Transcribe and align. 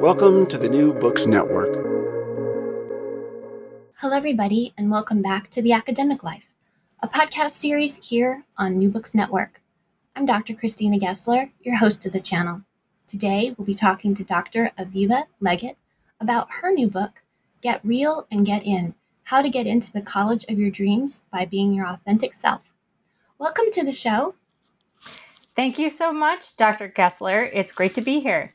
Welcome 0.00 0.46
to 0.48 0.58
the 0.58 0.68
New 0.68 0.92
Books 0.92 1.26
Network. 1.26 1.70
Hello, 3.96 4.14
everybody, 4.16 4.74
and 4.76 4.90
welcome 4.90 5.22
back 5.22 5.48
to 5.50 5.62
The 5.62 5.72
Academic 5.72 6.22
Life, 6.22 6.52
a 7.00 7.08
podcast 7.08 7.52
series 7.52 7.96
here 8.08 8.44
on 8.58 8.78
New 8.78 8.90
Books 8.90 9.14
Network. 9.14 9.62
I'm 10.14 10.26
Dr. 10.26 10.54
Christina 10.54 10.98
Gessler, 10.98 11.50
your 11.62 11.76
host 11.76 12.04
of 12.04 12.12
the 12.12 12.20
channel. 12.20 12.60
Today, 13.06 13.54
we'll 13.56 13.64
be 13.66 13.74
talking 13.74 14.14
to 14.14 14.22
Dr. 14.22 14.70
Aviva 14.78 15.24
Legatt 15.40 15.76
about 16.20 16.48
her 16.60 16.70
new 16.70 16.88
book, 16.88 17.22
Get 17.62 17.80
Real 17.82 18.26
and 18.30 18.44
Get 18.44 18.64
In 18.66 18.94
How 19.24 19.40
to 19.40 19.48
Get 19.48 19.66
Into 19.66 19.92
the 19.92 20.02
College 20.02 20.44
of 20.48 20.58
Your 20.58 20.70
Dreams 20.70 21.22
by 21.32 21.46
Being 21.46 21.72
Your 21.72 21.88
Authentic 21.88 22.34
Self. 22.34 22.74
Welcome 23.38 23.70
to 23.72 23.82
the 23.82 23.92
show. 23.92 24.34
Thank 25.56 25.78
you 25.78 25.88
so 25.88 26.12
much, 26.12 26.54
Dr. 26.56 26.86
Gessler. 26.86 27.50
It's 27.50 27.72
great 27.72 27.94
to 27.94 28.02
be 28.02 28.20
here. 28.20 28.52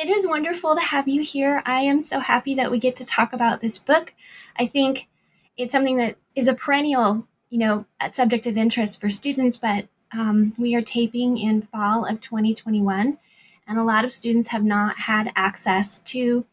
It 0.00 0.08
is 0.08 0.28
wonderful 0.28 0.76
to 0.76 0.80
have 0.80 1.08
you 1.08 1.24
here. 1.24 1.60
I 1.66 1.80
am 1.80 2.02
so 2.02 2.20
happy 2.20 2.54
that 2.54 2.70
we 2.70 2.78
get 2.78 2.94
to 2.96 3.04
talk 3.04 3.32
about 3.32 3.58
this 3.58 3.78
book. 3.78 4.14
I 4.56 4.64
think 4.64 5.08
it's 5.56 5.72
something 5.72 5.96
that 5.96 6.16
is 6.36 6.46
a 6.46 6.54
perennial, 6.54 7.26
you 7.50 7.58
know, 7.58 7.84
subject 8.12 8.46
of 8.46 8.56
interest 8.56 9.00
for 9.00 9.08
students, 9.08 9.56
but 9.56 9.88
um, 10.16 10.54
we 10.56 10.76
are 10.76 10.82
taping 10.82 11.36
in 11.36 11.62
fall 11.62 12.06
of 12.06 12.20
2021, 12.20 13.18
and 13.66 13.78
a 13.78 13.82
lot 13.82 14.04
of 14.04 14.12
students 14.12 14.46
have 14.48 14.62
not 14.62 15.00
had 15.00 15.32
access 15.34 15.98
to 15.98 16.46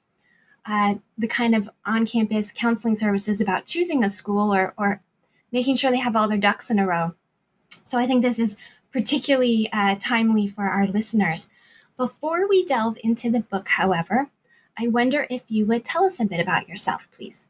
uh, 0.66 0.96
the 1.16 1.28
kind 1.28 1.54
of 1.56 1.70
on-campus 1.86 2.52
counseling 2.52 2.96
services 2.96 3.40
about 3.40 3.68
choosing 3.68 4.04
a 4.04 4.10
school 4.10 4.56
or, 4.56 4.74
or 4.76 5.04
making 5.52 5.76
sure 5.76 5.92
they 5.92 6.00
have 6.00 6.16
all 6.16 6.28
their 6.28 6.40
ducks 6.40 6.72
in 6.72 6.80
a 6.80 6.88
row. 6.88 7.14
So 7.84 8.00
I 8.00 8.08
think 8.08 8.24
this 8.24 8.40
is 8.40 8.58
particularly 8.92 9.70
uh, 9.72 9.98
timely 10.00 10.48
for 10.48 10.64
our 10.64 10.88
listeners. 10.88 11.48
Before 11.98 12.48
we 12.50 12.66
delve 12.66 12.98
into 13.04 13.30
the 13.30 13.40
book, 13.40 13.70
however, 13.70 14.30
I 14.78 14.90
wonder 14.90 15.26
if 15.30 15.50
you 15.50 15.66
would 15.68 15.86
tell 15.86 16.04
us 16.04 16.20
a 16.20 16.26
bit 16.26 16.42
about 16.42 16.68
yourself, 16.68 17.08
please. 17.12 17.48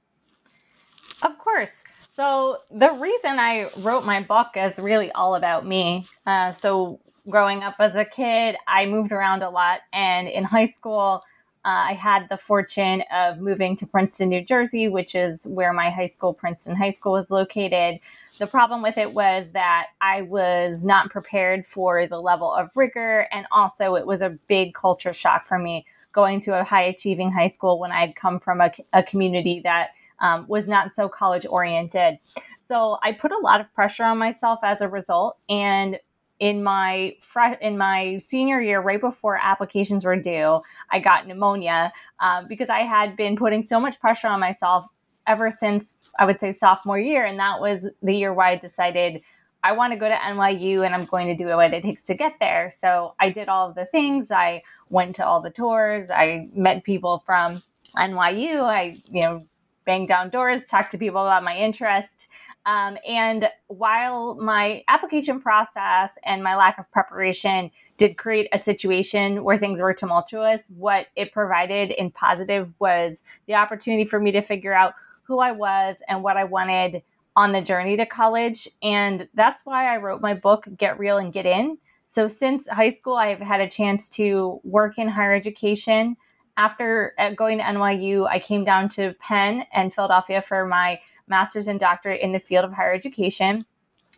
Of 1.23 1.39
course. 1.39 1.73
So, 2.15 2.59
the 2.71 2.91
reason 2.91 3.39
I 3.39 3.69
wrote 3.79 4.05
my 4.05 4.21
book 4.21 4.49
is 4.55 4.77
really 4.77 5.11
all 5.13 5.35
about 5.35 5.65
me. 5.65 6.05
Uh, 6.25 6.51
so, 6.51 6.99
growing 7.27 7.63
up 7.63 7.75
as 7.79 7.95
a 7.95 8.05
kid, 8.05 8.55
I 8.67 8.85
moved 8.85 9.11
around 9.11 9.41
a 9.41 9.49
lot. 9.49 9.81
And 9.91 10.27
in 10.27 10.43
high 10.43 10.67
school, 10.67 11.23
uh, 11.65 11.89
I 11.89 11.93
had 11.93 12.27
the 12.29 12.37
fortune 12.37 13.03
of 13.11 13.39
moving 13.39 13.75
to 13.77 13.87
Princeton, 13.87 14.29
New 14.29 14.45
Jersey, 14.45 14.87
which 14.87 15.15
is 15.15 15.43
where 15.45 15.73
my 15.73 15.89
high 15.89 16.05
school, 16.05 16.31
Princeton 16.31 16.75
High 16.75 16.91
School, 16.91 17.17
is 17.17 17.31
located. 17.31 17.99
The 18.37 18.47
problem 18.47 18.81
with 18.81 18.97
it 18.97 19.13
was 19.13 19.51
that 19.51 19.87
I 20.01 20.23
was 20.23 20.83
not 20.83 21.09
prepared 21.09 21.65
for 21.65 22.05
the 22.05 22.19
level 22.19 22.51
of 22.51 22.69
rigor. 22.75 23.27
And 23.31 23.45
also, 23.51 23.95
it 23.95 24.05
was 24.05 24.21
a 24.21 24.37
big 24.47 24.73
culture 24.73 25.13
shock 25.13 25.47
for 25.47 25.57
me 25.57 25.85
going 26.11 26.39
to 26.41 26.59
a 26.59 26.63
high 26.63 26.83
achieving 26.83 27.31
high 27.31 27.47
school 27.47 27.79
when 27.79 27.91
I'd 27.91 28.15
come 28.15 28.39
from 28.39 28.61
a, 28.61 28.71
a 28.93 29.03
community 29.03 29.61
that 29.63 29.89
um, 30.19 30.45
was 30.47 30.67
not 30.67 30.95
so 30.95 31.09
college 31.09 31.45
oriented. 31.45 32.17
So 32.67 32.97
I 33.03 33.11
put 33.11 33.31
a 33.31 33.37
lot 33.37 33.61
of 33.61 33.71
pressure 33.73 34.03
on 34.03 34.17
myself 34.17 34.59
as 34.63 34.81
a 34.81 34.87
result. 34.87 35.37
And 35.49 35.99
in 36.39 36.63
my 36.63 37.15
fr- 37.21 37.59
in 37.61 37.77
my 37.77 38.17
senior 38.17 38.61
year, 38.61 38.81
right 38.81 38.99
before 38.99 39.37
applications 39.41 40.03
were 40.03 40.17
due, 40.17 40.61
I 40.91 40.99
got 40.99 41.27
pneumonia 41.27 41.93
um, 42.19 42.47
because 42.47 42.69
I 42.69 42.79
had 42.79 43.15
been 43.15 43.37
putting 43.37 43.63
so 43.63 43.79
much 43.79 43.99
pressure 43.99 44.27
on 44.27 44.39
myself 44.39 44.85
ever 45.27 45.51
since 45.51 45.97
I 46.19 46.25
would 46.25 46.39
say 46.39 46.51
sophomore 46.51 46.99
year. 46.99 47.25
And 47.25 47.39
that 47.39 47.59
was 47.59 47.89
the 48.01 48.13
year 48.13 48.33
where 48.33 48.47
I 48.47 48.55
decided 48.55 49.21
I 49.63 49.71
want 49.71 49.93
to 49.93 49.99
go 49.99 50.07
to 50.07 50.15
NYU 50.15 50.85
and 50.85 50.93
I'm 50.93 51.05
going 51.05 51.27
to 51.27 51.35
do 51.35 51.47
what 51.47 51.73
it 51.73 51.81
takes 51.81 52.03
to 52.03 52.13
get 52.13 52.33
there. 52.39 52.71
So 52.79 53.15
I 53.19 53.29
did 53.29 53.49
all 53.49 53.67
of 53.67 53.75
the 53.75 53.85
things. 53.85 54.29
I 54.29 54.61
went 54.89 55.15
to 55.15 55.25
all 55.25 55.41
the 55.41 55.49
tours. 55.49 56.11
I 56.11 56.49
met 56.53 56.83
people 56.83 57.19
from 57.25 57.63
NYU. 57.97 58.61
I, 58.61 58.95
you 59.11 59.21
know, 59.21 59.45
banged 59.85 60.07
down 60.07 60.29
doors, 60.29 60.67
talked 60.67 60.91
to 60.91 60.97
people 60.97 61.21
about 61.21 61.43
my 61.43 61.57
interest. 61.57 62.27
Um, 62.65 62.97
and 63.07 63.47
while 63.67 64.35
my 64.35 64.83
application 64.87 65.39
process 65.39 66.09
and 66.23 66.43
my 66.43 66.55
lack 66.55 66.79
of 66.79 66.91
preparation 66.91 67.69
did 67.97 68.17
create 68.17 68.47
a 68.51 68.59
situation 68.59 69.43
where 69.43 69.57
things 69.57 69.81
were 69.81 69.93
tumultuous, 69.93 70.61
what 70.75 71.07
it 71.15 71.31
provided 71.31 71.91
in 71.91 72.09
positive 72.11 72.73
was 72.79 73.23
the 73.47 73.53
opportunity 73.53 74.05
for 74.05 74.19
me 74.19 74.31
to 74.31 74.41
figure 74.41 74.73
out 74.73 74.93
who 75.25 75.39
I 75.39 75.51
was 75.51 75.97
and 76.07 76.23
what 76.23 76.37
I 76.37 76.43
wanted 76.43 77.03
on 77.35 77.51
the 77.51 77.61
journey 77.61 77.97
to 77.97 78.05
college. 78.05 78.67
And 78.81 79.27
that's 79.33 79.61
why 79.65 79.93
I 79.93 79.97
wrote 79.97 80.21
my 80.21 80.33
book, 80.33 80.67
Get 80.77 80.97
Real 80.97 81.17
and 81.17 81.33
Get 81.33 81.45
In. 81.45 81.77
So, 82.07 82.27
since 82.27 82.67
high 82.67 82.91
school, 82.91 83.15
I've 83.15 83.39
had 83.39 83.59
a 83.59 83.67
chance 83.67 84.07
to 84.11 84.61
work 84.63 84.97
in 84.97 85.09
higher 85.09 85.33
education. 85.33 86.15
After 86.55 87.13
uh, 87.19 87.31
going 87.31 87.57
to 87.57 87.63
NYU, 87.65 88.27
I 88.27 88.39
came 88.39 88.63
down 88.63 88.87
to 88.89 89.13
Penn 89.19 89.65
and 89.73 89.93
Philadelphia 89.93 90.41
for 90.41 90.65
my 90.65 91.01
master's 91.27 91.67
and 91.67 91.79
doctorate 91.79 92.21
in 92.21 92.31
the 92.31 92.39
field 92.39 92.63
of 92.63 92.71
higher 92.71 92.93
education. 92.93 93.63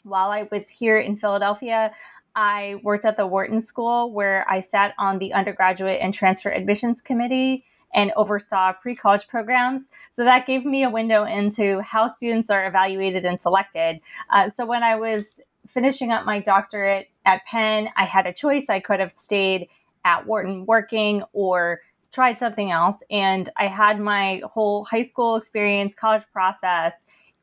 While 0.04 0.30
I 0.30 0.48
was 0.52 0.70
here 0.70 1.00
in 1.00 1.18
Philadelphia, 1.18 1.92
I 2.36 2.80
worked 2.84 3.06
at 3.06 3.18
the 3.18 3.26
Wharton 3.26 3.62
School 3.62 4.12
where 4.12 4.46
I 4.48 4.60
sat 4.60 4.94
on 5.00 5.18
the 5.18 5.34
undergraduate 5.34 6.00
and 6.00 6.14
transfer 6.14 6.52
admissions 6.52 7.02
committee 7.02 7.64
and 7.94 8.12
oversaw 8.16 8.74
pre 8.74 8.96
college 8.96 9.28
programs. 9.28 9.90
So 10.12 10.24
that 10.24 10.46
gave 10.46 10.66
me 10.66 10.84
a 10.84 10.90
window 10.90 11.24
into 11.24 11.82
how 11.82 12.08
students 12.08 12.50
are 12.50 12.68
evaluated 12.68 13.26
and 13.26 13.42
selected. 13.42 14.00
Uh, 14.30 14.50
so 14.50 14.66
when 14.66 14.84
I 14.84 14.96
was 14.96 15.26
finishing 15.68 16.12
up 16.12 16.26
my 16.26 16.40
doctorate 16.40 17.10
at 17.26 17.46
Penn, 17.46 17.90
I 17.96 18.06
had 18.06 18.26
a 18.26 18.34
choice. 18.34 18.66
I 18.70 18.80
could 18.80 19.00
have 19.00 19.12
stayed 19.12 19.68
at 20.06 20.26
Wharton 20.26 20.66
working 20.66 21.24
or 21.34 21.82
tried 22.12 22.40
something 22.40 22.72
else. 22.72 22.98
And 23.12 23.50
I 23.58 23.68
had 23.68 24.00
my 24.00 24.42
whole 24.46 24.86
high 24.86 25.02
school 25.02 25.36
experience, 25.36 25.94
college 25.94 26.24
process 26.32 26.94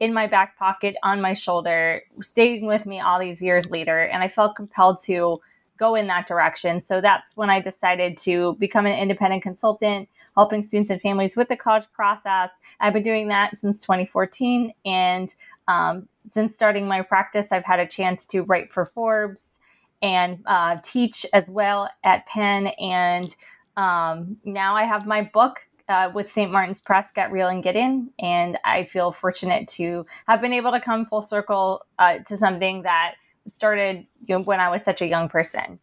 in 0.01 0.13
my 0.13 0.27
back 0.27 0.59
pocket 0.59 0.97
on 1.03 1.21
my 1.21 1.35
shoulder, 1.35 2.03
staying 2.23 2.67
with 2.67 2.85
me 2.85 3.01
all 3.01 3.21
these 3.21 3.41
years 3.41 3.71
later. 3.71 4.01
And 4.01 4.23
I 4.23 4.29
felt 4.29 4.57
compelled 4.57 5.03
to 5.05 5.37
go 5.79 5.95
in 5.95 6.07
that 6.09 6.27
direction. 6.27 6.81
So 6.81 7.01
that's 7.01 7.37
when 7.37 7.51
I 7.51 7.61
decided 7.61 8.17
to 8.19 8.55
become 8.59 8.87
an 8.87 8.99
independent 8.99 9.43
consultant, 9.43 10.09
helping 10.35 10.63
students 10.63 10.91
and 10.91 11.01
families 11.01 11.37
with 11.37 11.49
the 11.49 11.57
college 11.57 11.87
process. 11.93 12.51
I've 12.81 12.93
been 12.93 13.03
doing 13.03 13.29
that 13.29 13.59
since 13.59 13.81
2014. 13.81 14.73
And 14.85 15.35
um, 15.69 16.09
since 16.31 16.55
starting 16.55 16.87
my 16.87 17.03
practice, 17.03 17.49
I've 17.51 17.65
had 17.65 17.81
a 17.81 17.87
chance 17.87 18.27
to 18.29 18.43
write 18.43 18.73
for 18.73 18.85
Forbes 18.85 19.61
and 20.03 20.41
uh, 20.47 20.77
teach 20.83 21.25
as 21.33 21.49
well 21.49 21.89
at 22.03 22.27
Penn. 22.27 22.69
And 22.79 23.35
um, 23.77 24.37
now 24.45 24.77
I 24.77 24.85
have 24.85 25.07
my 25.07 25.23
book 25.23 25.61
uh, 25.89 26.11
with 26.15 26.31
St. 26.31 26.51
Martin's 26.51 26.81
Press, 26.81 27.13
Get 27.13 27.31
Real 27.31 27.49
and 27.49 27.63
Get 27.63 27.77
In. 27.77 28.11
And 28.19 28.59
I 28.65 28.85
feel 28.85 29.13
fortunate 29.13 29.69
to 29.69 30.07
have 30.27 30.41
been 30.41 30.53
able 30.53 30.73
to 30.73 30.81
come 30.81 31.07
full 31.07 31.23
circle 31.23 31.85
uh, 31.99 32.19
to 32.19 32.37
something 32.37 32.83
that 32.83 33.15
started 33.47 34.07
you 34.27 34.39
know, 34.39 34.45
when 34.45 34.61
I 34.61 34.71
was 34.71 34.83
such 34.83 35.03
a 35.03 35.07
young 35.07 35.29
person. 35.29 35.79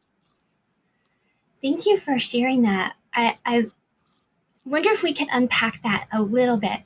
Thank 1.62 1.86
you 1.86 1.98
for 1.98 2.18
sharing 2.18 2.64
that. 2.64 2.96
I, 3.14 3.38
I 3.46 3.68
wonder 4.66 4.90
if 4.90 5.04
we 5.04 5.14
could 5.14 5.28
unpack 5.32 5.82
that 5.82 6.08
a 6.12 6.22
little 6.22 6.58
bit. 6.58 6.82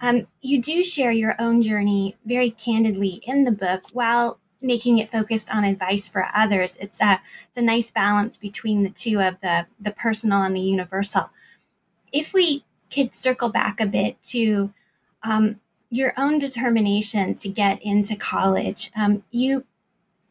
Um, 0.00 0.26
you 0.40 0.62
do 0.62 0.82
share 0.82 1.10
your 1.10 1.34
own 1.38 1.62
journey 1.62 2.16
very 2.24 2.50
candidly 2.50 3.20
in 3.24 3.44
the 3.44 3.52
book 3.52 3.84
while 3.92 4.38
making 4.60 4.98
it 4.98 5.08
focused 5.08 5.52
on 5.52 5.64
advice 5.64 6.08
for 6.08 6.28
others. 6.34 6.76
It's 6.80 7.00
a 7.00 7.20
it's 7.48 7.56
a 7.56 7.62
nice 7.62 7.90
balance 7.90 8.36
between 8.36 8.82
the 8.82 8.90
two 8.90 9.20
of 9.20 9.40
the 9.40 9.66
the 9.80 9.90
personal 9.90 10.42
and 10.42 10.56
the 10.56 10.60
universal. 10.60 11.30
If 12.12 12.32
we 12.32 12.64
could 12.92 13.14
circle 13.14 13.50
back 13.50 13.80
a 13.80 13.86
bit 13.86 14.22
to 14.24 14.72
um, 15.22 15.60
your 15.90 16.12
own 16.16 16.38
determination 16.38 17.34
to 17.34 17.48
get 17.48 17.82
into 17.82 18.16
college, 18.16 18.90
um, 18.96 19.24
you 19.30 19.64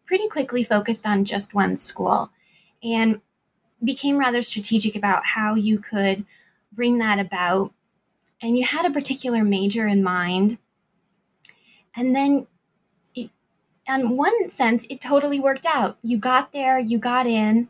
pretty 0.05 0.27
quickly 0.27 0.63
focused 0.63 1.05
on 1.05 1.25
just 1.25 1.53
one 1.53 1.77
school 1.77 2.31
and 2.81 3.21
became 3.83 4.17
rather 4.17 4.41
strategic 4.41 4.95
about 4.95 5.25
how 5.25 5.53
you 5.55 5.77
could 5.77 6.25
bring 6.71 6.97
that 6.99 7.19
about. 7.19 7.73
And 8.41 8.57
you 8.57 8.65
had 8.65 8.85
a 8.85 8.91
particular 8.91 9.43
major 9.43 9.87
in 9.87 10.03
mind. 10.03 10.57
And 11.95 12.15
then 12.15 12.47
it, 13.15 13.29
in 13.87 14.15
one 14.15 14.49
sense, 14.49 14.85
it 14.89 15.01
totally 15.01 15.39
worked 15.39 15.65
out. 15.65 15.97
You 16.03 16.17
got 16.17 16.51
there, 16.51 16.79
you 16.79 16.99
got 16.99 17.25
in, 17.25 17.69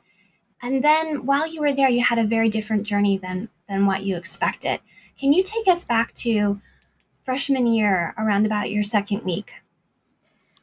and 0.61 0.83
then 0.83 1.25
while 1.25 1.47
you 1.47 1.61
were 1.61 1.73
there, 1.73 1.89
you 1.89 2.03
had 2.03 2.17
a 2.17 2.23
very 2.23 2.49
different 2.49 2.83
journey 2.85 3.17
than 3.17 3.49
than 3.69 3.85
what 3.85 4.03
you 4.03 4.15
expected. 4.15 4.79
Can 5.19 5.33
you 5.33 5.43
take 5.43 5.67
us 5.67 5.83
back 5.83 6.13
to 6.15 6.61
freshman 7.23 7.67
year, 7.67 8.13
around 8.17 8.45
about 8.45 8.71
your 8.71 8.83
second 8.83 9.23
week? 9.23 9.53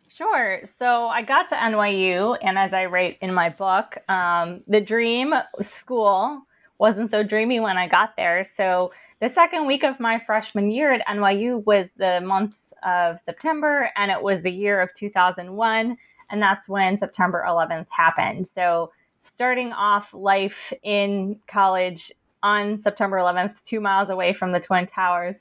Sure. 0.09 0.61
So 0.65 1.09
I 1.09 1.23
got 1.23 1.49
to 1.49 1.57
NYU, 1.57 2.39
and 2.41 2.57
as 2.57 2.73
I 2.73 2.87
write 2.87 3.19
in 3.21 3.35
my 3.35 3.51
book, 3.51 3.99
um, 4.09 4.63
the 4.67 4.81
dream 4.81 5.35
school 5.61 6.43
wasn't 6.85 7.11
so 7.11 7.23
dreamy 7.23 7.61
when 7.61 7.79
I 7.79 7.89
got 7.89 8.15
there. 8.15 8.45
So 8.45 8.93
the 9.19 9.31
second 9.31 9.67
week 9.67 9.85
of 9.85 9.99
my 9.99 10.19
freshman 10.19 10.71
year 10.71 10.93
at 10.93 11.01
NYU 11.07 11.65
was 11.65 11.89
the 11.97 12.21
month 12.21 12.57
of 12.83 13.19
September, 13.21 13.89
and 13.97 14.11
it 14.11 14.23
was 14.23 14.43
the 14.43 14.53
year 14.53 14.83
of 14.83 14.93
2001. 14.93 15.97
And 16.29 16.43
that's 16.43 16.69
when 16.69 16.99
September 16.99 17.43
11th 17.49 17.87
happened. 17.89 18.49
So, 18.55 18.93
starting 19.19 19.73
off 19.73 20.13
life 20.13 20.75
in 20.83 21.41
college 21.47 22.13
on 22.43 22.79
September 22.79 23.17
11th, 23.17 23.65
two 23.65 23.81
miles 23.81 24.11
away 24.11 24.35
from 24.35 24.53
the 24.53 24.61
Twin 24.61 24.85
Towers, 24.85 25.39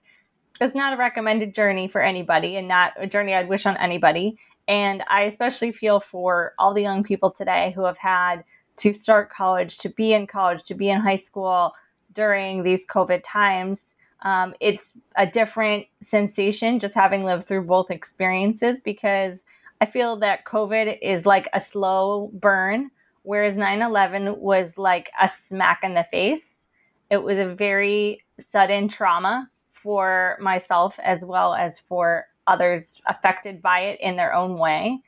is 0.62 0.74
not 0.74 0.94
a 0.94 0.98
recommended 0.98 1.54
journey 1.54 1.90
for 1.90 2.02
anybody 2.02 2.56
and 2.56 2.70
not 2.70 2.94
a 2.96 3.06
journey 3.06 3.34
I'd 3.34 3.50
wish 3.50 3.66
on 3.66 3.76
anybody. 3.76 4.38
And 4.70 5.04
I 5.10 5.24
especially 5.24 5.74
feel 5.74 6.00
for 6.00 6.54
all 6.58 6.74
the 6.74 6.82
young 6.82 7.04
people 7.04 7.32
today 7.32 7.74
who 7.76 7.84
have 7.84 7.98
had 7.98 8.46
to 8.78 8.94
start 8.94 9.32
college, 9.32 9.78
to 9.80 9.90
be 9.90 10.14
in 10.14 10.28
college, 10.28 10.64
to 10.66 10.74
be 10.74 10.90
in 10.90 11.02
high 11.02 11.18
school 11.18 11.74
during 12.14 12.64
these 12.64 12.86
COVID 12.88 13.22
times. 13.26 13.96
Um, 14.22 14.54
it's 14.60 14.94
a 15.18 15.28
different 15.28 15.86
sensation 16.02 16.80
just 16.80 16.96
having 16.96 17.24
lived 17.24 17.46
through 17.46 17.64
both 17.64 17.92
experiences 17.92 18.82
because 18.82 19.44
I 19.82 19.86
feel 19.86 20.16
that 20.18 20.46
COVID 20.46 21.00
is 21.02 21.26
like 21.26 21.50
a 21.54 21.60
slow 21.60 22.32
burn, 22.34 22.90
whereas 23.24 23.56
9 23.56 23.82
11 23.82 24.40
was 24.40 24.78
like 24.78 25.12
a 25.22 25.28
smack 25.28 25.82
in 25.84 25.94
the 25.94 26.06
face. 26.10 26.68
It 27.10 27.22
was 27.22 27.38
a 27.38 27.54
very 27.54 28.24
sudden 28.40 28.88
trauma 28.88 29.50
for 29.72 30.38
myself 30.40 30.98
as 31.04 31.26
well 31.26 31.54
as 31.54 31.80
for 31.80 32.28
others 32.48 33.02
affected 33.06 33.62
by 33.62 33.82
it 33.82 34.00
in 34.00 34.16
their 34.16 34.34
own 34.34 34.58
way. 34.58 35.02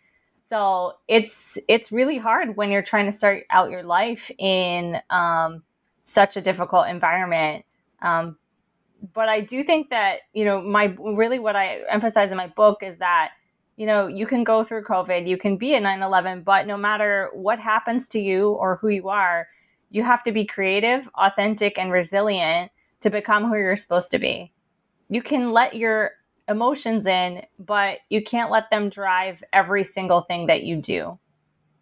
So 0.50 0.94
it's 1.08 1.58
it's 1.68 1.92
really 1.92 2.18
hard 2.18 2.56
when 2.56 2.72
you're 2.72 2.84
trying 2.84 3.06
to 3.06 3.12
start 3.12 3.46
out 3.50 3.72
your 3.72 3.84
life 3.84 4.30
in 4.38 5.00
um, 5.10 5.64
such 6.04 6.38
a 6.38 6.42
difficult 6.42 6.88
environment. 6.88 7.66
Um, 8.02 8.38
but 9.14 9.30
I 9.30 9.42
do 9.42 9.64
think 9.64 9.90
that, 9.90 10.20
you 10.34 10.46
know, 10.46 10.62
my 10.62 10.96
really 11.00 11.40
what 11.40 11.56
I 11.56 11.82
emphasize 11.90 12.32
in 12.32 12.38
my 12.38 12.48
book 12.48 12.84
is 12.84 12.98
that, 12.98 13.32
you 13.76 13.86
know, 13.86 14.08
you 14.08 14.28
can 14.28 14.44
go 14.44 14.64
through 14.64 14.84
COVID, 14.84 15.28
you 15.28 15.38
can 15.38 15.58
be 15.58 15.76
a 15.76 15.80
9 15.80 16.02
11, 16.02 16.44
but 16.44 16.68
no 16.68 16.78
matter 16.78 17.30
what 17.34 17.60
happens 17.60 18.08
to 18.10 18.20
you 18.20 18.50
or 18.50 18.78
who 18.78 18.90
you 18.90 19.10
are, 19.10 19.48
you 19.90 20.04
have 20.04 20.24
to 20.24 20.32
be 20.32 20.46
creative, 20.46 21.10
authentic, 21.16 21.78
and 21.78 21.92
resilient 21.92 22.72
to 23.02 23.10
become 23.10 23.48
who 23.48 23.56
you're 23.56 23.78
supposed 23.78 24.12
to 24.12 24.20
be. 24.20 24.52
You 25.10 25.22
can 25.22 25.52
let 25.52 25.76
your 25.76 26.12
emotions 26.48 27.06
in, 27.06 27.44
but 27.60 28.00
you 28.10 28.24
can't 28.24 28.52
let 28.52 28.70
them 28.70 28.90
drive 28.90 29.44
every 29.54 29.84
single 29.84 30.22
thing 30.22 30.48
that 30.48 30.64
you 30.64 30.78
do. 30.78 31.18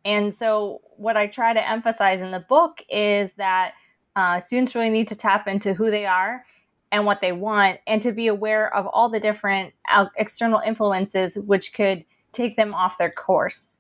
And 0.05 0.33
so, 0.33 0.81
what 0.97 1.17
I 1.17 1.27
try 1.27 1.53
to 1.53 1.69
emphasize 1.69 2.21
in 2.21 2.31
the 2.31 2.39
book 2.39 2.83
is 2.89 3.33
that 3.33 3.73
uh, 4.15 4.39
students 4.39 4.75
really 4.75 4.89
need 4.89 5.07
to 5.09 5.15
tap 5.15 5.47
into 5.47 5.73
who 5.73 5.89
they 5.89 6.05
are 6.05 6.45
and 6.91 7.05
what 7.05 7.21
they 7.21 7.31
want, 7.31 7.79
and 7.87 8.01
to 8.03 8.11
be 8.11 8.27
aware 8.27 8.73
of 8.75 8.85
all 8.85 9.09
the 9.09 9.19
different 9.19 9.73
external 10.15 10.59
influences 10.59 11.37
which 11.37 11.73
could 11.73 12.05
take 12.33 12.55
them 12.55 12.73
off 12.73 12.99
their 12.99 13.09
course. 13.09 13.79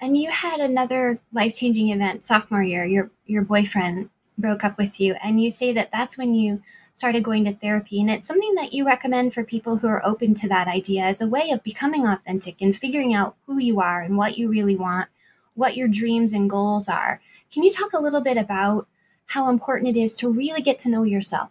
And 0.00 0.16
you 0.16 0.30
had 0.30 0.60
another 0.60 1.18
life 1.32 1.54
changing 1.54 1.88
event 1.88 2.24
sophomore 2.24 2.62
year. 2.62 2.84
Your 2.84 3.10
your 3.24 3.42
boyfriend 3.42 4.10
broke 4.38 4.62
up 4.62 4.78
with 4.78 5.00
you, 5.00 5.16
and 5.22 5.42
you 5.42 5.50
say 5.50 5.72
that 5.72 5.90
that's 5.90 6.18
when 6.18 6.34
you 6.34 6.62
started 6.96 7.22
going 7.22 7.44
to 7.44 7.52
therapy. 7.52 8.00
And 8.00 8.10
it's 8.10 8.26
something 8.26 8.54
that 8.54 8.72
you 8.72 8.86
recommend 8.86 9.34
for 9.34 9.44
people 9.44 9.76
who 9.76 9.86
are 9.86 10.04
open 10.04 10.32
to 10.32 10.48
that 10.48 10.66
idea 10.66 11.02
as 11.02 11.20
a 11.20 11.28
way 11.28 11.50
of 11.50 11.62
becoming 11.62 12.06
authentic 12.06 12.62
and 12.62 12.74
figuring 12.74 13.12
out 13.12 13.36
who 13.44 13.58
you 13.58 13.82
are 13.82 14.00
and 14.00 14.16
what 14.16 14.38
you 14.38 14.48
really 14.48 14.76
want, 14.76 15.10
what 15.52 15.76
your 15.76 15.88
dreams 15.88 16.32
and 16.32 16.48
goals 16.48 16.88
are. 16.88 17.20
Can 17.52 17.62
you 17.62 17.70
talk 17.70 17.92
a 17.92 18.00
little 18.00 18.22
bit 18.22 18.38
about 18.38 18.88
how 19.26 19.50
important 19.50 19.94
it 19.94 20.00
is 20.00 20.16
to 20.16 20.32
really 20.32 20.62
get 20.62 20.78
to 20.80 20.88
know 20.88 21.02
yourself? 21.02 21.50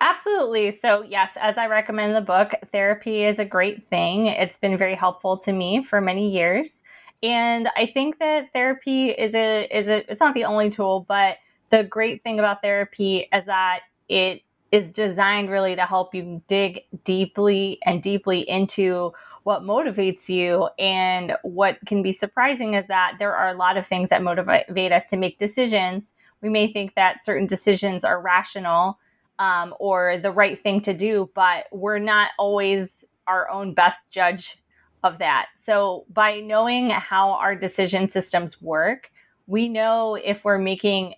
Absolutely. 0.00 0.76
So, 0.82 1.02
yes, 1.02 1.36
as 1.40 1.56
I 1.56 1.66
recommend 1.66 2.16
the 2.16 2.20
book, 2.20 2.52
therapy 2.72 3.22
is 3.22 3.38
a 3.38 3.44
great 3.44 3.84
thing. 3.84 4.26
It's 4.26 4.58
been 4.58 4.76
very 4.76 4.96
helpful 4.96 5.36
to 5.38 5.52
me 5.52 5.84
for 5.84 6.00
many 6.00 6.28
years. 6.28 6.82
And 7.22 7.68
I 7.76 7.86
think 7.86 8.18
that 8.18 8.52
therapy 8.52 9.10
is 9.10 9.32
a 9.36 9.68
is 9.70 9.86
a 9.86 10.10
it's 10.10 10.20
not 10.20 10.34
the 10.34 10.46
only 10.46 10.70
tool, 10.70 11.04
but 11.06 11.36
the 11.70 11.84
great 11.84 12.24
thing 12.24 12.40
about 12.40 12.62
therapy 12.62 13.28
is 13.32 13.44
that 13.46 13.82
it 14.10 14.42
is 14.72 14.88
designed 14.88 15.50
really 15.50 15.74
to 15.74 15.86
help 15.86 16.14
you 16.14 16.42
dig 16.48 16.82
deeply 17.04 17.78
and 17.84 18.02
deeply 18.02 18.48
into 18.48 19.12
what 19.44 19.62
motivates 19.62 20.28
you. 20.28 20.68
And 20.78 21.36
what 21.42 21.78
can 21.86 22.02
be 22.02 22.12
surprising 22.12 22.74
is 22.74 22.86
that 22.88 23.14
there 23.18 23.34
are 23.34 23.48
a 23.48 23.56
lot 23.56 23.76
of 23.76 23.86
things 23.86 24.10
that 24.10 24.22
motivate 24.22 24.92
us 24.92 25.06
to 25.06 25.16
make 25.16 25.38
decisions. 25.38 26.12
We 26.40 26.48
may 26.48 26.72
think 26.72 26.94
that 26.94 27.24
certain 27.24 27.46
decisions 27.46 28.04
are 28.04 28.20
rational 28.20 28.98
um, 29.38 29.74
or 29.78 30.18
the 30.18 30.30
right 30.30 30.62
thing 30.62 30.80
to 30.82 30.92
do, 30.92 31.30
but 31.34 31.66
we're 31.72 31.98
not 31.98 32.30
always 32.38 33.04
our 33.26 33.48
own 33.48 33.74
best 33.74 34.10
judge 34.10 34.58
of 35.02 35.18
that. 35.18 35.46
So, 35.62 36.04
by 36.12 36.40
knowing 36.40 36.90
how 36.90 37.30
our 37.30 37.54
decision 37.54 38.10
systems 38.10 38.60
work, 38.60 39.10
we 39.46 39.68
know 39.68 40.16
if 40.16 40.44
we're 40.44 40.58
making 40.58 41.14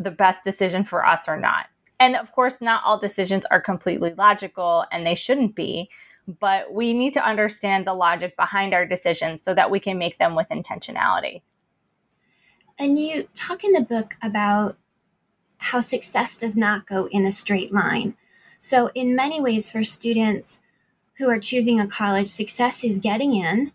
the 0.00 0.10
best 0.10 0.42
decision 0.42 0.84
for 0.84 1.06
us 1.06 1.28
or 1.28 1.38
not. 1.38 1.66
And 2.02 2.16
of 2.16 2.32
course, 2.32 2.60
not 2.60 2.82
all 2.84 2.98
decisions 2.98 3.46
are 3.46 3.60
completely 3.60 4.12
logical 4.14 4.84
and 4.90 5.06
they 5.06 5.14
shouldn't 5.14 5.54
be, 5.54 5.88
but 6.40 6.74
we 6.74 6.92
need 6.94 7.14
to 7.14 7.24
understand 7.24 7.86
the 7.86 7.94
logic 7.94 8.36
behind 8.36 8.74
our 8.74 8.84
decisions 8.84 9.40
so 9.40 9.54
that 9.54 9.70
we 9.70 9.78
can 9.78 9.98
make 9.98 10.18
them 10.18 10.34
with 10.34 10.48
intentionality. 10.48 11.42
And 12.76 12.98
you 12.98 13.28
talk 13.34 13.62
in 13.62 13.70
the 13.70 13.82
book 13.82 14.14
about 14.20 14.76
how 15.58 15.78
success 15.78 16.36
does 16.36 16.56
not 16.56 16.88
go 16.88 17.06
in 17.06 17.24
a 17.24 17.30
straight 17.30 17.72
line. 17.72 18.16
So, 18.58 18.90
in 18.96 19.14
many 19.14 19.40
ways, 19.40 19.70
for 19.70 19.84
students 19.84 20.60
who 21.18 21.30
are 21.30 21.38
choosing 21.38 21.78
a 21.78 21.86
college, 21.86 22.26
success 22.26 22.82
is 22.82 22.98
getting 22.98 23.36
in. 23.36 23.70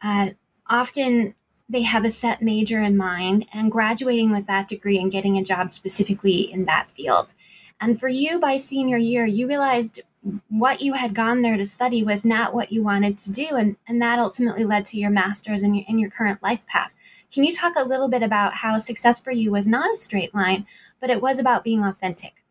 Uh, 0.00 0.30
often 0.68 1.34
they 1.68 1.82
have 1.82 2.04
a 2.04 2.10
set 2.10 2.40
major 2.40 2.80
in 2.80 2.96
mind 2.96 3.46
and 3.52 3.72
graduating 3.72 4.30
with 4.30 4.46
that 4.46 4.68
degree 4.68 4.98
and 4.98 5.10
getting 5.10 5.36
a 5.36 5.42
job 5.42 5.72
specifically 5.72 6.52
in 6.52 6.66
that 6.66 6.88
field. 6.88 7.34
And 7.80 7.98
for 7.98 8.08
you, 8.08 8.38
by 8.38 8.56
senior 8.56 8.96
year, 8.96 9.26
you 9.26 9.46
realized 9.46 10.00
what 10.48 10.80
you 10.80 10.94
had 10.94 11.14
gone 11.14 11.42
there 11.42 11.56
to 11.56 11.66
study 11.66 12.02
was 12.02 12.24
not 12.24 12.54
what 12.54 12.72
you 12.72 12.82
wanted 12.82 13.18
to 13.18 13.32
do. 13.32 13.56
And, 13.56 13.76
and 13.86 14.00
that 14.00 14.18
ultimately 14.18 14.64
led 14.64 14.84
to 14.86 14.98
your 14.98 15.10
master's 15.10 15.62
and 15.62 15.76
your, 15.76 15.84
and 15.88 16.00
your 16.00 16.10
current 16.10 16.42
life 16.42 16.66
path. 16.66 16.94
Can 17.32 17.44
you 17.44 17.52
talk 17.52 17.74
a 17.76 17.84
little 17.84 18.08
bit 18.08 18.22
about 18.22 18.54
how 18.54 18.78
success 18.78 19.20
for 19.20 19.32
you 19.32 19.50
was 19.50 19.66
not 19.66 19.90
a 19.90 19.94
straight 19.94 20.34
line, 20.34 20.66
but 21.00 21.10
it 21.10 21.20
was 21.20 21.38
about 21.38 21.64
being 21.64 21.84
authentic? 21.84 22.44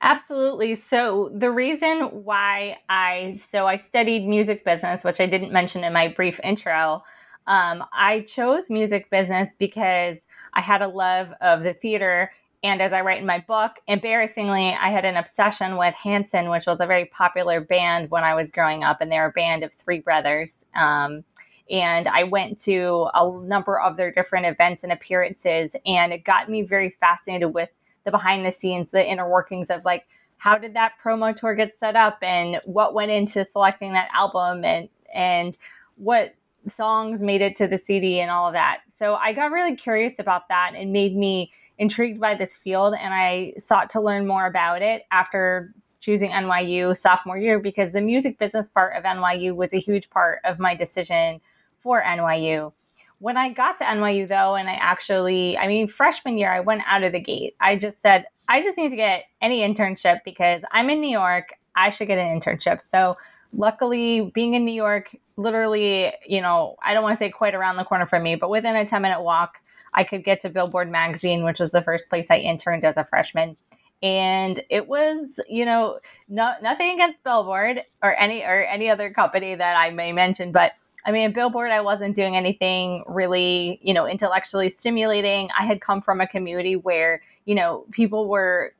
Absolutely. 0.00 0.74
So 0.74 1.30
the 1.34 1.50
reason 1.50 2.24
why 2.24 2.78
I 2.88 3.40
so 3.50 3.66
I 3.66 3.76
studied 3.76 4.26
music 4.26 4.64
business, 4.64 5.02
which 5.02 5.20
I 5.20 5.26
didn't 5.26 5.50
mention 5.52 5.82
in 5.82 5.92
my 5.94 6.08
brief 6.08 6.38
intro, 6.44 7.02
um, 7.46 7.84
I 7.92 8.20
chose 8.20 8.70
music 8.70 9.08
business 9.10 9.52
because 9.58 10.26
I 10.52 10.60
had 10.60 10.82
a 10.82 10.88
love 10.88 11.32
of 11.40 11.62
the 11.62 11.72
theater 11.72 12.32
and 12.64 12.80
as 12.80 12.94
I 12.94 13.02
write 13.02 13.20
in 13.20 13.26
my 13.26 13.40
book, 13.40 13.72
embarrassingly, 13.86 14.72
I 14.72 14.90
had 14.90 15.04
an 15.04 15.18
obsession 15.18 15.76
with 15.76 15.94
Hanson, 15.94 16.48
which 16.48 16.64
was 16.66 16.80
a 16.80 16.86
very 16.86 17.04
popular 17.04 17.60
band 17.60 18.10
when 18.10 18.24
I 18.24 18.34
was 18.34 18.50
growing 18.50 18.82
up, 18.82 19.02
and 19.02 19.12
they're 19.12 19.26
a 19.26 19.32
band 19.32 19.62
of 19.62 19.72
three 19.74 20.00
brothers. 20.00 20.64
Um, 20.74 21.24
and 21.70 22.08
I 22.08 22.24
went 22.24 22.58
to 22.60 23.08
a 23.12 23.38
number 23.42 23.78
of 23.78 23.98
their 23.98 24.10
different 24.10 24.46
events 24.46 24.82
and 24.82 24.92
appearances, 24.92 25.76
and 25.84 26.10
it 26.10 26.24
got 26.24 26.48
me 26.48 26.62
very 26.62 26.96
fascinated 27.00 27.52
with 27.52 27.68
the 28.04 28.10
behind 28.10 28.46
the 28.46 28.52
scenes, 28.52 28.88
the 28.90 29.06
inner 29.06 29.28
workings 29.28 29.68
of 29.68 29.84
like 29.84 30.06
how 30.38 30.56
did 30.56 30.72
that 30.72 30.92
promo 31.02 31.36
tour 31.36 31.54
get 31.54 31.78
set 31.78 31.96
up, 31.96 32.16
and 32.22 32.62
what 32.64 32.94
went 32.94 33.10
into 33.10 33.44
selecting 33.44 33.92
that 33.92 34.08
album, 34.14 34.64
and 34.64 34.88
and 35.14 35.58
what 35.96 36.34
songs 36.66 37.20
made 37.20 37.42
it 37.42 37.56
to 37.56 37.66
the 37.66 37.76
CD 37.76 38.20
and 38.20 38.30
all 38.30 38.46
of 38.46 38.54
that. 38.54 38.78
So 38.98 39.16
I 39.16 39.34
got 39.34 39.50
really 39.52 39.76
curious 39.76 40.14
about 40.18 40.48
that 40.48 40.72
and 40.74 40.94
made 40.94 41.14
me 41.14 41.52
intrigued 41.78 42.20
by 42.20 42.34
this 42.34 42.56
field 42.56 42.94
and 42.94 43.12
I 43.12 43.54
sought 43.58 43.90
to 43.90 44.00
learn 44.00 44.26
more 44.26 44.46
about 44.46 44.80
it 44.80 45.02
after 45.10 45.72
choosing 46.00 46.30
NYU 46.30 46.96
sophomore 46.96 47.36
year 47.36 47.58
because 47.58 47.92
the 47.92 48.00
music 48.00 48.38
business 48.38 48.70
part 48.70 48.96
of 48.96 49.02
NYU 49.02 49.56
was 49.56 49.74
a 49.74 49.78
huge 49.78 50.08
part 50.10 50.40
of 50.44 50.58
my 50.58 50.74
decision 50.74 51.40
for 51.82 52.02
NYU. 52.02 52.72
When 53.18 53.36
I 53.36 53.52
got 53.52 53.78
to 53.78 53.84
NYU 53.84 54.28
though, 54.28 54.54
and 54.54 54.68
I 54.68 54.74
actually, 54.74 55.58
I 55.58 55.66
mean, 55.66 55.88
freshman 55.88 56.38
year, 56.38 56.52
I 56.52 56.60
went 56.60 56.82
out 56.86 57.02
of 57.02 57.12
the 57.12 57.20
gate. 57.20 57.56
I 57.60 57.76
just 57.76 58.00
said, 58.00 58.26
I 58.48 58.62
just 58.62 58.76
need 58.76 58.90
to 58.90 58.96
get 58.96 59.24
any 59.40 59.60
internship 59.60 60.20
because 60.24 60.62
I'm 60.70 60.90
in 60.90 61.00
New 61.00 61.10
York. 61.10 61.54
I 61.74 61.90
should 61.90 62.06
get 62.06 62.18
an 62.18 62.38
internship. 62.38 62.82
So 62.82 63.16
luckily 63.52 64.30
being 64.34 64.54
in 64.54 64.64
New 64.64 64.74
York, 64.74 65.16
literally, 65.36 66.12
you 66.26 66.40
know, 66.40 66.76
I 66.82 66.94
don't 66.94 67.02
want 67.02 67.18
to 67.18 67.18
say 67.18 67.30
quite 67.30 67.54
around 67.54 67.76
the 67.76 67.84
corner 67.84 68.06
from 68.06 68.22
me, 68.22 68.36
but 68.36 68.50
within 68.50 68.76
a 68.76 68.84
10 68.84 69.02
minute 69.02 69.22
walk, 69.22 69.56
I 69.94 70.04
could 70.04 70.24
get 70.24 70.40
to 70.40 70.50
Billboard 70.50 70.90
magazine, 70.90 71.44
which 71.44 71.60
was 71.60 71.70
the 71.70 71.82
first 71.82 72.08
place 72.08 72.26
I 72.30 72.38
interned 72.38 72.84
as 72.84 72.96
a 72.96 73.04
freshman. 73.04 73.56
And 74.02 74.62
it 74.68 74.88
was, 74.88 75.40
you 75.48 75.64
know, 75.64 76.00
no, 76.28 76.52
nothing 76.62 76.94
against 76.94 77.24
Billboard 77.24 77.82
or 78.02 78.14
any 78.18 78.42
or 78.42 78.64
any 78.64 78.90
other 78.90 79.10
company 79.10 79.54
that 79.54 79.76
I 79.76 79.90
may 79.90 80.12
mention, 80.12 80.52
but 80.52 80.72
I 81.06 81.12
mean, 81.12 81.32
Billboard, 81.32 81.70
I 81.70 81.82
wasn't 81.82 82.14
doing 82.14 82.34
anything 82.34 83.04
really, 83.06 83.78
you 83.82 83.92
know, 83.92 84.06
intellectually 84.06 84.70
stimulating. 84.70 85.50
I 85.58 85.66
had 85.66 85.80
come 85.80 86.00
from 86.00 86.20
a 86.20 86.26
community 86.26 86.76
where, 86.76 87.20
you 87.44 87.54
know, 87.54 87.84
people 87.90 88.28
were 88.28 88.74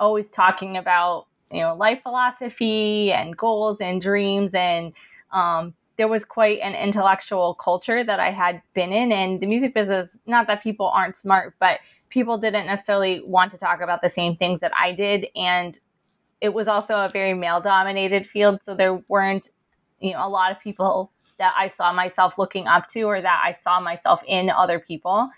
always 0.00 0.28
talking 0.28 0.76
about, 0.76 1.26
you 1.52 1.60
know, 1.60 1.74
life 1.74 2.02
philosophy 2.02 3.12
and 3.12 3.36
goals 3.36 3.80
and 3.80 4.00
dreams 4.00 4.54
and 4.54 4.92
um, 5.32 5.74
there 5.98 6.08
was 6.08 6.24
quite 6.24 6.60
an 6.60 6.74
intellectual 6.74 7.54
culture 7.54 8.02
that 8.04 8.20
I 8.20 8.30
had 8.30 8.62
been 8.72 8.92
in. 8.92 9.12
And 9.12 9.40
the 9.40 9.46
music 9.46 9.74
business, 9.74 10.16
not 10.26 10.46
that 10.46 10.62
people 10.62 10.86
aren't 10.86 11.16
smart, 11.16 11.54
but 11.58 11.80
people 12.08 12.38
didn't 12.38 12.66
necessarily 12.66 13.20
want 13.24 13.50
to 13.50 13.58
talk 13.58 13.80
about 13.80 14.00
the 14.00 14.08
same 14.08 14.36
things 14.36 14.60
that 14.60 14.72
I 14.80 14.92
did. 14.92 15.26
And 15.36 15.78
it 16.40 16.54
was 16.54 16.68
also 16.68 16.94
a 16.96 17.08
very 17.08 17.34
male 17.34 17.60
dominated 17.60 18.26
field. 18.26 18.60
So 18.64 18.74
there 18.74 19.02
weren't, 19.08 19.50
you 20.00 20.12
know, 20.12 20.26
a 20.26 20.30
lot 20.30 20.52
of 20.52 20.60
people 20.60 21.10
that 21.38 21.52
I 21.58 21.66
saw 21.66 21.92
myself 21.92 22.38
looking 22.38 22.68
up 22.68 22.86
to 22.88 23.02
or 23.02 23.20
that 23.20 23.42
I 23.44 23.52
saw 23.52 23.80
myself 23.80 24.22
in 24.26 24.50
other 24.50 24.78
people. 24.78 25.28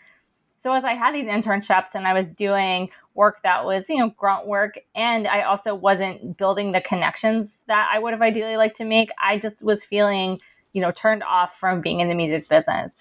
So 0.60 0.72
as 0.74 0.84
I 0.84 0.92
had 0.92 1.14
these 1.14 1.26
internships 1.26 1.94
and 1.94 2.06
I 2.06 2.12
was 2.12 2.32
doing 2.32 2.90
work 3.14 3.42
that 3.42 3.64
was, 3.64 3.88
you 3.88 3.98
know, 3.98 4.10
grunt 4.10 4.46
work, 4.46 4.78
and 4.94 5.26
I 5.26 5.42
also 5.42 5.74
wasn't 5.74 6.36
building 6.36 6.72
the 6.72 6.80
connections 6.80 7.60
that 7.66 7.90
I 7.92 7.98
would 7.98 8.12
have 8.12 8.22
ideally 8.22 8.56
liked 8.56 8.76
to 8.76 8.84
make, 8.84 9.10
I 9.18 9.38
just 9.38 9.62
was 9.62 9.82
feeling 9.82 10.38
you 10.72 10.80
know, 10.80 10.90
turned 10.92 11.22
off 11.22 11.58
from 11.58 11.80
being 11.80 12.00
in 12.00 12.08
the 12.08 12.16
music 12.16 12.48
business. 12.48 12.96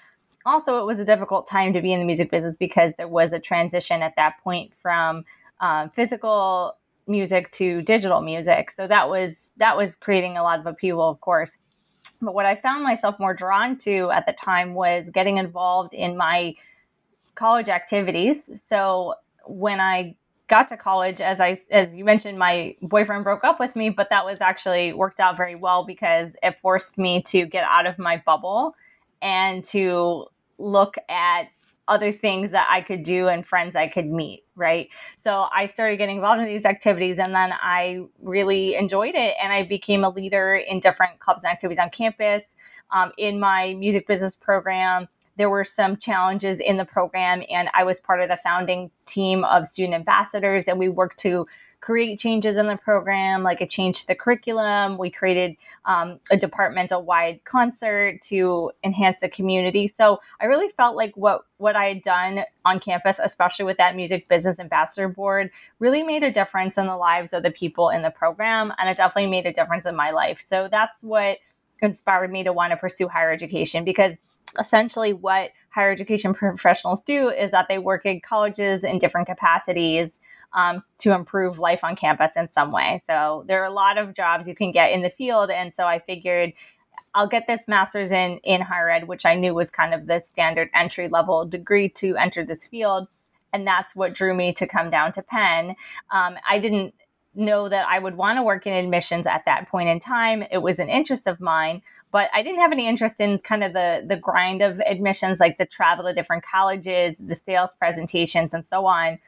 Also, 0.46 0.80
it 0.80 0.86
was 0.86 1.00
a 1.00 1.06
difficult 1.06 1.48
time 1.48 1.74
to 1.74 1.82
be 1.82 1.94
in 1.94 2.00
the 2.00 2.06
music 2.06 2.32
business 2.32 2.56
because 2.56 2.94
there 2.98 3.08
was 3.08 3.34
a 3.34 3.39
transition 3.39 4.01
at 4.01 4.16
that 4.16 4.42
point 4.44 4.74
from 4.82 5.24
um, 5.60 5.89
physical 5.89 6.78
music 7.08 7.51
to 7.51 7.82
digital 7.82 8.22
music. 8.22 8.72
So 8.72 8.88
that 8.88 9.10
was 9.10 9.51
that 9.58 9.75
was 9.75 9.96
creating 9.96 10.38
a 10.38 10.44
lot 10.44 10.60
of 10.60 10.66
upheaval, 10.66 11.10
of 11.10 11.20
course. 11.22 11.58
But 12.22 12.34
what 12.34 12.46
I 12.46 12.56
found 12.56 12.84
myself 12.84 13.20
more 13.20 13.34
drawn 13.34 13.78
to 13.80 14.10
at 14.12 14.25
the 14.25 14.34
time 14.34 14.74
was 14.74 15.10
getting 15.10 15.38
involved 15.38 15.94
in 15.94 16.18
my 16.18 16.56
college 17.39 17.69
activities. 17.69 18.51
So 18.67 19.15
when 19.46 19.79
I 19.79 20.15
got 20.50 20.67
to 20.67 20.77
college, 20.77 21.22
as 21.22 21.39
I 21.39 21.60
as 21.72 21.96
you 21.96 22.03
mentioned, 22.03 22.38
my 22.38 22.75
boyfriend 22.81 23.24
broke 23.24 23.46
up 23.46 23.60
with 23.60 23.75
me, 23.75 23.89
but 23.89 24.10
that 24.10 24.25
was 24.25 24.41
actually 24.41 24.91
worked 24.93 25.22
out 25.22 25.38
very 25.38 25.55
well 25.55 25.86
because 25.86 26.31
it 26.43 26.58
forced 26.62 26.98
me 26.98 27.22
to 27.27 27.46
get 27.46 27.63
out 27.63 27.88
of 27.88 27.98
my 27.98 28.22
bubble 28.25 28.75
and 29.22 29.63
to 29.65 30.25
look 30.58 30.96
at 31.08 31.43
other 31.88 32.12
things 32.12 32.51
that 32.51 32.67
I 32.69 32.81
could 32.81 33.03
do 33.03 33.29
and 33.29 33.46
friends 33.46 33.75
I 33.75 33.88
could 33.88 34.05
meet, 34.05 34.43
right? 34.55 34.89
So 35.24 35.48
I 35.55 35.65
started 35.65 35.98
getting 35.98 36.17
involved 36.17 36.41
in 36.41 36.48
these 36.48 36.65
activities 36.65 37.17
and 37.17 37.34
then 37.34 37.51
I 37.51 38.03
really 38.22 38.75
enjoyed 38.75 39.15
it 39.15 39.34
and 39.41 39.51
I 39.51 39.63
became 39.63 40.03
a 40.03 40.10
leader 40.10 40.55
in 40.55 40.79
different 40.79 41.19
clubs 41.19 41.43
and 41.43 41.51
activities 41.51 41.79
on 41.79 41.89
campus. 41.89 42.43
Um, 42.91 43.12
in 43.17 43.39
my 43.39 43.75
music 43.75 44.08
business 44.08 44.36
program, 44.36 45.08
there 45.39 45.50
were 45.50 45.63
some 45.63 45.96
challenges 45.96 46.60
in 46.60 46.75
the 46.75 46.84
program, 46.84 47.43
and 47.50 47.69
I 47.74 47.86
was 47.86 47.98
part 48.01 48.19
of 48.22 48.27
the 48.27 48.38
founding 48.43 48.91
team 49.05 49.46
of 49.46 49.67
student 49.67 49.93
ambassadors, 49.93 50.67
and 50.67 50.77
we 50.77 50.89
worked 50.89 51.17
to 51.19 51.48
create 51.79 52.19
changes 52.19 52.58
in 52.58 52.67
the 52.67 52.75
program, 52.75 53.41
like 53.41 53.62
a 53.62 53.65
change 53.65 54.01
to 54.01 54.08
the 54.08 54.15
curriculum. 54.15 54.98
We 54.98 55.10
created 55.10 55.55
um, 55.86 56.19
a 56.29 56.36
departmental 56.36 57.03
wide 57.03 57.39
concert 57.46 58.22
to 58.24 58.72
enhance 58.84 59.22
the 59.22 59.29
community. 59.29 59.88
So 59.88 60.19
I 60.41 60.46
really 60.48 60.67
felt 60.75 60.98
like 60.98 61.15
what 61.15 61.46
what 61.55 61.77
I 61.77 61.86
had 61.86 62.01
done 62.01 62.43
on 62.65 62.81
campus, 62.81 63.17
especially 63.24 63.63
with 63.63 63.77
that 63.77 63.96
music 63.96 64.27
business 64.27 64.60
ambassador 64.60 65.08
board, 65.08 65.51
really 65.79 66.03
made 66.03 66.24
a 66.24 66.31
difference 66.31 66.77
in 66.77 66.86
the 66.86 66.98
lives 66.98 67.31
of 67.31 67.43
the 67.43 67.51
people 67.51 67.91
in 67.91 68.01
the 68.01 68.12
program, 68.12 68.74
and 68.77 68.89
it 68.89 68.98
definitely 68.98 69.31
made 69.31 69.46
a 69.46 69.53
difference 69.53 69.86
in 69.86 69.96
my 69.96 70.12
life. 70.12 70.46
So 70.46 70.67
that's 70.69 71.01
what 71.01 71.38
inspired 71.81 72.29
me 72.29 72.43
to 72.43 72.51
want 72.51 72.72
to 72.72 72.77
pursue 72.77 73.08
higher 73.08 73.31
education 73.31 73.86
because 73.86 74.15
essentially 74.58 75.13
what 75.13 75.51
higher 75.70 75.91
education 75.91 76.34
professionals 76.34 77.03
do 77.03 77.29
is 77.29 77.51
that 77.51 77.68
they 77.70 77.77
work 77.77 78.06
in 78.06 78.22
colleges 78.22 78.84
in 78.84 79.00
different 79.00 79.27
capacities 79.27 80.20
um, 80.53 80.84
to 80.98 81.13
improve 81.13 81.60
life 81.60 81.84
on 81.84 81.96
campus 81.96 82.32
in 82.36 82.51
some 82.51 82.72
way. 82.72 83.01
So 83.06 83.44
there 83.48 83.62
are 83.62 83.68
a 83.68 83.74
lot 83.74 83.98
of 83.98 84.15
jobs 84.15 84.48
you 84.48 84.56
can 84.56 84.72
get 84.72 84.91
in 84.91 85.01
the 85.01 85.10
field. 85.10 85.51
And 85.51 85.74
so 85.74 85.86
I 85.86 86.00
figured 86.00 86.53
I'll 87.13 87.27
get 87.27 87.48
this 87.48 87.68
master's 87.68 88.12
in, 88.12 88.39
in 88.44 88.62
higher 88.62 88.89
ed, 88.89 89.08
which 89.08 89.25
I 89.25 89.36
knew 89.36 89.53
was 89.53 89.72
kind 89.72 89.94
of 89.94 90.08
the 90.08 90.20
standard 90.20 90.70
entry 90.74 91.08
level 91.08 91.46
degree 91.46 91.89
to 91.89 92.15
enter 92.18 92.44
this 92.44 92.65
field. 92.65 93.08
And 93.51 93.65
that's 93.65 93.96
what 93.96 94.13
drew 94.13 94.34
me 94.36 94.53
to 94.53 94.68
come 94.68 94.89
down 94.89 95.12
to 95.13 95.24
Penn. 95.24 95.75
Um, 96.12 96.36
I 96.48 96.60
didn't 96.60 96.94
know 97.36 97.70
that 97.70 97.88
I 97.88 98.00
would 98.00 98.15
want 98.15 98.38
to 98.38 98.44
work 98.44 98.68
in 98.68 98.74
admissions 98.74 99.25
at 99.25 99.46
that 99.46 99.70
point 99.70 99.89
in 99.89 100.00
time. 100.00 100.44
It 100.51 100.60
was 100.60 100.79
an 100.79 100.89
interest 100.89 101.27
of 101.27 101.39
mine, 101.39 101.82
but 102.12 102.30
I 102.34 102.42
didn't 102.42 102.60
have 102.60 102.72
any 102.72 102.88
interest 102.88 103.20
in 103.20 103.39
kind 103.39 103.63
of 103.63 103.74
the 103.74 104.04
the 104.08 104.16
grind 104.16 104.62
of 104.62 104.80
admissions, 104.82 105.39
like 105.39 105.58
the 105.58 105.66
travel 105.66 106.06
to 106.06 106.13
different 106.13 106.44
colleges, 106.44 107.16
the 107.20 107.36
sales 107.36 107.72
presentations, 107.78 108.54
and 108.54 108.66
so 108.66 108.86
on. 108.86 109.20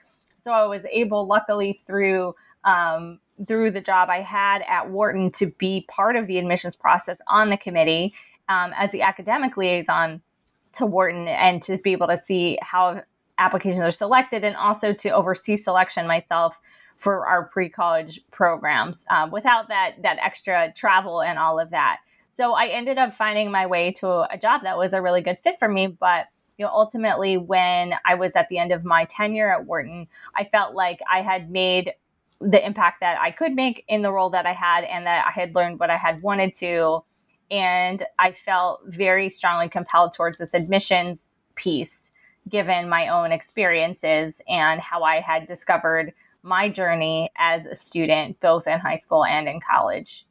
So 0.44 0.52
I 0.52 0.66
was 0.66 0.86
able, 0.92 1.28
luckily, 1.28 1.82
through 1.86 2.36
um, 2.64 3.20
through 3.48 3.72
the 3.72 3.82
job 3.82 4.10
I 4.10 4.22
had 4.22 4.64
at 4.68 4.90
Wharton, 4.90 5.32
to 5.34 5.48
be 5.48 5.86
part 5.90 6.16
of 6.16 6.28
the 6.28 6.38
admissions 6.38 6.76
process 6.76 7.18
on 7.28 7.50
the 7.50 7.58
committee 7.58 8.14
um, 8.50 8.74
as 8.78 8.92
the 8.92 9.02
academic 9.02 9.58
liaison 9.58 10.22
to 10.74 10.86
Wharton, 10.86 11.28
and 11.28 11.62
to 11.64 11.78
be 11.78 11.92
able 11.92 12.08
to 12.08 12.18
see 12.18 12.58
how 12.62 13.04
applications 13.38 13.82
are 13.82 13.92
selected, 13.92 14.44
and 14.44 14.56
also 14.56 14.94
to 14.94 15.10
oversee 15.10 15.58
selection 15.58 16.08
myself 16.08 16.58
for 16.98 17.26
our 17.26 17.46
pre-college 17.46 18.22
programs 18.32 19.06
um, 19.10 19.32
without 19.32 19.68
that 19.70 19.96
that 20.02 20.18
extra 20.20 20.72
travel 20.76 21.22
and 21.22 21.38
all 21.38 21.60
of 21.60 21.72
that. 21.72 22.00
So 22.34 22.54
I 22.54 22.68
ended 22.68 22.98
up 22.98 23.16
finding 23.16 23.52
my 23.52 23.66
way 23.66 23.92
to 23.94 24.32
a 24.34 24.38
job 24.38 24.62
that 24.64 24.78
was 24.78 24.94
a 24.94 25.02
really 25.02 25.22
good 25.22 25.38
fit 25.44 25.60
for 25.60 25.68
me. 25.68 25.88
But 25.88 26.28
you 26.58 26.66
know, 26.66 26.72
ultimately, 26.72 27.38
when 27.38 27.94
I 28.06 28.16
was 28.16 28.36
at 28.36 28.48
the 28.50 28.60
end 28.60 28.72
of 28.72 28.86
my 28.86 29.06
tenure 29.06 29.52
at 29.52 29.66
Wharton, 29.66 30.08
I 30.36 30.44
felt 30.46 30.76
like 30.76 31.00
I 31.12 31.22
had 31.22 31.50
made 31.50 31.94
the 32.40 32.64
impact 32.64 33.00
that 33.02 33.20
I 33.20 33.32
could 33.32 33.54
make 33.54 33.84
in 33.88 34.02
the 34.02 34.12
role 34.12 34.30
that 34.32 34.46
I 34.46 34.54
had, 34.54 34.84
and 34.84 35.06
that 35.06 35.26
I 35.28 35.32
had 35.32 35.56
learned 35.56 35.80
what 35.80 35.90
I 35.90 35.98
had 35.98 36.22
wanted 36.22 36.54
to. 36.56 37.04
And 37.50 38.04
I 38.20 38.32
felt 38.32 38.82
very 38.86 39.30
strongly 39.30 39.70
compelled 39.70 40.14
towards 40.14 40.38
this 40.38 40.54
admissions 40.54 41.38
piece, 41.56 42.12
given 42.48 42.88
my 42.90 43.08
own 43.08 43.32
experiences 43.32 44.42
and 44.48 44.80
how 44.80 45.04
I 45.04 45.20
had 45.20 45.48
discovered 45.48 46.14
my 46.44 46.70
journey 46.70 47.30
as 47.38 47.66
a 47.66 47.76
student, 47.76 48.40
both 48.40 48.68
in 48.68 48.80
high 48.80 48.96
school 48.96 49.26
and 49.26 49.48
in 49.48 49.60
college. 49.60 50.26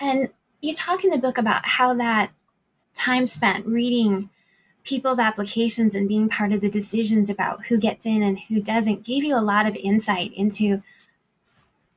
And 0.00 0.28
you 0.60 0.74
talk 0.74 1.04
in 1.04 1.10
the 1.10 1.18
book 1.18 1.38
about 1.38 1.64
how 1.64 1.94
that 1.94 2.30
time 2.94 3.26
spent 3.26 3.66
reading 3.66 4.30
people's 4.84 5.18
applications 5.18 5.94
and 5.94 6.08
being 6.08 6.28
part 6.28 6.52
of 6.52 6.60
the 6.60 6.70
decisions 6.70 7.28
about 7.28 7.66
who 7.66 7.78
gets 7.78 8.06
in 8.06 8.22
and 8.22 8.38
who 8.48 8.60
doesn't 8.60 9.04
gave 9.04 9.22
you 9.22 9.36
a 9.36 9.40
lot 9.40 9.66
of 9.66 9.76
insight 9.76 10.32
into 10.32 10.82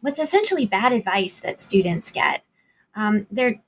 what's 0.02 0.20
essentially 0.20 0.66
bad 0.66 0.92
advice 0.92 1.40
that 1.40 1.60
students 1.60 2.12
get. 2.12 2.44
Um, 2.96 3.28
they're 3.32 3.62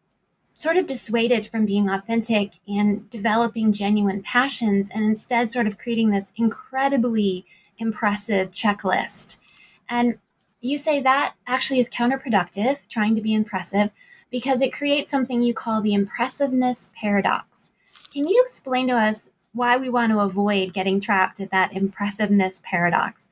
sort 0.56 0.78
of 0.78 0.86
dissuaded 0.86 1.48
from 1.48 1.66
being 1.66 1.90
authentic 1.90 2.54
and 2.68 3.10
developing 3.10 3.72
genuine 3.72 4.22
passions, 4.22 4.90
and 4.90 5.04
instead, 5.04 5.50
sort 5.50 5.68
of 5.68 5.78
creating 5.78 6.10
this 6.12 6.32
incredibly 6.36 7.46
impressive 7.78 8.52
checklist. 8.52 9.40
And 9.90 10.20
you 10.62 10.78
say 10.78 11.02
that 11.02 11.36
actually 11.48 11.80
is 11.80 11.90
counterproductive, 11.90 12.88
trying 12.88 13.16
to 13.16 13.22
be 13.22 13.34
impressive, 13.34 13.92
because 14.34 14.64
it 14.64 14.74
creates 14.74 15.12
something 15.12 15.44
you 15.44 15.54
call 15.54 15.80
the 15.80 15.94
impressiveness 15.94 16.90
paradox. 17.00 17.72
Can 18.12 18.28
you 18.28 18.42
explain 18.42 18.88
to 18.88 18.96
us 18.96 19.30
why 19.54 19.78
we 19.78 19.90
want 19.90 20.12
to 20.12 20.22
avoid 20.22 20.74
getting 20.74 21.00
trapped 21.00 21.40
at 21.40 21.52
that 21.52 21.72
impressiveness 21.74 22.60
paradox? 22.66 23.30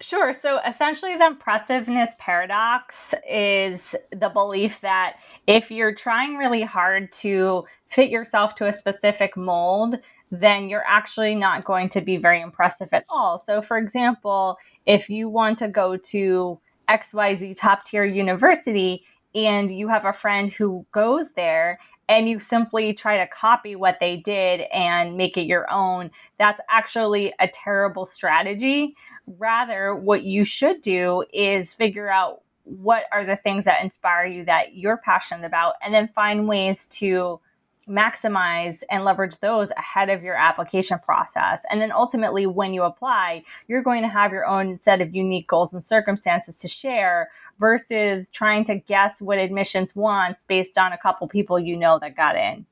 Sure. 0.00 0.32
So 0.32 0.58
essentially, 0.66 1.16
the 1.16 1.26
impressiveness 1.26 2.10
paradox 2.18 3.14
is 3.30 3.94
the 4.10 4.28
belief 4.28 4.80
that 4.80 5.18
if 5.46 5.70
you're 5.70 5.94
trying 5.94 6.36
really 6.36 6.62
hard 6.62 7.12
to 7.12 7.66
fit 7.88 8.10
yourself 8.10 8.56
to 8.56 8.66
a 8.66 8.72
specific 8.72 9.36
mold, 9.36 9.94
then 10.32 10.68
you're 10.68 10.86
actually 10.88 11.36
not 11.36 11.64
going 11.64 11.88
to 11.90 12.00
be 12.00 12.16
very 12.16 12.40
impressive 12.40 12.88
at 12.90 13.04
all. 13.10 13.40
So, 13.46 13.62
for 13.62 13.78
example, 13.78 14.58
if 14.86 15.08
you 15.08 15.28
want 15.28 15.58
to 15.58 15.68
go 15.68 15.96
to 15.96 16.58
XYZ 16.88 17.56
top 17.56 17.84
tier 17.84 18.04
university 18.04 19.04
and 19.34 19.76
you 19.76 19.88
have 19.88 20.04
a 20.04 20.12
friend 20.12 20.52
who 20.52 20.84
goes 20.92 21.32
there 21.32 21.78
and 22.08 22.28
you 22.28 22.40
simply 22.40 22.92
try 22.92 23.18
to 23.18 23.26
copy 23.28 23.76
what 23.76 23.98
they 24.00 24.16
did 24.16 24.62
and 24.72 25.16
make 25.16 25.36
it 25.36 25.42
your 25.42 25.70
own, 25.70 26.10
that's 26.38 26.60
actually 26.68 27.32
a 27.38 27.46
terrible 27.46 28.04
strategy. 28.04 28.96
Rather, 29.38 29.94
what 29.94 30.24
you 30.24 30.44
should 30.44 30.82
do 30.82 31.24
is 31.32 31.72
figure 31.72 32.10
out 32.10 32.42
what 32.64 33.04
are 33.12 33.24
the 33.24 33.36
things 33.36 33.64
that 33.64 33.82
inspire 33.82 34.26
you 34.26 34.44
that 34.44 34.74
you're 34.74 34.96
passionate 34.98 35.46
about 35.46 35.74
and 35.82 35.94
then 35.94 36.08
find 36.08 36.48
ways 36.48 36.88
to 36.88 37.40
maximize 37.88 38.82
and 38.90 39.04
leverage 39.04 39.38
those 39.38 39.70
ahead 39.76 40.10
of 40.10 40.22
your 40.22 40.34
application 40.34 40.98
process. 40.98 41.64
And 41.70 41.80
then 41.80 41.92
ultimately, 41.92 42.46
when 42.46 42.74
you 42.74 42.82
apply, 42.82 43.44
you're 43.68 43.82
going 43.82 44.02
to 44.02 44.08
have 44.08 44.32
your 44.32 44.46
own 44.46 44.80
set 44.82 45.00
of 45.00 45.14
unique 45.14 45.48
goals 45.48 45.72
and 45.72 45.82
circumstances 45.82 46.58
to 46.58 46.68
share 46.68 47.30
versus 47.60 48.28
trying 48.30 48.64
to 48.64 48.76
guess 48.76 49.20
what 49.20 49.38
admissions 49.38 49.94
wants 49.94 50.42
based 50.48 50.78
on 50.78 50.92
a 50.92 50.98
couple 50.98 51.28
people 51.28 51.60
you 51.60 51.76
know 51.76 51.98
that 52.00 52.16
got 52.16 52.34
in. 52.34 52.66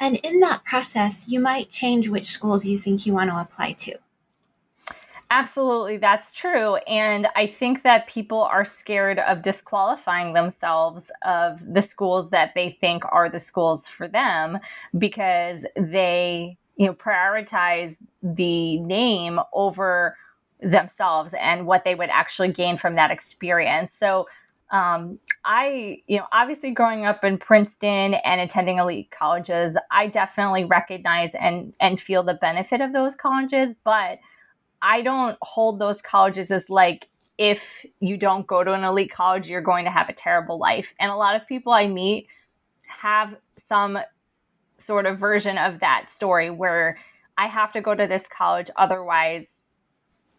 And 0.00 0.16
in 0.16 0.40
that 0.40 0.64
process, 0.64 1.28
you 1.28 1.38
might 1.38 1.68
change 1.68 2.08
which 2.08 2.26
schools 2.26 2.64
you 2.64 2.78
think 2.78 3.04
you 3.04 3.12
want 3.12 3.30
to 3.30 3.36
apply 3.36 3.72
to. 3.72 3.96
Absolutely, 5.30 5.96
that's 5.96 6.30
true. 6.32 6.76
And 6.86 7.26
I 7.36 7.46
think 7.46 7.84
that 7.84 8.06
people 8.06 8.42
are 8.42 8.64
scared 8.64 9.18
of 9.18 9.42
disqualifying 9.42 10.34
themselves 10.34 11.10
of 11.24 11.72
the 11.72 11.80
schools 11.80 12.30
that 12.30 12.52
they 12.54 12.76
think 12.80 13.02
are 13.10 13.30
the 13.30 13.40
schools 13.40 13.88
for 13.88 14.06
them 14.08 14.58
because 14.98 15.64
they, 15.74 16.58
you 16.76 16.86
know, 16.86 16.92
prioritize 16.92 17.96
the 18.22 18.78
name 18.80 19.40
over 19.54 20.18
themselves 20.62 21.34
and 21.38 21.66
what 21.66 21.84
they 21.84 21.94
would 21.94 22.10
actually 22.10 22.52
gain 22.52 22.78
from 22.78 22.94
that 22.94 23.10
experience. 23.10 23.92
So, 23.94 24.26
um, 24.70 25.18
I, 25.44 25.98
you 26.06 26.16
know, 26.16 26.26
obviously 26.32 26.70
growing 26.70 27.04
up 27.04 27.24
in 27.24 27.36
Princeton 27.36 28.14
and 28.14 28.40
attending 28.40 28.78
elite 28.78 29.10
colleges, 29.10 29.76
I 29.90 30.06
definitely 30.06 30.64
recognize 30.64 31.34
and 31.34 31.74
and 31.78 32.00
feel 32.00 32.22
the 32.22 32.34
benefit 32.34 32.80
of 32.80 32.92
those 32.92 33.14
colleges, 33.14 33.74
but 33.84 34.18
I 34.80 35.02
don't 35.02 35.36
hold 35.42 35.78
those 35.78 36.00
colleges 36.00 36.50
as 36.50 36.70
like 36.70 37.08
if 37.38 37.84
you 38.00 38.16
don't 38.16 38.46
go 38.46 38.64
to 38.64 38.72
an 38.72 38.84
elite 38.84 39.12
college, 39.12 39.48
you're 39.48 39.60
going 39.60 39.84
to 39.84 39.90
have 39.90 40.08
a 40.08 40.12
terrible 40.12 40.58
life. 40.58 40.94
And 40.98 41.10
a 41.10 41.16
lot 41.16 41.36
of 41.36 41.46
people 41.46 41.72
I 41.72 41.86
meet 41.86 42.28
have 42.86 43.34
some 43.68 43.98
sort 44.78 45.06
of 45.06 45.18
version 45.18 45.58
of 45.58 45.80
that 45.80 46.08
story 46.14 46.50
where 46.50 46.98
I 47.38 47.46
have 47.46 47.72
to 47.72 47.80
go 47.80 47.94
to 47.94 48.06
this 48.06 48.24
college, 48.28 48.70
otherwise, 48.76 49.46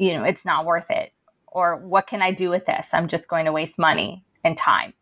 you 0.04 0.14
know, 0.14 0.24
it's 0.24 0.46
not 0.46 0.66
worth 0.66 0.90
it. 0.90 1.14
Or 1.48 1.78
what 1.78 2.08
can 2.08 2.22
I 2.22 2.32
do 2.32 2.50
with 2.50 2.66
this? 2.66 2.90
I'm 2.94 3.08
just 3.08 3.28
going 3.28 3.46
to 3.46 3.52
waste 3.52 3.78
money 3.80 4.26
and 4.44 4.58
time. 4.58 4.94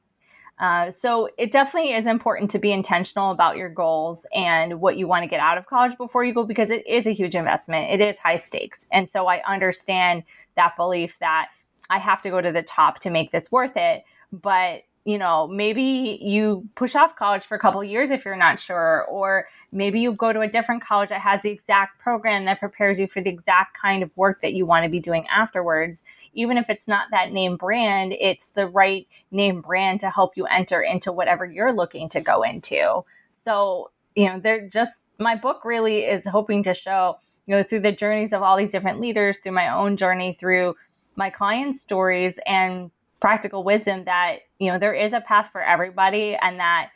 Uh, 0.59 0.91
so 0.91 1.27
it 1.39 1.51
definitely 1.51 1.93
is 1.93 2.05
important 2.05 2.51
to 2.51 2.59
be 2.59 2.71
intentional 2.71 3.31
about 3.31 3.57
your 3.57 3.69
goals 3.69 4.27
and 4.35 4.79
what 4.79 4.95
you 4.95 5.07
want 5.07 5.23
to 5.23 5.27
get 5.27 5.39
out 5.39 5.57
of 5.57 5.65
college 5.65 5.97
before 5.97 6.23
you 6.23 6.33
go 6.33 6.43
because 6.43 6.69
it 6.69 6.85
is 6.85 7.07
a 7.07 7.11
huge 7.11 7.35
investment. 7.35 7.89
It 7.89 7.99
is 7.99 8.19
high 8.19 8.35
stakes. 8.35 8.85
And 8.91 9.09
so 9.09 9.25
I 9.27 9.41
understand 9.47 10.23
that 10.55 10.75
belief 10.77 11.17
that 11.19 11.47
I 11.89 11.97
have 11.97 12.21
to 12.21 12.29
go 12.29 12.41
to 12.41 12.51
the 12.51 12.61
top 12.61 12.99
to 12.99 13.09
make 13.09 13.31
this 13.31 13.51
worth 13.51 13.75
it. 13.75 14.03
But 14.31 14.83
you 15.03 15.17
know, 15.17 15.47
maybe 15.47 16.19
you 16.21 16.69
push 16.75 16.95
off 16.95 17.15
college 17.15 17.43
for 17.43 17.55
a 17.55 17.59
couple 17.59 17.83
years 17.83 18.11
if 18.11 18.23
you're 18.23 18.35
not 18.35 18.59
sure, 18.59 19.05
or 19.09 19.47
maybe 19.71 19.99
you 19.99 20.13
go 20.13 20.31
to 20.31 20.41
a 20.41 20.47
different 20.47 20.83
college 20.83 21.09
that 21.09 21.21
has 21.21 21.41
the 21.41 21.49
exact 21.49 21.99
program 21.99 22.45
that 22.45 22.59
prepares 22.59 22.99
you 22.99 23.07
for 23.07 23.19
the 23.19 23.29
exact 23.29 23.75
kind 23.81 24.03
of 24.03 24.11
work 24.15 24.41
that 24.41 24.53
you 24.53 24.65
want 24.65 24.83
to 24.83 24.89
be 24.89 24.99
doing 24.99 25.25
afterwards. 25.27 26.03
Even 26.33 26.57
if 26.57 26.69
it's 26.69 26.87
not 26.87 27.07
that 27.09 27.31
name 27.31 27.57
brand, 27.57 28.13
it's 28.19 28.49
the 28.49 28.67
right 28.67 29.07
name 29.31 29.61
brand 29.61 29.99
to 30.01 30.09
help 30.11 30.37
you 30.37 30.45
enter 30.45 30.81
into 30.81 31.11
whatever 31.11 31.45
you're 31.45 31.73
looking 31.73 32.07
to 32.09 32.21
go 32.21 32.43
into. 32.43 33.03
So, 33.31 33.89
you 34.15 34.27
know, 34.27 34.39
they're 34.39 34.69
just, 34.69 35.05
my 35.17 35.35
book 35.35 35.65
really 35.65 35.99
is 36.05 36.27
hoping 36.27 36.61
to 36.63 36.75
show, 36.75 37.17
you 37.47 37.55
know, 37.55 37.63
through 37.63 37.79
the 37.79 37.91
journeys 37.91 38.33
of 38.33 38.43
all 38.43 38.55
these 38.55 38.71
different 38.71 38.99
leaders, 38.99 39.39
through 39.39 39.53
my 39.53 39.69
own 39.69 39.97
journey, 39.97 40.37
through 40.39 40.75
my 41.15 41.31
clients' 41.31 41.81
stories 41.81 42.37
and 42.45 42.91
practical 43.21 43.63
wisdom 43.63 44.03
that 44.05 44.39
you 44.59 44.71
know 44.71 44.79
there 44.79 44.93
is 44.93 45.13
a 45.13 45.21
path 45.21 45.49
for 45.51 45.61
everybody 45.61 46.35
and 46.41 46.59
that 46.59 46.89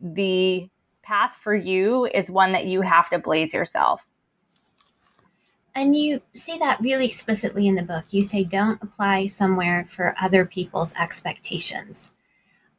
the 0.00 0.68
path 1.02 1.36
for 1.42 1.54
you 1.54 2.06
is 2.06 2.30
one 2.30 2.52
that 2.52 2.66
you 2.66 2.80
have 2.80 3.08
to 3.10 3.18
blaze 3.18 3.54
yourself. 3.54 4.06
And 5.74 5.94
you 5.94 6.22
say 6.34 6.58
that 6.58 6.80
really 6.80 7.06
explicitly 7.06 7.68
in 7.68 7.76
the 7.76 7.82
book. 7.82 8.06
You 8.10 8.22
say 8.22 8.42
don't 8.42 8.82
apply 8.82 9.26
somewhere 9.26 9.84
for 9.84 10.14
other 10.20 10.44
people's 10.44 10.94
expectations. 10.96 12.12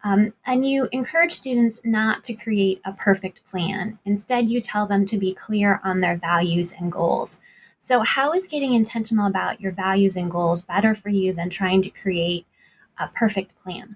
Um, 0.03 0.33
and 0.45 0.65
you 0.65 0.87
encourage 0.91 1.31
students 1.31 1.81
not 1.83 2.23
to 2.25 2.33
create 2.33 2.81
a 2.85 2.93
perfect 2.93 3.45
plan. 3.45 3.99
Instead 4.05 4.49
you 4.49 4.59
tell 4.59 4.85
them 4.85 5.05
to 5.05 5.17
be 5.17 5.33
clear 5.33 5.81
on 5.83 5.99
their 5.99 6.17
values 6.17 6.73
and 6.79 6.91
goals. 6.91 7.39
So 7.77 8.01
how 8.01 8.33
is 8.33 8.47
getting 8.47 8.73
intentional 8.73 9.27
about 9.27 9.61
your 9.61 9.71
values 9.71 10.15
and 10.15 10.29
goals 10.29 10.61
better 10.61 10.93
for 10.93 11.09
you 11.09 11.33
than 11.33 11.49
trying 11.49 11.81
to 11.83 11.89
create 11.89 12.45
a 12.99 13.07
perfect 13.07 13.55
plan? 13.63 13.95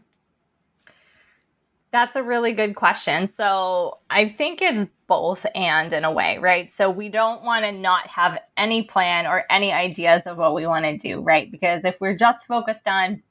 That's 1.92 2.16
a 2.16 2.24
really 2.24 2.54
good 2.54 2.76
question. 2.76 3.32
So 3.36 4.00
I 4.10 4.28
think 4.28 4.64
it's 4.64 4.90
both 5.06 5.46
and 5.54 5.94
in 5.94 6.04
a 6.04 6.12
way, 6.12 6.40
right? 6.40 6.74
So 6.74 6.90
we 6.90 7.08
don't 7.08 7.44
want 7.44 7.66
to 7.66 7.72
not 7.72 8.08
have 8.08 8.40
any 8.58 8.82
plan 8.82 9.28
or 9.28 9.44
any 9.52 9.72
ideas 9.72 10.24
of 10.26 10.38
what 10.38 10.56
we 10.56 10.66
want 10.66 10.86
to 10.86 10.98
do, 10.98 11.22
right? 11.22 11.52
Because 11.52 11.86
if 11.86 11.96
we're 12.02 12.16
just 12.16 12.48
focused 12.48 12.88
on 12.88 13.22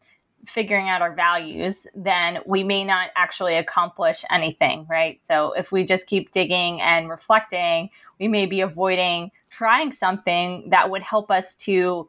figuring 0.47 0.89
out 0.89 1.03
our 1.03 1.15
values, 1.15 1.87
then 1.95 2.39
we 2.47 2.63
may 2.63 2.85
not 2.85 3.11
actually 3.17 3.57
accomplish 3.57 4.25
anything, 4.31 4.87
right? 4.89 5.21
So 5.27 5.53
if 5.53 5.73
we 5.73 5.85
just 5.85 6.07
keep 6.07 6.31
digging 6.31 6.81
and 6.81 7.09
reflecting, 7.09 7.91
we 8.21 8.29
may 8.29 8.47
be 8.47 8.61
avoiding 8.61 9.31
trying 9.51 9.93
something 9.93 10.71
that 10.71 10.89
would 10.89 11.03
help 11.03 11.31
us 11.31 11.57
to 11.57 12.09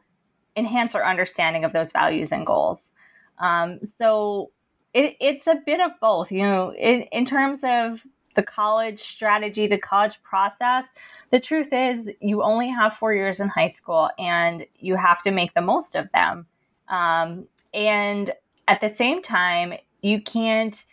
enhance 0.56 0.94
our 0.94 1.04
understanding 1.04 1.64
of 1.64 1.72
those 1.72 1.92
values 1.92 2.32
and 2.32 2.46
goals. 2.46 2.92
Um, 3.38 3.84
so 3.84 4.50
it, 4.92 5.16
it's 5.20 5.46
a 5.46 5.60
bit 5.66 5.80
of 5.80 5.92
both, 6.00 6.30
you 6.30 6.42
know, 6.42 6.72
in, 6.72 7.02
in 7.12 7.26
terms 7.26 7.60
of 7.64 8.00
the 8.36 8.42
college 8.42 9.00
strategy, 9.00 9.66
the 9.66 9.78
college 9.78 10.20
process. 10.22 10.84
The 11.30 11.40
truth 11.40 11.72
is, 11.72 12.10
you 12.20 12.42
only 12.42 12.68
have 12.68 12.96
four 12.96 13.14
years 13.14 13.40
in 13.40 13.48
high 13.48 13.70
school 13.70 14.10
and 14.18 14.66
you 14.78 14.96
have 14.96 15.22
to 15.22 15.30
make 15.30 15.54
the 15.54 15.60
most 15.60 15.94
of 15.94 16.10
them. 16.12 16.46
Um, 16.88 17.46
and 17.72 18.32
at 18.68 18.80
the 18.80 18.94
same 18.94 19.22
time, 19.22 19.74
you 20.02 20.20
can't 20.20 20.84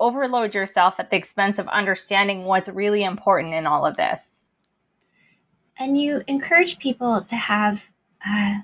overload 0.00 0.54
yourself 0.54 0.94
at 0.98 1.10
the 1.10 1.16
expense 1.16 1.58
of 1.58 1.66
understanding 1.68 2.44
what's 2.44 2.68
really 2.68 3.02
important 3.02 3.54
in 3.54 3.66
all 3.66 3.84
of 3.84 3.96
this. 3.96 4.50
And 5.78 6.00
you 6.00 6.22
encourage 6.26 6.78
people 6.78 7.20
to 7.20 7.36
have 7.36 7.90
uh, 8.26 8.60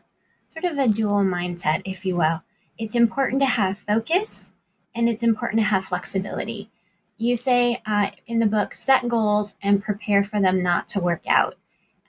sort 0.48 0.64
of 0.64 0.78
a 0.78 0.88
dual 0.88 1.24
mindset, 1.24 1.82
if 1.84 2.04
you 2.04 2.16
will 2.16 2.42
it's 2.78 2.94
important 2.94 3.40
to 3.40 3.46
have 3.46 3.78
focus 3.78 4.52
and 4.94 5.08
it's 5.08 5.22
important 5.22 5.60
to 5.60 5.66
have 5.66 5.84
flexibility. 5.84 6.70
You 7.16 7.36
say 7.36 7.80
uh, 7.86 8.10
in 8.26 8.38
the 8.38 8.46
book, 8.46 8.74
set 8.74 9.08
goals 9.08 9.56
and 9.62 9.82
prepare 9.82 10.24
for 10.24 10.40
them 10.40 10.62
not 10.62 10.88
to 10.88 11.00
work 11.00 11.22
out. 11.28 11.56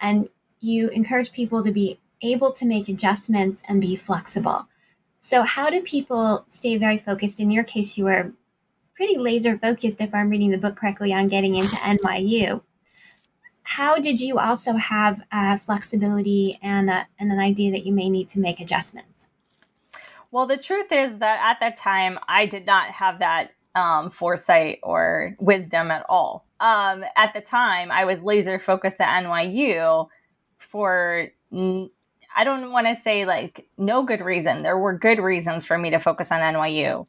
And 0.01 0.29
you 0.59 0.89
encourage 0.89 1.31
people 1.31 1.63
to 1.63 1.71
be 1.71 1.99
able 2.21 2.51
to 2.53 2.65
make 2.65 2.89
adjustments 2.89 3.61
and 3.67 3.79
be 3.79 3.95
flexible. 3.95 4.67
So, 5.19 5.43
how 5.43 5.69
do 5.69 5.81
people 5.81 6.43
stay 6.47 6.77
very 6.77 6.97
focused? 6.97 7.39
In 7.39 7.51
your 7.51 7.63
case, 7.63 7.97
you 7.97 8.05
were 8.05 8.33
pretty 8.95 9.17
laser 9.17 9.57
focused, 9.57 10.01
if 10.01 10.13
I'm 10.13 10.29
reading 10.29 10.51
the 10.51 10.57
book 10.57 10.75
correctly, 10.75 11.13
on 11.13 11.27
getting 11.27 11.55
into 11.55 11.75
NYU. 11.77 12.61
How 13.63 13.97
did 13.97 14.19
you 14.19 14.37
also 14.37 14.73
have 14.73 15.21
uh, 15.31 15.57
flexibility 15.57 16.59
and, 16.61 16.89
uh, 16.89 17.05
and 17.19 17.31
an 17.31 17.39
idea 17.39 17.71
that 17.71 17.85
you 17.85 17.91
may 17.91 18.09
need 18.09 18.27
to 18.29 18.39
make 18.39 18.59
adjustments? 18.59 19.27
Well, 20.35 20.47
the 20.47 20.57
truth 20.57 20.91
is 20.91 21.19
that 21.19 21.39
at 21.41 21.61
that 21.61 21.77
time, 21.77 22.19
I 22.27 22.45
did 22.45 22.65
not 22.65 22.89
have 22.89 23.19
that 23.19 23.51
um, 23.73 24.09
foresight 24.09 24.79
or 24.83 25.33
wisdom 25.39 25.91
at 25.91 26.05
all. 26.09 26.45
Um, 26.59 27.05
at 27.15 27.33
the 27.33 27.39
time, 27.39 27.89
I 27.89 28.03
was 28.03 28.21
laser 28.21 28.59
focused 28.59 28.99
at 28.99 29.23
NYU 29.23 30.09
for, 30.57 31.29
I 31.53 32.43
don't 32.43 32.69
want 32.73 32.85
to 32.85 33.01
say 33.01 33.23
like 33.23 33.65
no 33.77 34.03
good 34.03 34.19
reason. 34.19 34.61
There 34.61 34.77
were 34.77 34.97
good 34.97 35.19
reasons 35.19 35.63
for 35.63 35.77
me 35.77 35.89
to 35.91 35.99
focus 35.99 36.33
on 36.33 36.41
NYU, 36.41 37.07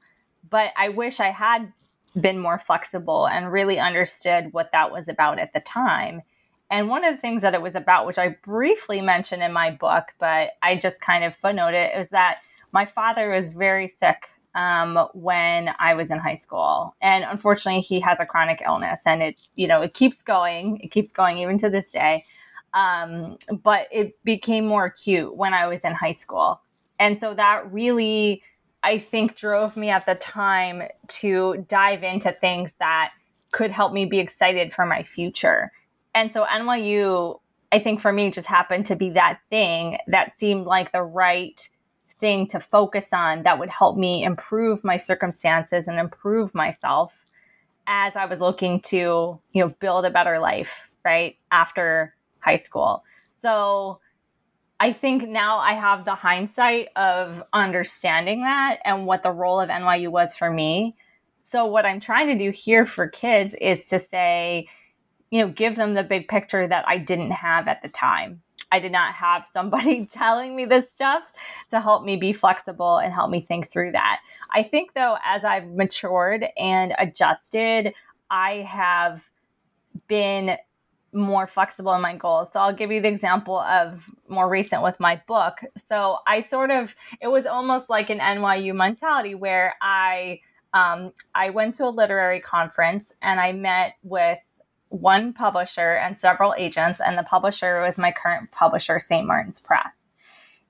but 0.48 0.70
I 0.76 0.90
wish 0.90 1.18
I 1.18 1.30
had 1.30 1.72
been 2.20 2.38
more 2.38 2.60
flexible 2.60 3.26
and 3.26 3.50
really 3.50 3.80
understood 3.80 4.52
what 4.52 4.70
that 4.70 4.92
was 4.92 5.08
about 5.08 5.40
at 5.40 5.52
the 5.52 5.58
time. 5.58 6.22
And 6.70 6.88
one 6.88 7.04
of 7.04 7.16
the 7.16 7.20
things 7.20 7.42
that 7.42 7.54
it 7.54 7.62
was 7.62 7.74
about, 7.74 8.06
which 8.06 8.18
I 8.18 8.36
briefly 8.44 9.00
mentioned 9.00 9.42
in 9.42 9.52
my 9.52 9.72
book, 9.72 10.14
but 10.20 10.50
I 10.62 10.76
just 10.76 11.00
kind 11.00 11.24
of 11.24 11.36
footnoted, 11.40 11.92
it, 11.92 11.98
was 11.98 12.10
that 12.10 12.38
my 12.76 12.84
father 12.84 13.30
was 13.30 13.48
very 13.48 13.88
sick 13.88 14.28
um, 14.54 15.08
when 15.14 15.70
I 15.78 15.94
was 15.94 16.10
in 16.10 16.18
high 16.18 16.34
school. 16.34 16.94
And 17.00 17.24
unfortunately, 17.24 17.80
he 17.80 18.00
has 18.00 18.18
a 18.20 18.26
chronic 18.26 18.62
illness 18.62 19.00
and 19.06 19.22
it, 19.22 19.40
you 19.54 19.66
know, 19.66 19.80
it 19.80 19.94
keeps 19.94 20.22
going. 20.22 20.78
It 20.82 20.88
keeps 20.88 21.10
going 21.10 21.38
even 21.38 21.56
to 21.60 21.70
this 21.70 21.88
day. 21.88 22.22
Um, 22.74 23.38
but 23.62 23.88
it 23.90 24.22
became 24.24 24.66
more 24.66 24.84
acute 24.84 25.34
when 25.34 25.54
I 25.54 25.66
was 25.68 25.80
in 25.84 25.94
high 25.94 26.12
school. 26.12 26.60
And 26.98 27.18
so 27.18 27.32
that 27.32 27.72
really, 27.72 28.42
I 28.82 28.98
think, 28.98 29.36
drove 29.36 29.74
me 29.74 29.88
at 29.88 30.04
the 30.04 30.14
time 30.14 30.82
to 31.20 31.64
dive 31.70 32.02
into 32.02 32.30
things 32.30 32.74
that 32.78 33.12
could 33.52 33.70
help 33.70 33.94
me 33.94 34.04
be 34.04 34.18
excited 34.18 34.74
for 34.74 34.84
my 34.84 35.02
future. 35.02 35.72
And 36.14 36.30
so 36.30 36.44
NYU, 36.44 37.40
I 37.72 37.78
think 37.78 38.02
for 38.02 38.12
me, 38.12 38.30
just 38.30 38.46
happened 38.46 38.84
to 38.86 38.96
be 38.96 39.08
that 39.10 39.38
thing 39.48 39.96
that 40.08 40.38
seemed 40.38 40.66
like 40.66 40.92
the 40.92 41.02
right 41.02 41.66
thing 42.20 42.46
to 42.48 42.60
focus 42.60 43.08
on 43.12 43.42
that 43.42 43.58
would 43.58 43.68
help 43.68 43.96
me 43.96 44.24
improve 44.24 44.84
my 44.84 44.96
circumstances 44.96 45.88
and 45.88 45.98
improve 45.98 46.54
myself 46.54 47.14
as 47.86 48.16
I 48.16 48.26
was 48.26 48.40
looking 48.40 48.80
to, 48.82 49.40
you 49.52 49.62
know, 49.62 49.68
build 49.80 50.04
a 50.04 50.10
better 50.10 50.38
life, 50.38 50.88
right? 51.04 51.36
After 51.50 52.14
high 52.40 52.56
school. 52.56 53.04
So 53.42 54.00
I 54.78 54.92
think 54.92 55.28
now 55.28 55.58
I 55.58 55.72
have 55.72 56.04
the 56.04 56.14
hindsight 56.14 56.88
of 56.96 57.42
understanding 57.52 58.42
that 58.42 58.78
and 58.84 59.06
what 59.06 59.22
the 59.22 59.30
role 59.30 59.60
of 59.60 59.70
NYU 59.70 60.08
was 60.08 60.34
for 60.34 60.50
me. 60.50 60.96
So, 61.44 61.64
what 61.64 61.86
I'm 61.86 62.00
trying 62.00 62.26
to 62.26 62.44
do 62.44 62.50
here 62.50 62.86
for 62.86 63.08
kids 63.08 63.54
is 63.60 63.86
to 63.86 63.98
say, 64.00 64.68
you 65.30 65.40
know, 65.40 65.48
give 65.48 65.76
them 65.76 65.94
the 65.94 66.04
big 66.04 66.28
picture 66.28 66.66
that 66.68 66.84
I 66.86 66.98
didn't 66.98 67.32
have 67.32 67.68
at 67.68 67.82
the 67.82 67.88
time. 67.88 68.42
I 68.72 68.80
did 68.80 68.92
not 68.92 69.14
have 69.14 69.46
somebody 69.46 70.06
telling 70.12 70.56
me 70.56 70.64
this 70.64 70.92
stuff 70.92 71.22
to 71.70 71.80
help 71.80 72.04
me 72.04 72.16
be 72.16 72.32
flexible 72.32 72.98
and 72.98 73.12
help 73.12 73.30
me 73.30 73.40
think 73.40 73.70
through 73.70 73.92
that. 73.92 74.20
I 74.54 74.62
think, 74.62 74.94
though, 74.94 75.16
as 75.24 75.44
I've 75.44 75.68
matured 75.68 76.46
and 76.56 76.94
adjusted, 76.98 77.94
I 78.30 78.66
have 78.68 79.28
been 80.08 80.56
more 81.12 81.46
flexible 81.46 81.94
in 81.94 82.02
my 82.02 82.14
goals. 82.14 82.52
So 82.52 82.60
I'll 82.60 82.74
give 82.74 82.92
you 82.92 83.00
the 83.00 83.08
example 83.08 83.58
of 83.60 84.04
more 84.28 84.48
recent 84.48 84.82
with 84.82 84.98
my 85.00 85.20
book. 85.26 85.58
So 85.88 86.18
I 86.26 86.42
sort 86.42 86.70
of, 86.70 86.94
it 87.20 87.28
was 87.28 87.46
almost 87.46 87.88
like 87.88 88.10
an 88.10 88.18
NYU 88.18 88.74
mentality 88.74 89.34
where 89.34 89.76
I, 89.80 90.40
um, 90.74 91.12
I 91.34 91.50
went 91.50 91.76
to 91.76 91.86
a 91.86 91.88
literary 91.88 92.40
conference 92.40 93.14
and 93.22 93.40
I 93.40 93.52
met 93.52 93.94
with 94.02 94.38
one 94.88 95.32
publisher 95.32 95.94
and 95.94 96.18
several 96.18 96.54
agents, 96.56 97.00
and 97.04 97.18
the 97.18 97.22
publisher 97.22 97.82
was 97.82 97.98
my 97.98 98.12
current 98.12 98.50
publisher, 98.50 98.98
St. 98.98 99.26
Martin's 99.26 99.60
Press. 99.60 99.92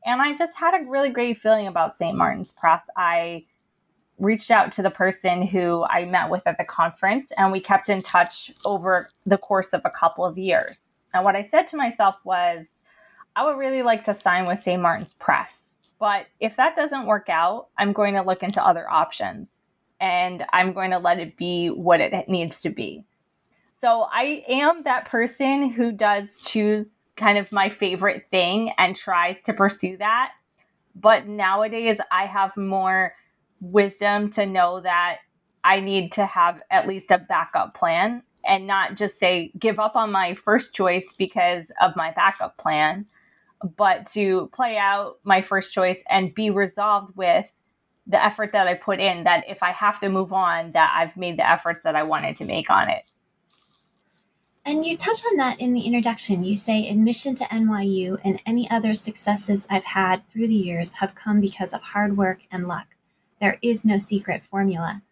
And 0.05 0.23
I 0.23 0.35
just 0.35 0.57
had 0.57 0.75
a 0.75 0.89
really 0.89 1.11
great 1.11 1.39
feeling 1.39 1.67
about 1.67 1.99
St. 1.99 2.17
Martin's 2.17 2.53
Press. 2.53 2.83
I 2.97 3.45
reached 4.19 4.51
out 4.51 4.73
to 4.73 4.83
the 4.83 4.91
person 4.91 5.43
who 5.43 5.85
I 5.85 6.05
met 6.05 6.31
with 6.31 6.47
at 6.47 6.59
the 6.59 6.65
conference, 6.65 7.33
and 7.37 7.53
we 7.53 7.61
kept 7.61 7.89
in 7.89 8.03
touch 8.03 8.51
over 8.65 9.09
the 9.27 9.39
course 9.39 9.73
of 9.73 9.83
a 9.85 9.91
couple 9.91 10.25
of 10.25 10.39
years. 10.39 10.81
And 11.13 11.25
what 11.25 11.37
I 11.37 11.43
said 11.43 11.67
to 11.69 11.77
myself 11.77 12.17
was, 12.25 12.67
I 13.35 13.45
would 13.45 13.59
really 13.59 13.83
like 13.83 14.05
to 14.05 14.15
sign 14.15 14.47
with 14.47 14.63
St. 14.63 14.81
Martin's 14.81 15.13
Press. 15.13 15.77
But 15.99 16.27
if 16.41 16.57
that 16.57 16.77
doesn't 16.77 17.07
work 17.07 17.29
out, 17.29 17.69
I'm 17.79 17.93
going 17.93 18.15
to 18.15 18.23
look 18.23 18.43
into 18.43 18.65
other 18.65 18.91
options 18.91 19.49
and 19.99 20.45
I'm 20.53 20.73
going 20.73 20.91
to 20.91 20.99
let 20.99 21.19
it 21.19 21.37
be 21.37 21.69
what 21.69 22.01
it 22.01 22.29
needs 22.29 22.61
to 22.61 22.71
be. 22.71 23.05
So 23.79 24.07
I 24.11 24.43
am 24.49 24.85
that 24.85 25.05
person 25.05 25.69
who 25.69 25.93
does 25.93 26.39
choose 26.39 27.03
kind 27.17 27.37
of 27.37 27.53
my 27.53 27.69
favorite 27.69 28.27
thing 28.31 28.73
and 28.79 28.97
tries 28.97 29.39
to 29.43 29.53
pursue 29.53 29.99
that. 29.99 30.33
But 30.95 31.27
nowadays, 31.27 31.99
I 32.11 32.25
have 32.25 32.57
more 32.57 33.15
wisdom 33.61 34.31
to 34.31 34.47
know 34.47 34.81
that 34.81 35.19
I 35.63 35.81
need 35.81 36.13
to 36.13 36.25
have 36.25 36.63
at 36.71 36.89
least 36.89 37.11
a 37.11 37.19
backup 37.19 37.75
plan 37.75 38.23
and 38.47 38.67
not 38.67 38.97
just 38.97 39.19
say 39.19 39.53
give 39.59 39.79
up 39.79 39.95
on 39.95 40.11
my 40.11 40.35
first 40.35 40.75
choice 40.75 41.13
because 41.19 41.71
of 41.83 41.97
my 41.97 42.13
backup 42.13 42.57
plan, 42.57 43.05
but 43.77 44.07
to 44.13 44.49
play 44.55 44.79
out 44.79 45.19
my 45.23 45.43
first 45.43 45.75
choice 45.75 46.03
and 46.09 46.35
be 46.35 46.49
resolved 46.49 47.15
with 47.15 47.53
the 48.07 48.25
effort 48.25 48.53
that 48.53 48.69
I 48.69 48.75
put 48.75 49.01
in 49.01 49.25
that 49.25 49.45
if 49.49 49.63
I 49.63 49.73
have 49.73 50.01
to 50.01 50.09
move 50.09 50.33
on 50.33 50.73
that 50.73 50.95
I've 50.97 51.17
made 51.17 51.39
the 51.39 51.51
efforts 51.51 51.83
that 51.83 51.97
I 51.97 52.05
wanted 52.05 52.37
to 52.37 52.47
make 52.47 52.71
on 52.71 52.89
it. 52.89 53.03
And 54.69 54.85
you 54.85 54.97
touch 54.97 55.21
on 55.31 55.37
that 55.37 55.61
in 55.61 55.75
the 55.75 55.83
introduction. 55.83 56.43
You 56.43 56.57
say 56.57 56.89
admission 56.89 57.37
to 57.37 57.45
NYU 57.45 58.19
and 58.25 58.43
any 58.45 58.69
other 58.69 58.95
successes 58.95 59.65
I've 59.71 59.85
had 59.85 60.27
through 60.27 60.49
the 60.49 60.55
years 60.55 60.95
have 60.95 61.15
come 61.15 61.41
because 61.41 61.73
of 61.73 61.81
hard 61.81 62.17
work 62.17 62.41
and 62.51 62.67
luck. 62.67 62.97
There 63.41 63.59
is 63.63 63.85
no 63.85 63.97
secret 63.99 64.45
formula. 64.45 65.03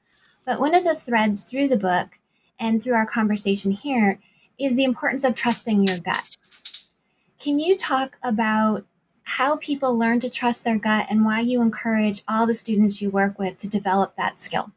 But 0.44 0.58
one 0.58 0.74
of 0.74 0.82
the 0.82 0.96
threads 0.96 1.42
through 1.48 1.68
the 1.68 1.76
book 1.76 2.18
and 2.58 2.82
through 2.82 2.94
our 2.94 3.06
conversation 3.06 3.70
here 3.70 4.18
is 4.58 4.74
the 4.74 4.82
importance 4.82 5.22
of 5.22 5.36
trusting 5.36 5.84
your 5.86 5.98
gut. 5.98 6.36
Can 7.38 7.60
you 7.60 7.76
talk 7.76 8.18
about 8.24 8.84
how 9.22 9.56
people 9.58 9.96
learn 9.96 10.18
to 10.18 10.28
trust 10.28 10.64
their 10.64 10.78
gut 10.78 11.06
and 11.08 11.24
why 11.24 11.38
you 11.40 11.62
encourage 11.62 12.24
all 12.26 12.44
the 12.44 12.54
students 12.54 13.00
you 13.00 13.08
work 13.08 13.38
with 13.38 13.56
to 13.58 13.68
develop 13.68 14.16
that 14.16 14.40
skill? 14.40 14.72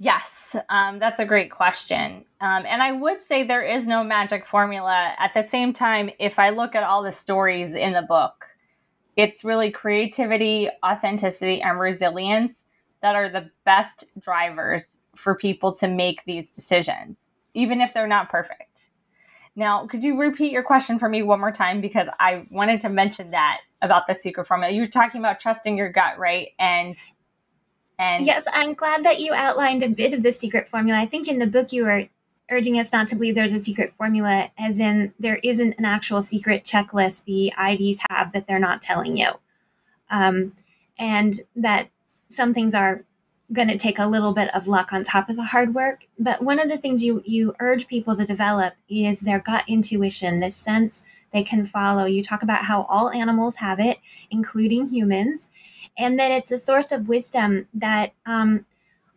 Yes, 0.00 0.54
um, 0.68 1.00
that's 1.00 1.18
a 1.18 1.24
great 1.24 1.50
question. 1.50 2.24
Um, 2.40 2.64
and 2.66 2.82
I 2.82 2.92
would 2.92 3.20
say 3.20 3.42
there 3.42 3.62
is 3.62 3.84
no 3.84 4.04
magic 4.04 4.46
formula. 4.46 5.14
At 5.18 5.34
the 5.34 5.48
same 5.48 5.72
time, 5.72 6.10
if 6.20 6.38
I 6.38 6.50
look 6.50 6.76
at 6.76 6.84
all 6.84 7.02
the 7.02 7.10
stories 7.10 7.74
in 7.74 7.92
the 7.92 8.02
book, 8.02 8.46
it's 9.16 9.44
really 9.44 9.72
creativity, 9.72 10.68
authenticity, 10.86 11.60
and 11.60 11.80
resilience 11.80 12.66
that 13.02 13.16
are 13.16 13.28
the 13.28 13.50
best 13.64 14.04
drivers 14.20 14.98
for 15.16 15.34
people 15.34 15.72
to 15.76 15.88
make 15.88 16.24
these 16.24 16.52
decisions, 16.52 17.30
even 17.54 17.80
if 17.80 17.92
they're 17.92 18.06
not 18.06 18.28
perfect. 18.28 18.90
Now, 19.56 19.88
could 19.88 20.04
you 20.04 20.16
repeat 20.16 20.52
your 20.52 20.62
question 20.62 21.00
for 21.00 21.08
me 21.08 21.22
one 21.22 21.40
more 21.40 21.50
time? 21.50 21.80
Because 21.80 22.06
I 22.20 22.46
wanted 22.52 22.80
to 22.82 22.88
mention 22.88 23.32
that 23.32 23.58
about 23.82 24.06
the 24.06 24.14
secret 24.14 24.46
formula. 24.46 24.72
You're 24.72 24.86
talking 24.86 25.20
about 25.20 25.40
trusting 25.40 25.76
your 25.76 25.90
gut, 25.90 26.16
right? 26.16 26.50
And 26.60 26.94
and 27.98 28.24
yes, 28.24 28.46
I'm 28.52 28.74
glad 28.74 29.04
that 29.04 29.20
you 29.20 29.34
outlined 29.34 29.82
a 29.82 29.88
bit 29.88 30.14
of 30.14 30.22
the 30.22 30.32
secret 30.32 30.68
formula. 30.68 30.98
I 30.98 31.06
think 31.06 31.26
in 31.26 31.38
the 31.38 31.46
book 31.46 31.72
you 31.72 31.84
were 31.84 32.08
urging 32.50 32.78
us 32.78 32.92
not 32.92 33.08
to 33.08 33.14
believe 33.14 33.34
there's 33.34 33.52
a 33.52 33.58
secret 33.58 33.92
formula, 33.92 34.50
as 34.56 34.78
in 34.78 35.12
there 35.18 35.40
isn't 35.42 35.74
an 35.78 35.84
actual 35.84 36.22
secret 36.22 36.64
checklist 36.64 37.24
the 37.24 37.52
Ivies 37.56 38.00
have 38.10 38.32
that 38.32 38.46
they're 38.46 38.58
not 38.58 38.80
telling 38.80 39.16
you. 39.16 39.32
Um, 40.10 40.52
and 40.98 41.40
that 41.56 41.90
some 42.28 42.54
things 42.54 42.74
are 42.74 43.04
going 43.52 43.68
to 43.68 43.76
take 43.76 43.98
a 43.98 44.06
little 44.06 44.32
bit 44.32 44.54
of 44.54 44.66
luck 44.66 44.92
on 44.92 45.02
top 45.02 45.28
of 45.28 45.36
the 45.36 45.44
hard 45.44 45.74
work. 45.74 46.06
But 46.18 46.42
one 46.42 46.60
of 46.60 46.68
the 46.68 46.76
things 46.76 47.04
you, 47.04 47.22
you 47.24 47.54
urge 47.60 47.88
people 47.88 48.14
to 48.16 48.26
develop 48.26 48.74
is 48.88 49.20
their 49.20 49.38
gut 49.38 49.64
intuition, 49.66 50.40
this 50.40 50.56
sense 50.56 51.04
they 51.32 51.42
can 51.42 51.64
follow. 51.64 52.04
You 52.04 52.22
talk 52.22 52.42
about 52.42 52.64
how 52.64 52.82
all 52.84 53.10
animals 53.10 53.56
have 53.56 53.78
it, 53.80 53.98
including 54.30 54.88
humans 54.88 55.48
and 55.98 56.18
that 56.18 56.30
it's 56.30 56.52
a 56.52 56.58
source 56.58 56.92
of 56.92 57.08
wisdom 57.08 57.66
that 57.74 58.12
um, 58.24 58.64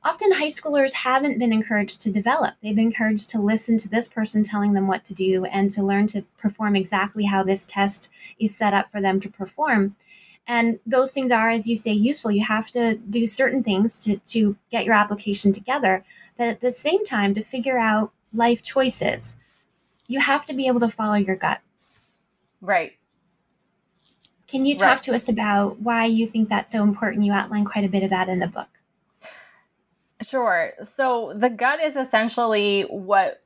often 0.03 0.31
high 0.33 0.47
schoolers 0.47 0.93
haven't 0.93 1.37
been 1.37 1.53
encouraged 1.53 2.01
to 2.01 2.11
develop. 2.11 2.55
They've 2.61 2.75
been 2.75 2.85
encouraged 2.85 3.29
to 3.29 3.41
listen 3.41 3.77
to 3.77 3.89
this 3.89 4.07
person 4.07 4.43
telling 4.43 4.73
them 4.73 4.87
what 4.87 5.05
to 5.05 5.13
do 5.13 5.45
and 5.45 5.69
to 5.71 5.83
learn 5.83 6.07
to 6.07 6.23
perform 6.39 6.75
exactly 6.75 7.25
how 7.25 7.43
this 7.43 7.65
test 7.65 8.09
is 8.39 8.55
set 8.55 8.73
up 8.73 8.89
for 8.91 8.99
them 8.99 9.19
to 9.19 9.29
perform. 9.29 9.95
And 10.47 10.79
those 10.87 11.13
things 11.13 11.31
are, 11.31 11.51
as 11.51 11.67
you 11.67 11.75
say, 11.75 11.91
useful. 11.91 12.31
You 12.31 12.45
have 12.45 12.71
to 12.71 12.95
do 12.95 13.27
certain 13.27 13.61
things 13.61 13.99
to, 13.99 14.17
to 14.17 14.57
get 14.71 14.85
your 14.85 14.95
application 14.95 15.53
together. 15.53 16.03
But 16.35 16.47
at 16.47 16.61
the 16.61 16.71
same 16.71 17.05
time, 17.05 17.35
to 17.35 17.43
figure 17.43 17.77
out 17.77 18.11
life 18.33 18.63
choices, 18.63 19.37
you 20.07 20.19
have 20.19 20.45
to 20.45 20.53
be 20.53 20.65
able 20.65 20.79
to 20.79 20.89
follow 20.89 21.13
your 21.13 21.35
gut. 21.35 21.61
Right. 22.61 22.93
Can 24.47 24.65
you 24.65 24.75
talk 24.75 24.89
right. 24.89 25.03
to 25.03 25.13
us 25.13 25.29
about 25.29 25.79
why 25.79 26.05
you 26.05 26.27
think 26.27 26.49
that's 26.49 26.71
so 26.73 26.83
important? 26.83 27.23
You 27.23 27.31
outline 27.31 27.65
quite 27.65 27.85
a 27.85 27.89
bit 27.89 28.03
of 28.03 28.09
that 28.09 28.29
in 28.29 28.39
the 28.39 28.47
book. 28.47 28.67
Sure. 30.21 30.73
So 30.83 31.33
the 31.35 31.49
gut 31.49 31.79
is 31.81 31.95
essentially 31.95 32.83
what 32.83 33.41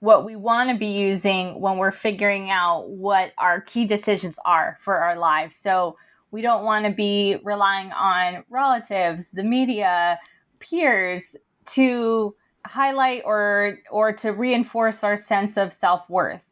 what 0.00 0.24
we 0.24 0.36
want 0.36 0.70
to 0.70 0.76
be 0.76 0.86
using 0.86 1.58
when 1.60 1.78
we're 1.78 1.90
figuring 1.90 2.50
out 2.50 2.88
what 2.90 3.32
our 3.38 3.60
key 3.62 3.86
decisions 3.86 4.36
are 4.44 4.76
for 4.80 4.96
our 4.98 5.16
lives. 5.16 5.56
So 5.56 5.96
we 6.30 6.42
don't 6.42 6.64
want 6.64 6.84
to 6.84 6.92
be 6.92 7.38
relying 7.42 7.92
on 7.92 8.44
relatives, 8.48 9.30
the 9.30 9.42
media, 9.42 10.18
peers 10.60 11.34
to 11.66 12.34
highlight 12.64 13.22
or 13.24 13.78
or 13.90 14.12
to 14.12 14.32
reinforce 14.32 15.02
our 15.02 15.16
sense 15.16 15.56
of 15.56 15.72
self-worth 15.72 16.44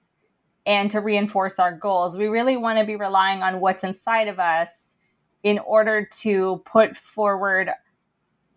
and 0.67 0.91
to 0.91 1.01
reinforce 1.01 1.59
our 1.59 1.73
goals. 1.73 2.17
We 2.17 2.27
really 2.27 2.57
want 2.57 2.79
to 2.79 2.85
be 2.85 2.97
relying 2.97 3.43
on 3.43 3.61
what's 3.61 3.85
inside 3.85 4.29
of 4.29 4.39
us 4.39 4.97
in 5.43 5.59
order 5.59 6.09
to 6.21 6.63
put 6.65 6.97
forward 6.97 7.71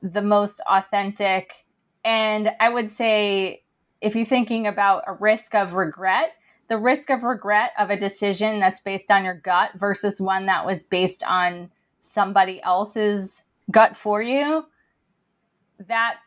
the 0.01 0.21
most 0.21 0.61
authentic. 0.69 1.65
And 2.05 2.51
I 2.59 2.69
would 2.69 2.89
say, 2.89 3.63
if 3.99 4.15
you're 4.15 4.25
thinking 4.25 4.67
about 4.67 5.03
a 5.07 5.13
risk 5.13 5.53
of 5.53 5.73
regret, 5.73 6.33
the 6.69 6.77
risk 6.77 7.09
of 7.09 7.23
regret 7.23 7.71
of 7.77 7.89
a 7.89 7.97
decision 7.97 8.59
that's 8.59 8.79
based 8.79 9.11
on 9.11 9.25
your 9.25 9.33
gut 9.33 9.71
versus 9.75 10.21
one 10.21 10.45
that 10.45 10.65
was 10.65 10.85
based 10.85 11.23
on 11.23 11.71
somebody 11.99 12.61
else's 12.61 13.43
gut 13.71 13.97
for 13.97 14.21
you, 14.21 14.65
that 15.87 16.17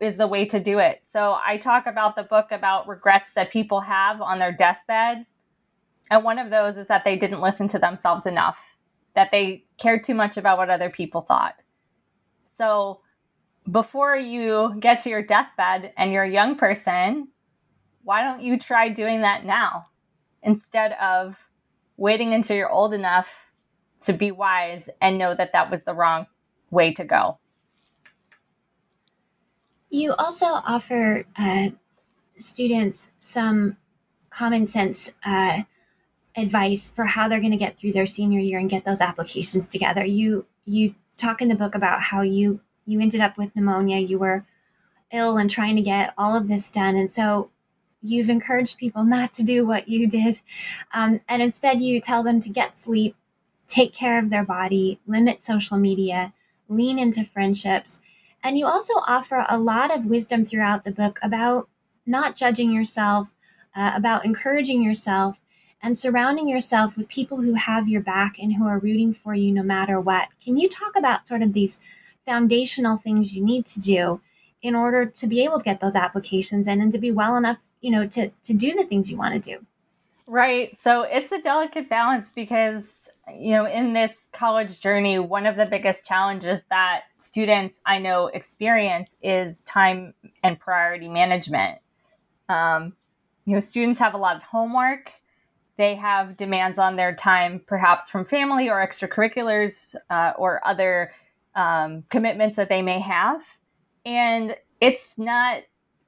is 0.00 0.16
the 0.16 0.26
way 0.26 0.44
to 0.46 0.60
do 0.60 0.78
it. 0.78 1.02
So 1.08 1.38
I 1.44 1.56
talk 1.56 1.86
about 1.86 2.16
the 2.16 2.22
book 2.22 2.52
about 2.52 2.88
regrets 2.88 3.34
that 3.34 3.52
people 3.52 3.80
have 3.80 4.20
on 4.20 4.38
their 4.38 4.52
deathbed. 4.52 5.26
And 6.10 6.24
one 6.24 6.38
of 6.38 6.50
those 6.50 6.76
is 6.76 6.86
that 6.86 7.04
they 7.04 7.16
didn't 7.16 7.40
listen 7.40 7.68
to 7.68 7.78
themselves 7.78 8.26
enough, 8.26 8.76
that 9.14 9.30
they 9.32 9.64
cared 9.76 10.04
too 10.04 10.14
much 10.14 10.36
about 10.36 10.58
what 10.58 10.70
other 10.70 10.90
people 10.90 11.22
thought. 11.22 11.54
So 12.56 13.00
before 13.70 14.16
you 14.16 14.76
get 14.80 15.00
to 15.00 15.10
your 15.10 15.22
deathbed 15.22 15.92
and 15.96 16.12
you're 16.12 16.22
a 16.22 16.30
young 16.30 16.56
person, 16.56 17.28
why 18.04 18.22
don't 18.22 18.42
you 18.42 18.58
try 18.58 18.88
doing 18.88 19.20
that 19.22 19.44
now 19.44 19.86
instead 20.42 20.92
of 20.92 21.46
waiting 21.96 22.32
until 22.32 22.56
you're 22.56 22.70
old 22.70 22.94
enough 22.94 23.50
to 24.00 24.12
be 24.12 24.30
wise 24.30 24.88
and 25.02 25.18
know 25.18 25.34
that 25.34 25.52
that 25.52 25.70
was 25.70 25.82
the 25.82 25.92
wrong 25.92 26.26
way 26.70 26.92
to 26.92 27.04
go? 27.04 27.38
You 29.90 30.14
also 30.18 30.46
offer 30.46 31.24
uh, 31.36 31.70
students 32.36 33.10
some 33.18 33.76
common 34.30 34.66
sense 34.66 35.14
uh, 35.24 35.62
advice 36.36 36.90
for 36.90 37.04
how 37.04 37.28
they're 37.28 37.40
going 37.40 37.52
to 37.52 37.56
get 37.56 37.78
through 37.78 37.92
their 37.92 38.06
senior 38.06 38.40
year 38.40 38.58
and 38.58 38.70
get 38.70 38.84
those 38.84 39.00
applications 39.00 39.68
together. 39.68 40.04
You 40.04 40.46
you 40.64 40.94
talk 41.16 41.40
in 41.40 41.48
the 41.48 41.54
book 41.54 41.74
about 41.74 42.00
how 42.00 42.22
you 42.22 42.60
you 42.86 43.00
ended 43.00 43.20
up 43.20 43.38
with 43.38 43.56
pneumonia. 43.56 43.98
You 43.98 44.18
were 44.18 44.44
ill 45.10 45.38
and 45.38 45.48
trying 45.48 45.76
to 45.76 45.82
get 45.82 46.12
all 46.18 46.36
of 46.36 46.48
this 46.48 46.70
done, 46.70 46.94
and 46.94 47.10
so 47.10 47.50
you've 48.02 48.30
encouraged 48.30 48.78
people 48.78 49.04
not 49.04 49.32
to 49.32 49.42
do 49.42 49.66
what 49.66 49.88
you 49.88 50.06
did, 50.06 50.40
um, 50.92 51.20
and 51.28 51.42
instead 51.42 51.80
you 51.80 52.00
tell 52.00 52.22
them 52.22 52.40
to 52.40 52.50
get 52.50 52.76
sleep, 52.76 53.16
take 53.66 53.92
care 53.92 54.18
of 54.18 54.30
their 54.30 54.44
body, 54.44 55.00
limit 55.06 55.40
social 55.42 55.78
media, 55.78 56.32
lean 56.68 56.98
into 56.98 57.24
friendships 57.24 58.00
and 58.42 58.58
you 58.58 58.66
also 58.66 58.94
offer 59.06 59.44
a 59.48 59.58
lot 59.58 59.94
of 59.94 60.06
wisdom 60.06 60.44
throughout 60.44 60.82
the 60.82 60.92
book 60.92 61.18
about 61.22 61.68
not 62.06 62.36
judging 62.36 62.72
yourself, 62.72 63.34
uh, 63.74 63.92
about 63.94 64.24
encouraging 64.24 64.82
yourself, 64.82 65.40
and 65.82 65.96
surrounding 65.96 66.48
yourself 66.48 66.96
with 66.96 67.08
people 67.08 67.42
who 67.42 67.54
have 67.54 67.88
your 67.88 68.00
back 68.00 68.38
and 68.38 68.54
who 68.54 68.66
are 68.66 68.78
rooting 68.78 69.12
for 69.12 69.34
you 69.34 69.52
no 69.52 69.62
matter 69.62 70.00
what. 70.00 70.28
Can 70.42 70.56
you 70.56 70.68
talk 70.68 70.96
about 70.96 71.28
sort 71.28 71.42
of 71.42 71.52
these 71.52 71.78
foundational 72.26 72.96
things 72.96 73.36
you 73.36 73.44
need 73.44 73.64
to 73.66 73.80
do 73.80 74.20
in 74.60 74.74
order 74.74 75.06
to 75.06 75.26
be 75.26 75.44
able 75.44 75.58
to 75.58 75.64
get 75.64 75.80
those 75.80 75.94
applications 75.94 76.66
in 76.66 76.80
and 76.80 76.90
to 76.92 76.98
be 76.98 77.12
well 77.12 77.36
enough, 77.36 77.70
you 77.80 77.90
know, 77.90 78.06
to 78.06 78.30
to 78.42 78.52
do 78.52 78.74
the 78.74 78.84
things 78.84 79.10
you 79.10 79.16
want 79.16 79.34
to 79.34 79.40
do? 79.40 79.64
Right. 80.26 80.78
So 80.78 81.02
it's 81.02 81.32
a 81.32 81.40
delicate 81.40 81.88
balance 81.88 82.30
because 82.34 82.96
you 83.36 83.50
know, 83.50 83.66
in 83.66 83.92
this 83.92 84.12
college 84.32 84.80
journey, 84.80 85.18
one 85.18 85.46
of 85.46 85.56
the 85.56 85.66
biggest 85.66 86.06
challenges 86.06 86.64
that 86.70 87.02
students 87.18 87.80
I 87.86 87.98
know 87.98 88.26
experience 88.28 89.10
is 89.22 89.60
time 89.62 90.14
and 90.42 90.58
priority 90.58 91.08
management. 91.08 91.78
Um, 92.48 92.94
you 93.44 93.54
know, 93.54 93.60
students 93.60 93.98
have 93.98 94.14
a 94.14 94.18
lot 94.18 94.36
of 94.36 94.42
homework. 94.42 95.12
They 95.76 95.94
have 95.94 96.36
demands 96.36 96.78
on 96.78 96.96
their 96.96 97.14
time, 97.14 97.62
perhaps 97.66 98.10
from 98.10 98.24
family 98.24 98.68
or 98.68 98.84
extracurriculars 98.86 99.94
uh, 100.10 100.32
or 100.36 100.66
other 100.66 101.12
um, 101.54 102.04
commitments 102.10 102.56
that 102.56 102.68
they 102.68 102.82
may 102.82 103.00
have. 103.00 103.42
And 104.04 104.56
it's 104.80 105.16
not, 105.18 105.62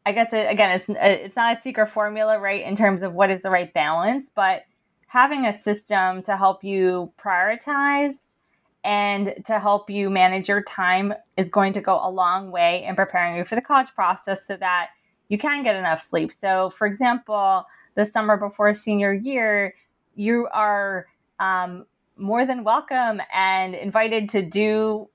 I 0.04 0.12
guess, 0.12 0.32
again, 0.32 0.72
it's, 0.72 0.86
it's 0.88 1.36
not 1.36 1.58
a 1.58 1.60
secret 1.60 1.88
formula, 1.88 2.38
right, 2.38 2.64
in 2.64 2.76
terms 2.76 3.02
of 3.02 3.14
what 3.14 3.30
is 3.30 3.42
the 3.42 3.50
right 3.50 3.72
balance, 3.72 4.30
but 4.34 4.62
having 5.10 5.44
a 5.44 5.52
system 5.52 6.22
to 6.22 6.36
help 6.36 6.62
you 6.62 7.12
prioritize 7.18 8.36
and 8.84 9.34
to 9.44 9.58
help 9.58 9.90
you 9.90 10.08
manage 10.08 10.48
your 10.48 10.62
time 10.62 11.12
is 11.36 11.50
going 11.50 11.72
to 11.72 11.80
go 11.80 11.98
a 12.00 12.08
long 12.08 12.52
way 12.52 12.84
in 12.84 12.94
preparing 12.94 13.34
you 13.34 13.44
for 13.44 13.56
the 13.56 13.60
college 13.60 13.92
process 13.92 14.46
so 14.46 14.56
that 14.56 14.90
you 15.28 15.36
can 15.36 15.64
get 15.64 15.74
enough 15.74 16.00
sleep. 16.00 16.32
So, 16.32 16.70
for 16.70 16.86
example, 16.86 17.64
the 17.96 18.06
summer 18.06 18.36
before 18.36 18.72
senior 18.72 19.12
year, 19.12 19.74
you 20.14 20.46
are 20.54 21.06
um, 21.40 21.86
more 22.16 22.46
than 22.46 22.62
welcome 22.62 23.20
and 23.34 23.74
invited 23.74 24.28
to 24.28 24.42
do 24.42 25.08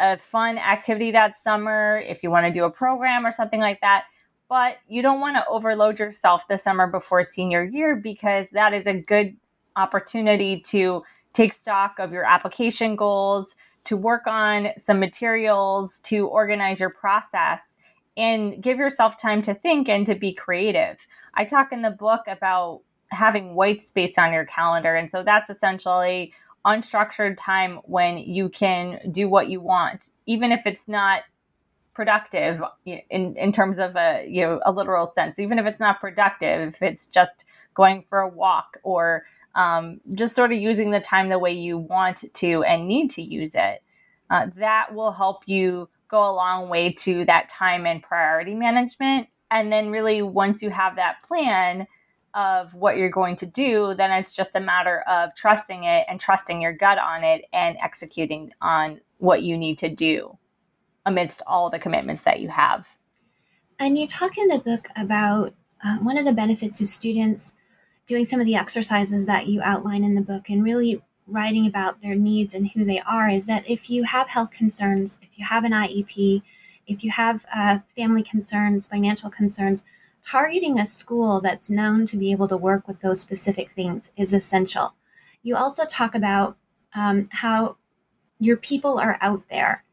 a 0.00 0.18
fun 0.18 0.58
activity 0.58 1.12
that 1.12 1.36
summer 1.36 2.02
if 2.04 2.24
you 2.24 2.32
want 2.32 2.46
to 2.46 2.52
do 2.52 2.64
a 2.64 2.70
program 2.70 3.24
or 3.24 3.30
something 3.30 3.60
like 3.60 3.80
that 3.80 4.06
but 4.50 4.78
you 4.88 5.00
don't 5.00 5.20
want 5.20 5.36
to 5.36 5.46
overload 5.46 6.00
yourself 6.00 6.46
the 6.48 6.58
summer 6.58 6.88
before 6.88 7.22
senior 7.22 7.64
year 7.64 7.94
because 7.94 8.50
that 8.50 8.74
is 8.74 8.84
a 8.86 9.00
good 9.00 9.34
opportunity 9.76 10.60
to 10.60 11.04
take 11.32 11.52
stock 11.52 11.94
of 12.00 12.12
your 12.12 12.24
application 12.24 12.96
goals, 12.96 13.54
to 13.84 13.96
work 13.96 14.26
on 14.26 14.70
some 14.76 14.98
materials, 14.98 16.00
to 16.00 16.26
organize 16.26 16.80
your 16.80 16.90
process, 16.90 17.62
and 18.16 18.60
give 18.60 18.76
yourself 18.76 19.16
time 19.16 19.40
to 19.40 19.54
think 19.54 19.88
and 19.88 20.04
to 20.04 20.16
be 20.16 20.34
creative. 20.34 21.06
I 21.34 21.44
talk 21.44 21.72
in 21.72 21.82
the 21.82 21.90
book 21.90 22.22
about 22.26 22.80
having 23.12 23.54
white 23.54 23.84
space 23.84 24.18
on 24.18 24.32
your 24.32 24.46
calendar. 24.46 24.96
And 24.96 25.08
so 25.08 25.22
that's 25.22 25.48
essentially 25.48 26.34
unstructured 26.66 27.36
time 27.38 27.78
when 27.84 28.18
you 28.18 28.48
can 28.48 28.98
do 29.12 29.28
what 29.28 29.48
you 29.48 29.60
want, 29.60 30.10
even 30.26 30.50
if 30.50 30.66
it's 30.66 30.88
not 30.88 31.22
productive 32.00 32.62
in, 32.86 33.36
in 33.36 33.52
terms 33.52 33.78
of 33.78 33.94
a 33.94 34.26
you 34.26 34.40
know 34.40 34.58
a 34.64 34.72
literal 34.72 35.12
sense 35.12 35.38
even 35.38 35.58
if 35.58 35.66
it's 35.66 35.80
not 35.80 36.00
productive 36.00 36.74
if 36.74 36.80
it's 36.80 37.04
just 37.06 37.44
going 37.74 38.02
for 38.08 38.20
a 38.20 38.28
walk 38.28 38.78
or 38.82 39.26
um, 39.54 40.00
just 40.14 40.34
sort 40.34 40.50
of 40.50 40.58
using 40.58 40.92
the 40.92 41.00
time 41.00 41.28
the 41.28 41.38
way 41.38 41.52
you 41.52 41.76
want 41.76 42.24
to 42.32 42.62
and 42.62 42.88
need 42.88 43.10
to 43.10 43.22
use 43.22 43.54
it 43.54 43.82
uh, 44.30 44.46
that 44.56 44.94
will 44.94 45.12
help 45.12 45.42
you 45.46 45.88
go 46.08 46.28
a 46.28 46.32
long 46.32 46.68
way 46.68 46.92
to 46.92 47.24
that 47.26 47.48
time 47.48 47.86
and 47.86 48.02
priority 48.02 48.54
management. 48.54 49.28
And 49.50 49.72
then 49.72 49.90
really 49.90 50.22
once 50.22 50.62
you 50.62 50.70
have 50.70 50.96
that 50.96 51.22
plan 51.26 51.86
of 52.32 52.74
what 52.74 52.96
you're 52.96 53.10
going 53.10 53.34
to 53.34 53.44
do 53.44 53.92
then 53.94 54.12
it's 54.12 54.32
just 54.32 54.54
a 54.54 54.60
matter 54.60 55.00
of 55.08 55.34
trusting 55.34 55.82
it 55.82 56.06
and 56.08 56.20
trusting 56.20 56.62
your 56.62 56.72
gut 56.72 56.96
on 56.96 57.24
it 57.24 57.44
and 57.52 57.76
executing 57.82 58.52
on 58.62 59.00
what 59.18 59.42
you 59.42 59.58
need 59.58 59.76
to 59.76 59.88
do 59.88 60.38
amidst 61.06 61.42
all 61.46 61.70
the 61.70 61.78
commitments 61.78 62.22
that 62.22 62.40
you 62.40 62.48
have. 62.48 62.88
And 63.78 63.98
you 63.98 64.06
talk 64.06 64.36
in 64.36 64.48
the 64.48 64.58
book 64.58 64.88
about 64.96 65.54
uh, 65.82 65.96
one 65.98 66.18
of 66.18 66.24
the 66.24 66.32
benefits 66.32 66.80
of 66.80 66.88
students 66.88 67.54
doing 68.06 68.24
some 68.24 68.40
of 68.40 68.46
the 68.46 68.56
exercises 68.56 69.26
that 69.26 69.46
you 69.46 69.62
outline 69.62 70.04
in 70.04 70.14
the 70.14 70.20
book 70.20 70.50
and 70.50 70.62
really 70.62 71.02
writing 71.26 71.66
about 71.66 72.02
their 72.02 72.14
needs 72.14 72.54
and 72.54 72.70
who 72.70 72.84
they 72.84 73.00
are 73.00 73.28
is 73.28 73.46
that 73.46 73.68
if 73.68 73.88
you 73.88 74.02
have 74.02 74.28
health 74.28 74.50
concerns, 74.50 75.18
if 75.22 75.38
you 75.38 75.44
have 75.44 75.64
an 75.64 75.72
IEP, 75.72 76.42
if 76.86 77.04
you 77.04 77.10
have 77.10 77.46
uh, 77.54 77.78
family 77.88 78.22
concerns, 78.22 78.86
financial 78.86 79.30
concerns, 79.30 79.84
targeting 80.22 80.78
a 80.78 80.84
school 80.84 81.40
that's 81.40 81.70
known 81.70 82.04
to 82.06 82.16
be 82.16 82.32
able 82.32 82.48
to 82.48 82.56
work 82.56 82.86
with 82.86 83.00
those 83.00 83.20
specific 83.20 83.70
things 83.70 84.10
is 84.16 84.32
essential. 84.32 84.94
You 85.42 85.56
also 85.56 85.84
talk 85.86 86.14
about 86.14 86.56
um, 86.94 87.28
how 87.30 87.76
your 88.38 88.56
people 88.56 88.98
are 88.98 89.18
out 89.20 89.44
there 89.50 89.84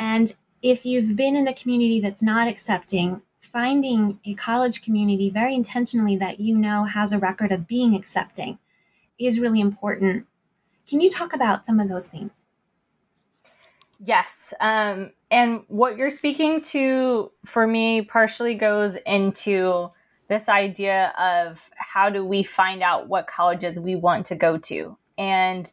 and 0.00 0.34
if 0.62 0.86
you've 0.86 1.14
been 1.14 1.36
in 1.36 1.46
a 1.46 1.54
community 1.54 2.00
that's 2.00 2.22
not 2.22 2.48
accepting, 2.48 3.20
finding 3.38 4.18
a 4.24 4.34
college 4.34 4.82
community 4.82 5.28
very 5.28 5.54
intentionally 5.54 6.16
that 6.16 6.40
you 6.40 6.56
know 6.56 6.84
has 6.84 7.12
a 7.12 7.18
record 7.18 7.52
of 7.52 7.66
being 7.66 7.94
accepting 7.94 8.58
is 9.18 9.38
really 9.38 9.60
important. 9.60 10.26
Can 10.88 11.00
you 11.00 11.10
talk 11.10 11.34
about 11.34 11.66
some 11.66 11.78
of 11.78 11.88
those 11.88 12.08
things? 12.08 12.44
Yes. 14.02 14.54
Um, 14.60 15.10
and 15.30 15.62
what 15.68 15.98
you're 15.98 16.08
speaking 16.08 16.62
to 16.62 17.30
for 17.44 17.66
me 17.66 18.00
partially 18.00 18.54
goes 18.54 18.96
into 19.04 19.90
this 20.28 20.48
idea 20.48 21.12
of 21.18 21.70
how 21.76 22.08
do 22.08 22.24
we 22.24 22.42
find 22.42 22.82
out 22.82 23.08
what 23.08 23.26
colleges 23.26 23.78
we 23.78 23.96
want 23.96 24.24
to 24.26 24.34
go 24.34 24.56
to. 24.56 24.96
And 25.18 25.70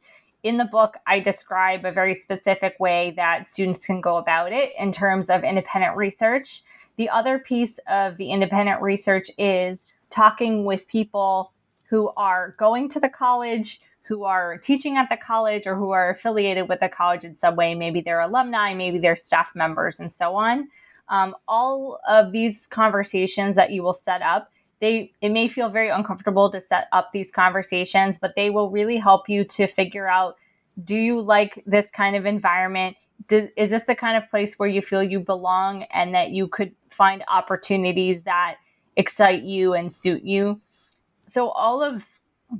in 0.47 0.57
the 0.57 0.65
book, 0.65 0.95
I 1.05 1.19
describe 1.19 1.83
a 1.83 1.91
very 1.91 2.13
specific 2.13 2.75
way 2.79 3.13
that 3.17 3.47
students 3.47 3.85
can 3.85 3.99
go 3.99 4.17
about 4.17 4.53
it 4.53 4.71
in 4.79 4.91
terms 4.91 5.29
of 5.29 5.43
independent 5.43 5.95
research. 5.97 6.63
The 6.95 7.09
other 7.09 7.37
piece 7.37 7.79
of 7.89 8.17
the 8.17 8.31
independent 8.31 8.81
research 8.81 9.29
is 9.37 9.85
talking 10.09 10.63
with 10.63 10.87
people 10.87 11.51
who 11.89 12.11
are 12.17 12.55
going 12.57 12.89
to 12.89 12.99
the 12.99 13.09
college, 13.09 13.81
who 14.03 14.23
are 14.23 14.57
teaching 14.57 14.97
at 14.97 15.09
the 15.09 15.17
college, 15.17 15.67
or 15.67 15.75
who 15.75 15.91
are 15.91 16.09
affiliated 16.09 16.69
with 16.69 16.79
the 16.79 16.89
college 16.89 17.23
in 17.25 17.35
some 17.35 17.55
way. 17.55 17.75
Maybe 17.75 17.99
they're 17.99 18.21
alumni, 18.21 18.73
maybe 18.73 18.99
they're 18.99 19.15
staff 19.15 19.51
members, 19.53 19.99
and 19.99 20.11
so 20.11 20.35
on. 20.35 20.69
Um, 21.09 21.35
all 21.47 21.99
of 22.07 22.31
these 22.31 22.67
conversations 22.67 23.55
that 23.57 23.71
you 23.71 23.83
will 23.83 23.93
set 23.93 24.21
up 24.21 24.51
they 24.79 25.11
it 25.21 25.29
may 25.29 25.47
feel 25.47 25.69
very 25.69 25.89
uncomfortable 25.89 26.51
to 26.51 26.61
set 26.61 26.87
up 26.91 27.11
these 27.13 27.31
conversations 27.31 28.17
but 28.19 28.33
they 28.35 28.49
will 28.49 28.69
really 28.69 28.97
help 28.97 29.27
you 29.29 29.43
to 29.43 29.67
figure 29.67 30.07
out 30.07 30.35
do 30.83 30.95
you 30.95 31.21
like 31.21 31.63
this 31.65 31.89
kind 31.91 32.15
of 32.15 32.25
environment? 32.25 32.97
Do, 33.27 33.49
is 33.57 33.71
this 33.71 33.85
the 33.85 33.95
kind 33.95 34.21
of 34.21 34.29
place 34.29 34.59
where 34.59 34.69
you 34.69 34.81
feel 34.81 35.03
you 35.03 35.19
belong 35.19 35.83
and 35.91 36.13
that 36.13 36.31
you 36.31 36.47
could 36.47 36.73
find 36.89 37.23
opportunities 37.27 38.23
that 38.23 38.57
excite 38.95 39.43
you 39.43 39.73
and 39.73 39.91
suit 39.91 40.23
you? 40.23 40.61
So 41.25 41.49
all 41.49 41.83
of 41.83 42.05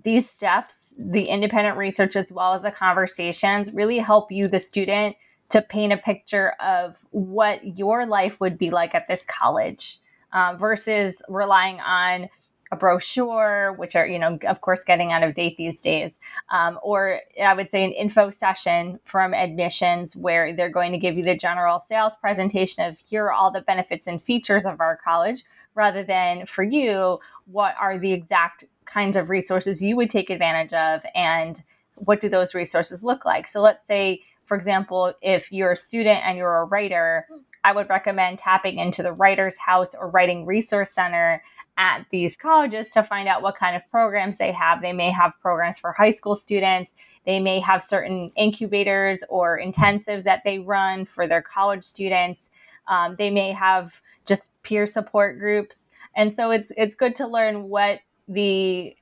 these 0.04 0.30
steps 0.30 0.96
the 1.00 1.26
independent 1.26 1.78
research 1.78 2.18
as 2.18 2.30
well 2.32 2.54
as 2.54 2.62
the 2.62 2.72
conversations 2.72 3.72
really 3.72 4.00
help 4.00 4.32
you 4.32 4.48
the 4.48 4.60
student 4.60 5.16
to 5.50 5.62
paint 5.62 5.94
a 5.94 5.98
picture 5.98 6.50
of 6.60 6.98
what 7.12 7.78
your 7.78 8.06
life 8.06 8.42
would 8.42 8.58
be 8.58 8.70
like 8.70 8.94
at 8.94 9.08
this 9.08 9.26
college 9.26 10.00
uh, 10.34 10.56
versus 10.58 11.22
relying 11.30 11.80
on 11.80 12.30
a 12.72 12.76
brochure, 12.76 13.74
which 13.78 13.96
are, 13.96 14.06
you 14.06 14.20
know, 14.20 14.38
of 14.46 14.60
course, 14.60 14.84
getting 14.84 15.14
out 15.14 15.24
of 15.24 15.34
date 15.34 15.56
these 15.56 15.82
days, 15.82 16.20
um, 16.52 16.78
or 16.84 17.22
I 17.42 17.54
would 17.54 17.72
say 17.72 17.86
an 17.86 17.94
info 17.94 18.30
session 18.30 19.00
from 19.06 19.34
admissions 19.34 20.18
where 20.18 20.54
they're 20.54 20.70
going 20.70 20.92
to 20.92 20.98
give 20.98 21.16
you 21.16 21.24
the 21.24 21.38
general 21.38 21.80
sales 21.88 22.18
presentation 22.20 22.84
of 22.84 23.00
here 23.00 23.26
are 23.26 23.32
all 23.32 23.52
the 23.52 23.62
benefits 23.62 24.06
and 24.06 24.22
features 24.22 24.66
of 24.66 24.82
our 24.82 25.00
college, 25.02 25.46
rather 25.76 26.04
than 26.04 26.46
for 26.46 26.64
you, 26.64 27.20
what 27.46 27.76
are 27.80 27.98
the 27.98 28.12
exact 28.12 28.66
kinds 28.86 29.16
of 29.16 29.30
resources 29.30 29.82
you 29.82 29.96
would 29.96 30.10
take 30.10 30.30
advantage 30.30 30.74
of 30.74 31.02
and 31.16 31.64
what 31.96 32.20
do 32.20 32.28
those 32.28 32.54
resources 32.54 33.04
look 33.04 33.26
like? 33.26 33.48
So 33.48 33.62
let's 33.62 33.88
say, 33.88 34.24
for 34.46 34.58
example, 34.58 35.14
if 35.22 35.52
you're 35.52 35.72
a 35.72 35.78
student 35.78 36.22
and 36.26 36.38
you're 36.38 36.58
a 36.58 36.66
writer, 36.66 37.28
I 37.68 37.74
would 37.74 37.90
recommend 37.90 38.40
tapping 38.40 38.78
into 38.78 39.04
the 39.04 39.12
Writer's 39.12 39.58
House 39.58 39.94
or 39.94 40.10
Writing 40.10 40.46
Resource 40.46 40.90
Center 40.92 41.44
at 41.78 42.06
these 42.12 42.38
colleges 42.38 42.92
to 42.92 43.04
find 43.04 43.28
out 43.28 43.42
what 43.42 43.58
kind 43.58 43.76
of 43.76 43.82
programs 43.92 44.38
they 44.38 44.54
have. 44.54 44.82
They 44.82 44.94
may 44.94 45.12
have 45.12 45.34
programs 45.42 45.78
for 45.78 45.92
high 45.92 46.12
school 46.12 46.38
students. 46.38 46.94
They 47.26 47.42
may 47.42 47.60
have 47.60 47.84
certain 47.84 48.30
incubators 48.38 49.22
or 49.28 49.60
intensives 49.60 50.24
that 50.24 50.46
they 50.46 50.60
run 50.60 51.04
for 51.04 51.28
their 51.28 51.42
college 51.42 51.84
students. 51.84 52.52
Um, 52.88 53.18
they 53.18 53.30
may 53.30 53.52
have 53.52 54.02
just 54.26 54.52
peer 54.64 54.88
support 54.88 55.38
groups. 55.38 55.90
And 56.16 56.34
so 56.34 56.52
it's 56.52 56.72
it's 56.78 56.96
good 56.96 57.16
to 57.16 57.28
learn 57.28 57.68
what 57.68 58.00
the 58.30 58.96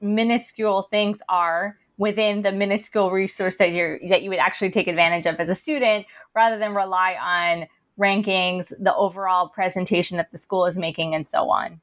minuscule 0.00 0.86
things 0.92 1.18
are 1.28 1.76
within 1.98 2.42
the 2.42 2.52
minuscule 2.52 3.10
resource 3.10 3.56
that 3.56 3.72
you 3.72 3.98
that 4.10 4.22
you 4.22 4.30
would 4.30 4.38
actually 4.38 4.70
take 4.70 4.86
advantage 4.86 5.26
of 5.26 5.34
as 5.40 5.48
a 5.48 5.56
student 5.56 6.06
rather 6.36 6.56
than 6.56 6.72
rely 6.72 7.16
on 7.20 7.66
rankings 7.98 8.72
the 8.78 8.94
overall 8.94 9.48
presentation 9.48 10.16
that 10.16 10.30
the 10.30 10.38
school 10.38 10.66
is 10.66 10.78
making 10.78 11.14
and 11.14 11.26
so 11.26 11.50
on 11.50 11.80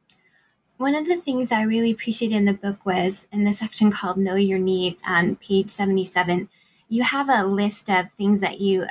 one 0.78 0.96
of 0.96 1.08
the 1.08 1.16
things 1.16 1.52
i 1.52 1.62
really 1.62 1.92
appreciated 1.92 2.36
in 2.36 2.46
the 2.46 2.54
book 2.54 2.86
was 2.86 3.28
in 3.32 3.44
the 3.44 3.54
section 3.54 3.92
called 3.92 4.18
know 4.18 4.36
your 4.36 4.60
needs 4.60 5.02
on 5.08 5.36
page 5.36 5.70
77 5.70 6.50
you 6.90 7.04
have 7.04 7.30
a 7.30 7.48
list 7.48 7.90
of 7.90 8.12
things 8.12 8.42
that 8.42 8.60
you 8.60 8.86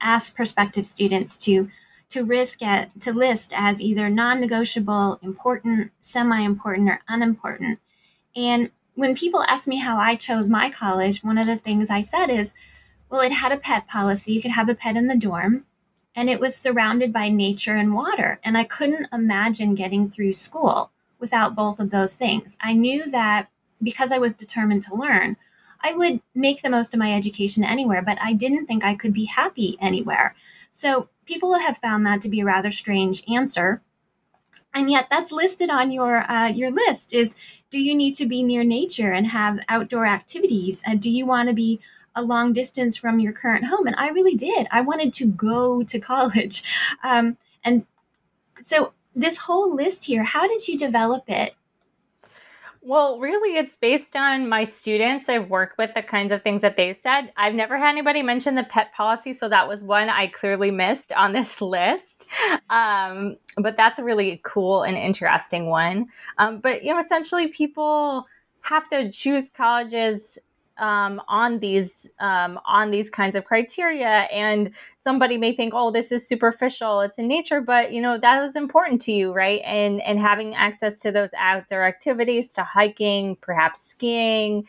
ask 0.00 0.36
prospective 0.36 0.86
students 0.86 1.36
to 1.38 1.70
to 2.08 2.24
risk 2.24 2.62
at 2.62 3.00
to 3.00 3.12
list 3.12 3.52
as 3.56 3.80
either 3.80 4.08
non-negotiable 4.10 5.18
important 5.22 5.90
semi-important 6.00 6.88
or 6.88 7.00
unimportant 7.08 7.78
and 8.36 8.70
when 8.96 9.14
people 9.14 9.42
ask 9.42 9.68
me 9.68 9.76
how 9.76 9.98
I 9.98 10.16
chose 10.16 10.48
my 10.48 10.70
college, 10.70 11.22
one 11.22 11.38
of 11.38 11.46
the 11.46 11.56
things 11.56 11.90
I 11.90 12.00
said 12.00 12.28
is, 12.28 12.52
well, 13.08 13.20
it 13.20 13.30
had 13.30 13.52
a 13.52 13.58
pet 13.58 13.86
policy. 13.86 14.32
You 14.32 14.42
could 14.42 14.50
have 14.50 14.68
a 14.68 14.74
pet 14.74 14.96
in 14.96 15.06
the 15.06 15.16
dorm, 15.16 15.64
and 16.16 16.28
it 16.30 16.40
was 16.40 16.56
surrounded 16.56 17.12
by 17.12 17.28
nature 17.28 17.76
and 17.76 17.94
water. 17.94 18.40
And 18.42 18.56
I 18.56 18.64
couldn't 18.64 19.08
imagine 19.12 19.74
getting 19.74 20.08
through 20.08 20.32
school 20.32 20.90
without 21.18 21.54
both 21.54 21.78
of 21.78 21.90
those 21.90 22.14
things. 22.14 22.56
I 22.60 22.72
knew 22.72 23.10
that 23.10 23.48
because 23.82 24.10
I 24.10 24.18
was 24.18 24.34
determined 24.34 24.82
to 24.84 24.94
learn, 24.94 25.36
I 25.82 25.92
would 25.92 26.20
make 26.34 26.62
the 26.62 26.70
most 26.70 26.94
of 26.94 26.98
my 26.98 27.14
education 27.14 27.62
anywhere, 27.62 28.02
but 28.02 28.18
I 28.20 28.32
didn't 28.32 28.66
think 28.66 28.82
I 28.82 28.94
could 28.94 29.12
be 29.12 29.26
happy 29.26 29.76
anywhere. 29.80 30.34
So 30.70 31.10
people 31.26 31.58
have 31.58 31.76
found 31.76 32.06
that 32.06 32.22
to 32.22 32.28
be 32.30 32.40
a 32.40 32.46
rather 32.46 32.70
strange 32.70 33.22
answer 33.30 33.82
and 34.76 34.90
yet 34.90 35.08
that's 35.08 35.32
listed 35.32 35.70
on 35.70 35.90
your 35.90 36.30
uh, 36.30 36.48
your 36.48 36.70
list 36.70 37.12
is 37.12 37.34
do 37.70 37.80
you 37.80 37.94
need 37.94 38.14
to 38.14 38.26
be 38.26 38.42
near 38.42 38.62
nature 38.62 39.12
and 39.12 39.26
have 39.26 39.58
outdoor 39.68 40.06
activities 40.06 40.82
and 40.86 41.00
do 41.00 41.10
you 41.10 41.24
want 41.26 41.48
to 41.48 41.54
be 41.54 41.80
a 42.16 42.22
long 42.22 42.52
distance 42.52 42.96
from 42.96 43.20
your 43.20 43.32
current 43.32 43.64
home 43.64 43.86
and 43.86 43.96
i 43.96 44.08
really 44.08 44.34
did 44.34 44.66
i 44.72 44.80
wanted 44.80 45.12
to 45.12 45.26
go 45.26 45.82
to 45.82 45.98
college 46.12 46.62
um, 47.04 47.36
and 47.64 47.86
so 48.62 48.92
this 49.14 49.38
whole 49.38 49.74
list 49.74 50.04
here 50.04 50.24
how 50.24 50.48
did 50.48 50.66
you 50.66 50.76
develop 50.76 51.24
it 51.28 51.54
well, 52.86 53.18
really, 53.18 53.56
it's 53.56 53.74
based 53.74 54.14
on 54.14 54.48
my 54.48 54.62
students 54.62 55.28
I've 55.28 55.50
worked 55.50 55.76
with, 55.76 55.92
the 55.94 56.04
kinds 56.04 56.30
of 56.30 56.42
things 56.42 56.62
that 56.62 56.76
they've 56.76 56.96
said. 56.96 57.32
I've 57.36 57.52
never 57.52 57.76
had 57.76 57.88
anybody 57.88 58.22
mention 58.22 58.54
the 58.54 58.62
pet 58.62 58.94
policy, 58.94 59.32
so 59.32 59.48
that 59.48 59.66
was 59.66 59.82
one 59.82 60.08
I 60.08 60.28
clearly 60.28 60.70
missed 60.70 61.12
on 61.12 61.32
this 61.32 61.60
list. 61.60 62.28
Um, 62.70 63.38
but 63.56 63.76
that's 63.76 63.98
a 63.98 64.04
really 64.04 64.40
cool 64.44 64.84
and 64.84 64.96
interesting 64.96 65.66
one. 65.66 66.06
Um, 66.38 66.60
but, 66.60 66.84
you 66.84 66.92
know, 66.92 67.00
essentially, 67.00 67.48
people 67.48 68.24
have 68.60 68.88
to 68.90 69.10
choose 69.10 69.50
colleges 69.50 70.38
um, 70.78 71.20
on 71.28 71.58
these 71.58 72.10
um, 72.20 72.58
on 72.66 72.90
these 72.90 73.10
kinds 73.10 73.36
of 73.36 73.44
criteria. 73.44 74.28
And 74.32 74.70
somebody 74.98 75.38
may 75.38 75.54
think 75.54 75.72
oh 75.74 75.90
this 75.90 76.12
is 76.12 76.26
superficial 76.26 77.00
it's 77.00 77.18
in 77.18 77.28
nature 77.28 77.60
but 77.60 77.92
you 77.92 78.02
know 78.02 78.18
that 78.18 78.42
is 78.42 78.56
important 78.56 79.00
to 79.02 79.12
you 79.12 79.32
right? 79.32 79.60
And 79.64 80.00
and 80.02 80.18
having 80.20 80.54
access 80.54 80.98
to 81.00 81.12
those 81.12 81.30
outdoor 81.38 81.84
activities 81.84 82.52
to 82.54 82.64
hiking 82.64 83.36
perhaps 83.40 83.82
skiing 83.82 84.66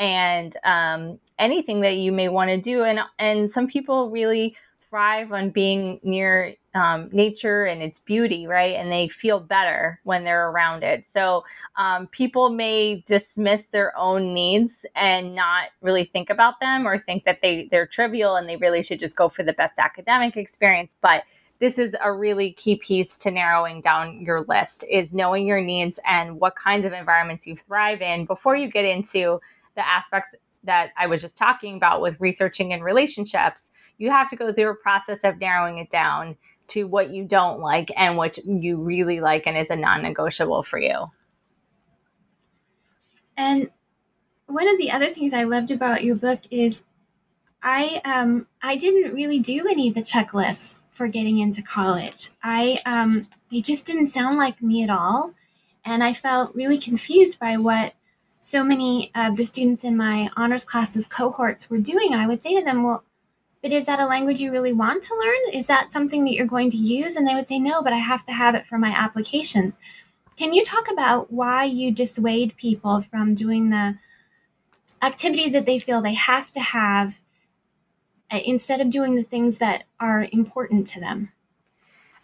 and 0.00 0.56
um, 0.64 1.20
anything 1.38 1.82
that 1.82 1.96
you 1.96 2.10
may 2.10 2.28
want 2.28 2.50
to 2.50 2.58
do. 2.58 2.82
And 2.82 3.00
and 3.18 3.50
some 3.50 3.68
people 3.68 4.10
really 4.10 4.56
thrive 4.90 5.32
on 5.32 5.50
being 5.50 6.00
near 6.02 6.54
um, 6.74 7.08
nature 7.12 7.64
and 7.64 7.82
its 7.82 7.98
beauty, 7.98 8.46
right? 8.46 8.76
And 8.76 8.92
they 8.92 9.08
feel 9.08 9.40
better 9.40 10.00
when 10.04 10.24
they're 10.24 10.50
around 10.50 10.82
it. 10.82 11.04
So 11.04 11.44
um, 11.76 12.08
people 12.08 12.50
may 12.50 13.02
dismiss 13.06 13.66
their 13.66 13.96
own 13.96 14.34
needs 14.34 14.84
and 14.94 15.34
not 15.34 15.68
really 15.80 16.04
think 16.04 16.28
about 16.28 16.60
them 16.60 16.86
or 16.86 16.98
think 16.98 17.24
that 17.24 17.40
they 17.42 17.68
they're 17.70 17.86
trivial 17.86 18.36
and 18.36 18.48
they 18.48 18.56
really 18.56 18.82
should 18.82 19.00
just 19.00 19.16
go 19.16 19.28
for 19.28 19.42
the 19.42 19.52
best 19.52 19.78
academic 19.78 20.36
experience. 20.36 20.94
But 21.00 21.24
this 21.60 21.78
is 21.78 21.94
a 22.02 22.12
really 22.12 22.52
key 22.52 22.76
piece 22.76 23.18
to 23.18 23.30
narrowing 23.30 23.80
down 23.80 24.20
your 24.20 24.42
list 24.42 24.84
is 24.90 25.12
knowing 25.12 25.46
your 25.46 25.60
needs 25.60 26.00
and 26.06 26.40
what 26.40 26.56
kinds 26.56 26.86
of 26.86 26.92
environments 26.92 27.46
you 27.46 27.54
thrive 27.54 28.00
in 28.00 28.24
before 28.24 28.56
you 28.56 28.68
get 28.68 28.86
into 28.86 29.40
the 29.74 29.86
aspects 29.86 30.34
that 30.64 30.90
I 30.98 31.06
was 31.06 31.20
just 31.20 31.36
talking 31.36 31.76
about 31.76 32.00
with 32.00 32.20
researching 32.20 32.72
and 32.72 32.82
relationships. 32.82 33.70
You 34.00 34.10
have 34.10 34.30
to 34.30 34.36
go 34.36 34.50
through 34.50 34.70
a 34.70 34.74
process 34.74 35.20
of 35.24 35.38
narrowing 35.38 35.76
it 35.76 35.90
down 35.90 36.36
to 36.68 36.84
what 36.84 37.10
you 37.10 37.24
don't 37.24 37.60
like 37.60 37.90
and 37.98 38.16
what 38.16 38.38
you 38.38 38.78
really 38.78 39.20
like 39.20 39.46
and 39.46 39.58
is 39.58 39.68
a 39.68 39.76
non-negotiable 39.76 40.62
for 40.62 40.78
you. 40.78 41.10
And 43.36 43.70
one 44.46 44.68
of 44.68 44.78
the 44.78 44.90
other 44.90 45.08
things 45.08 45.34
I 45.34 45.44
loved 45.44 45.70
about 45.70 46.02
your 46.02 46.16
book 46.16 46.40
is 46.50 46.84
I 47.62 48.00
um 48.06 48.46
I 48.62 48.76
didn't 48.76 49.12
really 49.12 49.38
do 49.38 49.68
any 49.68 49.88
of 49.88 49.94
the 49.94 50.00
checklists 50.00 50.80
for 50.88 51.06
getting 51.06 51.38
into 51.38 51.60
college. 51.60 52.30
I 52.42 52.78
um 52.86 53.26
they 53.50 53.60
just 53.60 53.84
didn't 53.84 54.06
sound 54.06 54.38
like 54.38 54.62
me 54.62 54.82
at 54.82 54.88
all, 54.88 55.34
and 55.84 56.02
I 56.02 56.14
felt 56.14 56.54
really 56.54 56.78
confused 56.78 57.38
by 57.38 57.58
what 57.58 57.92
so 58.38 58.64
many 58.64 59.10
of 59.14 59.36
the 59.36 59.44
students 59.44 59.84
in 59.84 59.94
my 59.94 60.30
honors 60.36 60.64
classes 60.64 61.04
cohorts 61.04 61.68
were 61.68 61.78
doing. 61.78 62.14
I 62.14 62.26
would 62.26 62.42
say 62.42 62.56
to 62.56 62.64
them, 62.64 62.82
"Well, 62.84 63.04
but 63.62 63.72
is 63.72 63.86
that 63.86 64.00
a 64.00 64.06
language 64.06 64.40
you 64.40 64.52
really 64.52 64.72
want 64.72 65.02
to 65.02 65.14
learn? 65.14 65.54
Is 65.54 65.66
that 65.66 65.92
something 65.92 66.24
that 66.24 66.32
you're 66.32 66.46
going 66.46 66.70
to 66.70 66.76
use? 66.76 67.16
And 67.16 67.26
they 67.26 67.34
would 67.34 67.46
say, 67.46 67.58
no, 67.58 67.82
but 67.82 67.92
I 67.92 67.98
have 67.98 68.24
to 68.26 68.32
have 68.32 68.54
it 68.54 68.66
for 68.66 68.78
my 68.78 68.90
applications. 68.90 69.78
Can 70.36 70.54
you 70.54 70.62
talk 70.62 70.90
about 70.90 71.30
why 71.30 71.64
you 71.64 71.92
dissuade 71.92 72.56
people 72.56 73.00
from 73.00 73.34
doing 73.34 73.70
the 73.70 73.98
activities 75.02 75.52
that 75.52 75.66
they 75.66 75.78
feel 75.78 76.00
they 76.00 76.14
have 76.14 76.50
to 76.52 76.60
have 76.60 77.20
uh, 78.30 78.40
instead 78.44 78.80
of 78.80 78.88
doing 78.88 79.16
the 79.16 79.22
things 79.22 79.58
that 79.58 79.84
are 79.98 80.26
important 80.32 80.86
to 80.88 81.00
them? 81.00 81.32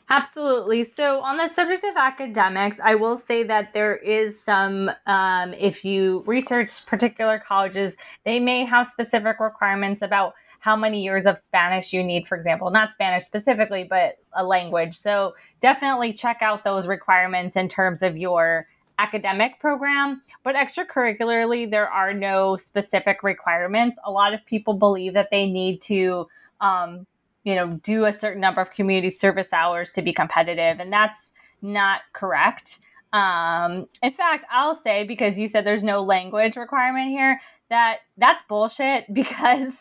Absolutely. 0.08 0.84
So, 0.84 1.20
on 1.20 1.36
the 1.36 1.48
subject 1.48 1.82
of 1.82 1.96
academics, 1.96 2.76
I 2.82 2.94
will 2.94 3.18
say 3.18 3.42
that 3.42 3.74
there 3.74 3.96
is 3.96 4.40
some, 4.40 4.90
um, 5.06 5.52
if 5.54 5.84
you 5.84 6.22
research 6.26 6.86
particular 6.86 7.40
colleges, 7.40 7.96
they 8.24 8.38
may 8.38 8.64
have 8.64 8.86
specific 8.86 9.40
requirements 9.40 10.02
about 10.02 10.34
how 10.66 10.74
many 10.74 11.00
years 11.00 11.26
of 11.26 11.38
Spanish 11.38 11.92
you 11.92 12.02
need, 12.02 12.26
for 12.26 12.36
example, 12.36 12.70
not 12.70 12.92
Spanish 12.92 13.22
specifically, 13.22 13.84
but 13.84 14.18
a 14.32 14.42
language. 14.42 14.96
So 14.96 15.36
definitely 15.60 16.12
check 16.12 16.38
out 16.40 16.64
those 16.64 16.88
requirements 16.88 17.54
in 17.54 17.68
terms 17.68 18.02
of 18.02 18.16
your 18.16 18.66
academic 18.98 19.60
program, 19.60 20.22
but 20.42 20.56
extracurricularly, 20.56 21.70
there 21.70 21.88
are 21.88 22.12
no 22.12 22.56
specific 22.56 23.22
requirements. 23.22 23.96
A 24.04 24.10
lot 24.10 24.34
of 24.34 24.44
people 24.44 24.74
believe 24.74 25.12
that 25.12 25.30
they 25.30 25.48
need 25.48 25.82
to, 25.82 26.26
um, 26.60 27.06
you 27.44 27.54
know, 27.54 27.66
do 27.84 28.06
a 28.06 28.12
certain 28.12 28.40
number 28.40 28.60
of 28.60 28.72
community 28.72 29.10
service 29.10 29.52
hours 29.52 29.92
to 29.92 30.02
be 30.02 30.12
competitive, 30.12 30.80
and 30.80 30.92
that's 30.92 31.32
not 31.62 32.00
correct. 32.12 32.80
Um, 33.12 33.86
in 34.02 34.12
fact, 34.12 34.44
I'll 34.50 34.80
say 34.82 35.04
because 35.04 35.38
you 35.38 35.48
said 35.48 35.64
there's 35.64 35.84
no 35.84 36.02
language 36.02 36.56
requirement 36.56 37.10
here, 37.10 37.40
that 37.68 37.98
that's 38.16 38.42
bullshit. 38.48 39.06
Because 39.12 39.72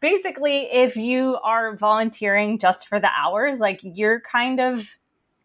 basically 0.00 0.68
if 0.72 0.96
you 0.96 1.36
are 1.44 1.76
volunteering 1.76 2.58
just 2.58 2.88
for 2.88 3.00
the 3.00 3.10
hours 3.16 3.58
like 3.58 3.80
you're 3.82 4.20
kind 4.20 4.60
of 4.60 4.96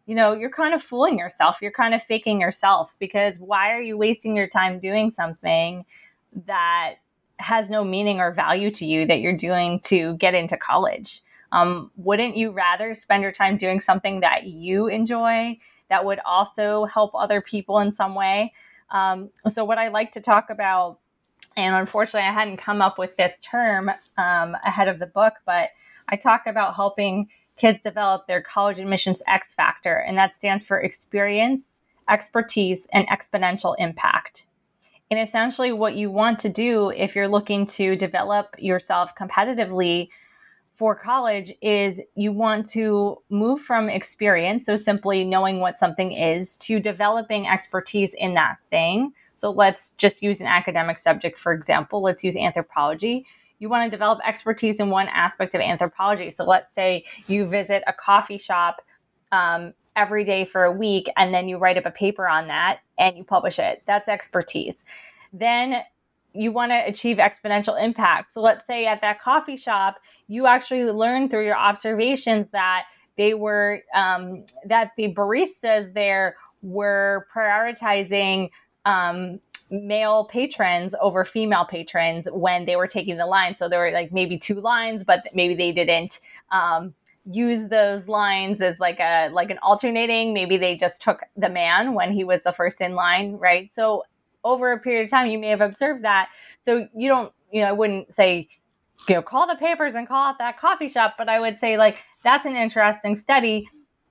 you 0.06 0.16
know 0.16 0.34
you're 0.34 0.52
kind 0.52 0.74
of 0.74 0.82
fooling 0.82 1.18
yourself. 1.18 1.58
You're 1.62 1.72
kind 1.72 1.94
of 1.94 2.04
faking 2.04 2.42
yourself. 2.42 2.96
Because 3.00 3.38
why 3.40 3.72
are 3.72 3.82
you 3.82 3.98
wasting 3.98 4.36
your 4.36 4.48
time 4.48 4.80
doing 4.80 5.12
something 5.12 5.86
that 6.46 6.96
has 7.38 7.70
no 7.70 7.84
meaning 7.84 8.20
or 8.20 8.32
value 8.32 8.72
to 8.72 8.86
you 8.86 9.06
that 9.06 9.20
you're 9.20 9.36
doing 9.36 9.80
to 9.82 10.16
get 10.18 10.34
into 10.34 10.58
college. 10.58 11.22
Um, 11.52 11.92
wouldn't 11.96 12.38
you 12.38 12.52
rather 12.52 12.94
spend 12.94 13.24
your 13.24 13.32
time 13.32 13.58
doing 13.58 13.80
something 13.80 14.22
that 14.22 14.46
you 14.48 14.88
enjoy 14.88 15.58
that 15.90 16.06
would 16.06 16.20
also 16.26 16.86
help 16.86 17.12
other 17.14 17.42
people 17.42 17.80
in 17.80 17.92
some 17.92 18.16
way? 18.16 18.54
Um, 18.90 19.30
so, 19.48 19.64
what 19.66 19.78
I 19.78 19.88
like 19.90 20.12
to 20.12 20.22
talk 20.22 20.50
about, 20.50 21.00
and 21.58 21.76
unfortunately, 21.76 22.28
I 22.28 22.34
hadn't 22.34 22.58
come 22.58 22.82
up 22.82 22.98
with 22.98 23.16
this 23.18 23.38
term 23.40 23.90
um, 24.18 24.56
ahead 24.66 24.88
of 24.88 25.00
the 25.00 25.08
book, 25.08 25.34
but 25.46 25.70
I 26.10 26.16
talk 26.16 26.48
about 26.48 26.76
helping 26.76 27.28
kids 27.58 27.80
develop 27.82 28.28
their 28.28 28.42
college 28.42 28.80
admissions 28.80 29.24
X 29.28 29.54
factor, 29.54 29.98
and 29.98 30.18
that 30.18 30.36
stands 30.36 30.64
for 30.64 30.80
experience, 30.80 31.82
expertise, 32.10 32.88
and 32.94 33.08
exponential 33.08 33.76
impact. 33.80 34.46
And 35.12 35.20
essentially, 35.20 35.72
what 35.72 35.96
you 35.96 36.10
want 36.12 36.40
to 36.40 36.50
do 36.50 36.90
if 36.90 37.16
you're 37.16 37.28
looking 37.28 37.66
to 37.68 37.96
develop 37.96 38.56
yourself 38.58 39.14
competitively 39.16 40.10
for 40.76 40.96
college 40.96 41.54
is 41.62 42.02
you 42.16 42.32
want 42.32 42.68
to 42.70 43.22
move 43.30 43.62
from 43.62 43.90
experience, 43.90 44.66
so 44.66 44.76
simply 44.76 45.24
knowing 45.24 45.60
what 45.60 45.80
something 45.80 46.12
is, 46.12 46.58
to 46.58 46.80
developing 46.80 47.48
expertise 47.48 48.14
in 48.14 48.34
that 48.34 48.58
thing. 48.70 49.14
So 49.36 49.52
let's 49.52 49.92
just 49.98 50.22
use 50.22 50.42
an 50.42 50.48
academic 50.48 50.98
subject, 51.00 51.40
for 51.40 51.54
example. 51.54 52.02
Let's 52.02 52.24
use 52.24 52.36
anthropology. 52.36 53.26
You 53.60 53.70
want 53.70 53.90
to 53.90 53.90
develop 53.90 54.20
expertise 54.26 54.80
in 54.80 54.90
one 54.90 55.08
aspect 55.08 55.56
of 55.56 55.62
anthropology. 55.62 56.30
So 56.32 56.44
let's 56.44 56.74
say 56.76 57.06
you 57.28 57.46
visit 57.46 57.84
a 57.88 57.94
coffee 57.94 58.38
shop 58.38 58.82
um, 59.32 59.74
every 59.96 60.26
day 60.26 60.44
for 60.46 60.66
a 60.66 60.72
week 60.72 61.10
and 61.16 61.34
then 61.34 61.48
you 61.48 61.58
write 61.58 61.78
up 61.78 61.86
a 61.86 61.92
paper 61.92 62.28
on 62.28 62.48
that 62.48 62.80
and 62.98 63.18
you 63.18 63.24
publish 63.24 63.60
it. 63.60 63.82
That's 63.88 64.10
expertise. 64.10 64.84
Then 65.32 65.84
you 66.36 66.52
want 66.52 66.72
to 66.72 66.78
achieve 66.86 67.18
exponential 67.18 67.82
impact. 67.82 68.34
So 68.34 68.42
let's 68.42 68.66
say 68.68 68.86
at 68.86 69.02
that 69.02 69.22
coffee 69.22 69.58
shop, 69.58 69.96
you 70.28 70.48
actually 70.48 70.84
learn 70.86 71.30
through 71.30 71.46
your 71.46 71.58
observations 71.58 72.50
that 72.50 72.84
they 73.18 73.34
were 73.34 73.82
um, 73.94 74.46
that 74.66 74.92
the 74.98 75.14
baristas 75.14 75.94
there 75.94 76.36
were 76.62 77.28
prioritizing 77.34 78.50
um, 78.86 79.40
male 79.72 80.26
patrons 80.26 80.94
over 81.02 81.26
female 81.26 81.66
patrons 81.66 82.28
when 82.32 82.66
they 82.66 82.76
were 82.76 82.88
taking 82.88 83.18
the 83.18 83.26
line. 83.26 83.56
So 83.56 83.70
there 83.70 83.80
were 83.80 83.92
like 83.92 84.12
maybe 84.12 84.38
two 84.38 84.60
lines, 84.62 85.04
but 85.04 85.24
maybe 85.34 85.56
they 85.56 85.72
didn't 85.72 86.20
um, 86.52 86.94
use 87.30 87.70
those 87.70 88.08
lines 88.08 88.62
as 88.62 88.80
like 88.80 89.00
a 89.00 89.30
like 89.30 89.50
an 89.50 89.58
alternating. 89.64 90.34
Maybe 90.34 90.58
they 90.58 90.76
just 90.76 91.02
took 91.02 91.22
the 91.36 91.50
man 91.50 91.94
when 91.94 92.14
he 92.14 92.24
was 92.24 92.42
the 92.44 92.54
first 92.54 92.82
in 92.82 92.96
line, 92.96 93.34
right? 93.34 93.74
So 93.74 94.04
over 94.46 94.72
a 94.72 94.80
period 94.80 95.04
of 95.04 95.12
time, 95.12 95.28
you 95.28 95.38
may 95.38 95.50
have 95.50 95.62
observed 95.62 96.06
that. 96.06 96.30
So 96.62 96.88
you 96.96 97.10
don't, 97.10 97.34
you 97.52 97.62
know, 97.62 97.68
I 97.68 97.72
wouldn't 97.74 98.14
say, 98.14 98.48
you 99.10 99.16
know, 99.16 99.22
call 99.22 99.48
the 99.48 99.56
papers 99.56 99.96
and 99.96 100.08
call 100.08 100.30
out 100.30 100.38
that 100.38 100.58
coffee 100.58 100.88
shop, 100.88 101.16
but 101.18 101.28
I 101.28 101.40
would 101.40 101.60
say 101.60 101.78
like 101.78 102.04
that's 102.24 102.46
an 102.46 102.56
interesting 102.56 103.16
study. 103.16 103.68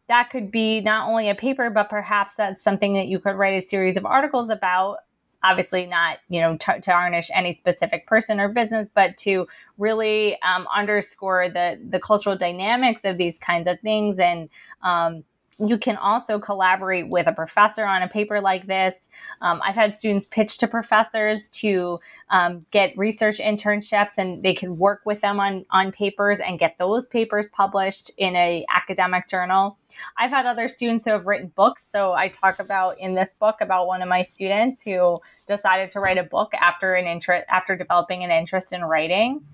That 0.08 0.28
could 0.28 0.50
be 0.50 0.82
not 0.82 1.08
only 1.08 1.30
a 1.30 1.34
paper, 1.34 1.70
but 1.70 1.88
perhaps 1.88 2.34
that's 2.34 2.62
something 2.62 2.92
that 2.92 3.06
you 3.06 3.18
could 3.18 3.36
write 3.36 3.54
a 3.54 3.66
series 3.66 3.96
of 3.96 4.04
articles 4.04 4.50
about 4.50 4.98
obviously 5.44 5.86
not 5.86 6.18
you 6.30 6.40
know 6.40 6.56
t- 6.56 6.80
tarnish 6.80 7.30
any 7.34 7.52
specific 7.52 8.06
person 8.06 8.40
or 8.40 8.48
business 8.48 8.88
but 8.94 9.16
to 9.18 9.46
really 9.76 10.40
um, 10.40 10.66
underscore 10.74 11.50
the 11.50 11.78
the 11.90 12.00
cultural 12.00 12.34
dynamics 12.34 13.04
of 13.04 13.18
these 13.18 13.38
kinds 13.38 13.68
of 13.68 13.78
things 13.80 14.18
and 14.18 14.48
um, 14.82 15.22
you 15.58 15.78
can 15.78 15.96
also 15.96 16.38
collaborate 16.38 17.08
with 17.08 17.26
a 17.26 17.32
professor 17.32 17.84
on 17.84 18.02
a 18.02 18.08
paper 18.08 18.40
like 18.40 18.66
this. 18.66 19.08
Um, 19.40 19.60
I've 19.64 19.74
had 19.74 19.94
students 19.94 20.24
pitch 20.24 20.58
to 20.58 20.68
professors 20.68 21.46
to 21.48 22.00
um, 22.30 22.66
get 22.70 22.96
research 22.96 23.38
internships, 23.38 24.18
and 24.18 24.42
they 24.42 24.54
can 24.54 24.78
work 24.78 25.02
with 25.04 25.20
them 25.20 25.38
on 25.40 25.64
on 25.70 25.92
papers 25.92 26.40
and 26.40 26.58
get 26.58 26.76
those 26.78 27.06
papers 27.06 27.48
published 27.48 28.10
in 28.18 28.34
a 28.36 28.64
academic 28.74 29.28
journal. 29.28 29.78
I've 30.18 30.30
had 30.30 30.46
other 30.46 30.68
students 30.68 31.04
who 31.04 31.12
have 31.12 31.26
written 31.26 31.52
books. 31.54 31.84
So 31.88 32.12
I 32.12 32.28
talk 32.28 32.58
about 32.58 32.98
in 32.98 33.14
this 33.14 33.34
book 33.38 33.56
about 33.60 33.86
one 33.86 34.02
of 34.02 34.08
my 34.08 34.22
students 34.22 34.82
who 34.82 35.20
decided 35.46 35.90
to 35.90 36.00
write 36.00 36.18
a 36.18 36.24
book 36.24 36.52
after 36.54 36.94
an 36.94 37.06
interest 37.06 37.44
after 37.48 37.76
developing 37.76 38.24
an 38.24 38.30
interest 38.30 38.72
in 38.72 38.82
writing. 38.82 39.44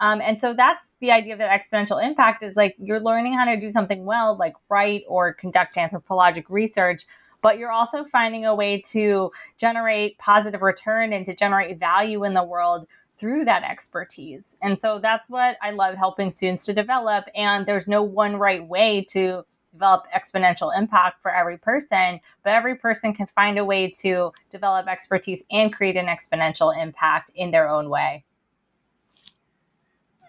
Um, 0.00 0.20
and 0.22 0.40
so 0.40 0.54
that's 0.54 0.84
the 1.00 1.10
idea 1.10 1.34
of 1.34 1.38
that 1.38 1.50
exponential 1.50 2.02
impact 2.02 2.42
is 2.42 2.56
like 2.56 2.74
you're 2.78 3.00
learning 3.00 3.34
how 3.34 3.44
to 3.44 3.60
do 3.60 3.70
something 3.70 4.04
well, 4.04 4.36
like 4.36 4.54
write 4.68 5.04
or 5.06 5.34
conduct 5.34 5.76
anthropologic 5.76 6.48
research, 6.48 7.06
but 7.42 7.58
you're 7.58 7.70
also 7.70 8.04
finding 8.04 8.46
a 8.46 8.54
way 8.54 8.80
to 8.92 9.30
generate 9.58 10.18
positive 10.18 10.62
return 10.62 11.12
and 11.12 11.26
to 11.26 11.34
generate 11.34 11.78
value 11.78 12.24
in 12.24 12.34
the 12.34 12.42
world 12.42 12.86
through 13.16 13.44
that 13.44 13.62
expertise. 13.62 14.56
And 14.62 14.80
so 14.80 14.98
that's 14.98 15.28
what 15.28 15.58
I 15.60 15.72
love 15.72 15.96
helping 15.96 16.30
students 16.30 16.64
to 16.66 16.72
develop. 16.72 17.26
And 17.34 17.66
there's 17.66 17.86
no 17.86 18.02
one 18.02 18.36
right 18.36 18.66
way 18.66 19.04
to 19.10 19.44
develop 19.72 20.04
exponential 20.14 20.76
impact 20.76 21.20
for 21.22 21.30
every 21.30 21.58
person, 21.58 22.20
but 22.42 22.54
every 22.54 22.74
person 22.74 23.12
can 23.12 23.26
find 23.26 23.58
a 23.58 23.64
way 23.64 23.90
to 24.00 24.32
develop 24.50 24.88
expertise 24.88 25.44
and 25.50 25.72
create 25.72 25.96
an 25.96 26.06
exponential 26.06 26.76
impact 26.76 27.30
in 27.34 27.50
their 27.50 27.68
own 27.68 27.90
way. 27.90 28.24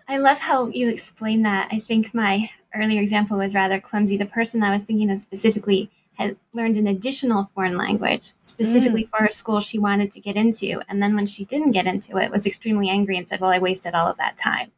I 0.07 0.17
love 0.17 0.39
how 0.39 0.67
you 0.67 0.89
explain 0.89 1.41
that. 1.43 1.69
I 1.71 1.79
think 1.79 2.13
my 2.13 2.49
earlier 2.75 3.01
example 3.01 3.37
was 3.37 3.55
rather 3.55 3.79
clumsy. 3.79 4.17
The 4.17 4.25
person 4.25 4.63
I 4.63 4.71
was 4.71 4.83
thinking 4.83 5.09
of 5.09 5.19
specifically 5.19 5.89
had 6.15 6.37
learned 6.53 6.77
an 6.77 6.87
additional 6.87 7.43
foreign 7.43 7.77
language 7.77 8.33
specifically 8.39 9.05
mm. 9.05 9.09
for 9.09 9.25
a 9.25 9.31
school 9.31 9.59
she 9.59 9.79
wanted 9.79 10.11
to 10.11 10.19
get 10.19 10.35
into. 10.35 10.81
And 10.87 11.01
then 11.01 11.15
when 11.15 11.25
she 11.25 11.45
didn't 11.45 11.71
get 11.71 11.87
into 11.87 12.17
it, 12.17 12.31
was 12.31 12.45
extremely 12.45 12.89
angry 12.89 13.17
and 13.17 13.27
said, 13.27 13.39
Well, 13.39 13.51
I 13.51 13.59
wasted 13.59 13.93
all 13.93 14.07
of 14.07 14.17
that 14.17 14.37
time. 14.37 14.71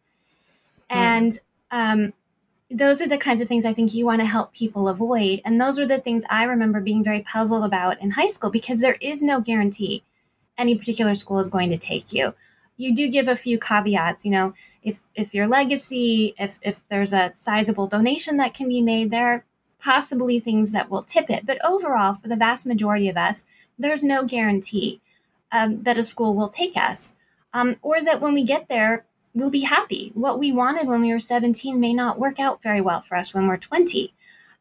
Mm. 0.89 0.95
And 0.95 1.39
um, 1.71 2.13
those 2.69 3.01
are 3.01 3.07
the 3.07 3.17
kinds 3.17 3.41
of 3.41 3.47
things 3.47 3.65
I 3.65 3.73
think 3.73 3.93
you 3.93 4.05
want 4.05 4.21
to 4.21 4.27
help 4.27 4.53
people 4.53 4.87
avoid. 4.87 5.41
And 5.43 5.59
those 5.59 5.77
are 5.79 5.85
the 5.85 5.99
things 5.99 6.23
I 6.29 6.43
remember 6.43 6.79
being 6.79 7.03
very 7.03 7.21
puzzled 7.21 7.65
about 7.65 8.01
in 8.01 8.11
high 8.11 8.27
school 8.27 8.49
because 8.49 8.79
there 8.79 8.97
is 9.01 9.21
no 9.21 9.41
guarantee 9.41 10.03
any 10.57 10.77
particular 10.77 11.15
school 11.15 11.39
is 11.39 11.49
going 11.49 11.69
to 11.71 11.77
take 11.77 12.13
you 12.13 12.33
you 12.77 12.95
do 12.95 13.09
give 13.09 13.27
a 13.27 13.35
few 13.35 13.59
caveats. 13.59 14.25
You 14.25 14.31
know, 14.31 14.53
if 14.81 15.01
if 15.15 15.33
your 15.33 15.47
legacy, 15.47 16.33
if 16.37 16.59
if 16.61 16.87
there's 16.87 17.13
a 17.13 17.31
sizable 17.33 17.87
donation 17.87 18.37
that 18.37 18.53
can 18.53 18.67
be 18.67 18.81
made, 18.81 19.11
there 19.11 19.27
are 19.27 19.45
possibly 19.79 20.39
things 20.39 20.71
that 20.71 20.89
will 20.89 21.03
tip 21.03 21.29
it. 21.29 21.45
But 21.45 21.63
overall, 21.63 22.13
for 22.13 22.27
the 22.27 22.35
vast 22.35 22.65
majority 22.65 23.09
of 23.09 23.17
us, 23.17 23.43
there's 23.77 24.03
no 24.03 24.25
guarantee 24.25 25.01
um, 25.51 25.83
that 25.83 25.97
a 25.97 26.03
school 26.03 26.35
will 26.35 26.49
take 26.49 26.77
us, 26.77 27.15
um, 27.53 27.77
or 27.81 28.01
that 28.01 28.21
when 28.21 28.33
we 28.33 28.43
get 28.43 28.69
there, 28.69 29.05
we'll 29.33 29.49
be 29.49 29.61
happy. 29.61 30.11
What 30.13 30.39
we 30.39 30.51
wanted 30.51 30.87
when 30.87 31.01
we 31.01 31.11
were 31.11 31.19
17 31.19 31.79
may 31.79 31.93
not 31.93 32.19
work 32.19 32.39
out 32.39 32.61
very 32.61 32.81
well 32.81 33.01
for 33.01 33.15
us 33.17 33.33
when 33.33 33.47
we're 33.47 33.57
20. 33.57 34.13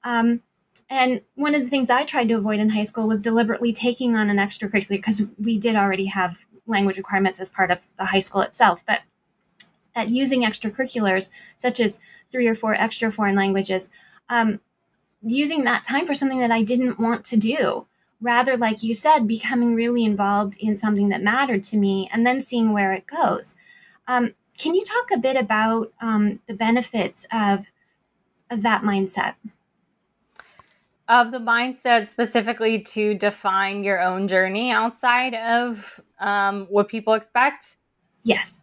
Um, 0.04 0.42
and 0.90 1.22
one 1.36 1.54
of 1.54 1.62
the 1.62 1.68
things 1.68 1.88
I 1.88 2.04
tried 2.04 2.28
to 2.28 2.34
avoid 2.34 2.60
in 2.60 2.70
high 2.70 2.82
school 2.82 3.06
was 3.06 3.20
deliberately 3.20 3.72
taking 3.72 4.14
on 4.14 4.28
an 4.28 4.36
extracurricular 4.36 4.88
because 4.88 5.22
we 5.38 5.56
did 5.56 5.76
already 5.76 6.06
have 6.06 6.44
language 6.66 6.96
requirements 6.96 7.40
as 7.40 7.48
part 7.48 7.70
of 7.70 7.86
the 7.98 8.06
high 8.06 8.18
school 8.18 8.42
itself, 8.42 8.84
but 8.86 9.02
at 9.94 10.08
using 10.08 10.42
extracurriculars 10.42 11.30
such 11.56 11.80
as 11.80 12.00
three 12.28 12.46
or 12.48 12.54
four 12.54 12.74
extra 12.74 13.10
foreign 13.10 13.36
languages, 13.36 13.90
um, 14.28 14.60
using 15.22 15.64
that 15.64 15.84
time 15.84 16.06
for 16.06 16.14
something 16.14 16.40
that 16.40 16.50
I 16.50 16.62
didn't 16.62 16.98
want 16.98 17.24
to 17.26 17.36
do. 17.36 17.86
Rather, 18.20 18.56
like 18.56 18.82
you 18.82 18.94
said, 18.94 19.26
becoming 19.26 19.74
really 19.74 20.04
involved 20.04 20.56
in 20.60 20.76
something 20.76 21.08
that 21.08 21.22
mattered 21.22 21.64
to 21.64 21.76
me 21.76 22.08
and 22.12 22.26
then 22.26 22.40
seeing 22.40 22.72
where 22.72 22.92
it 22.92 23.06
goes. 23.06 23.54
Um, 24.06 24.34
can 24.56 24.74
you 24.74 24.82
talk 24.82 25.10
a 25.12 25.18
bit 25.18 25.36
about 25.36 25.92
um, 26.00 26.40
the 26.46 26.54
benefits 26.54 27.26
of, 27.32 27.72
of 28.48 28.62
that 28.62 28.82
mindset? 28.82 29.34
Of 31.12 31.30
the 31.30 31.38
mindset 31.38 32.08
specifically 32.08 32.80
to 32.80 33.12
define 33.14 33.84
your 33.84 34.00
own 34.00 34.26
journey 34.28 34.70
outside 34.70 35.34
of 35.34 36.00
um, 36.18 36.66
what 36.70 36.88
people 36.88 37.12
expect? 37.12 37.76
Yes. 38.24 38.60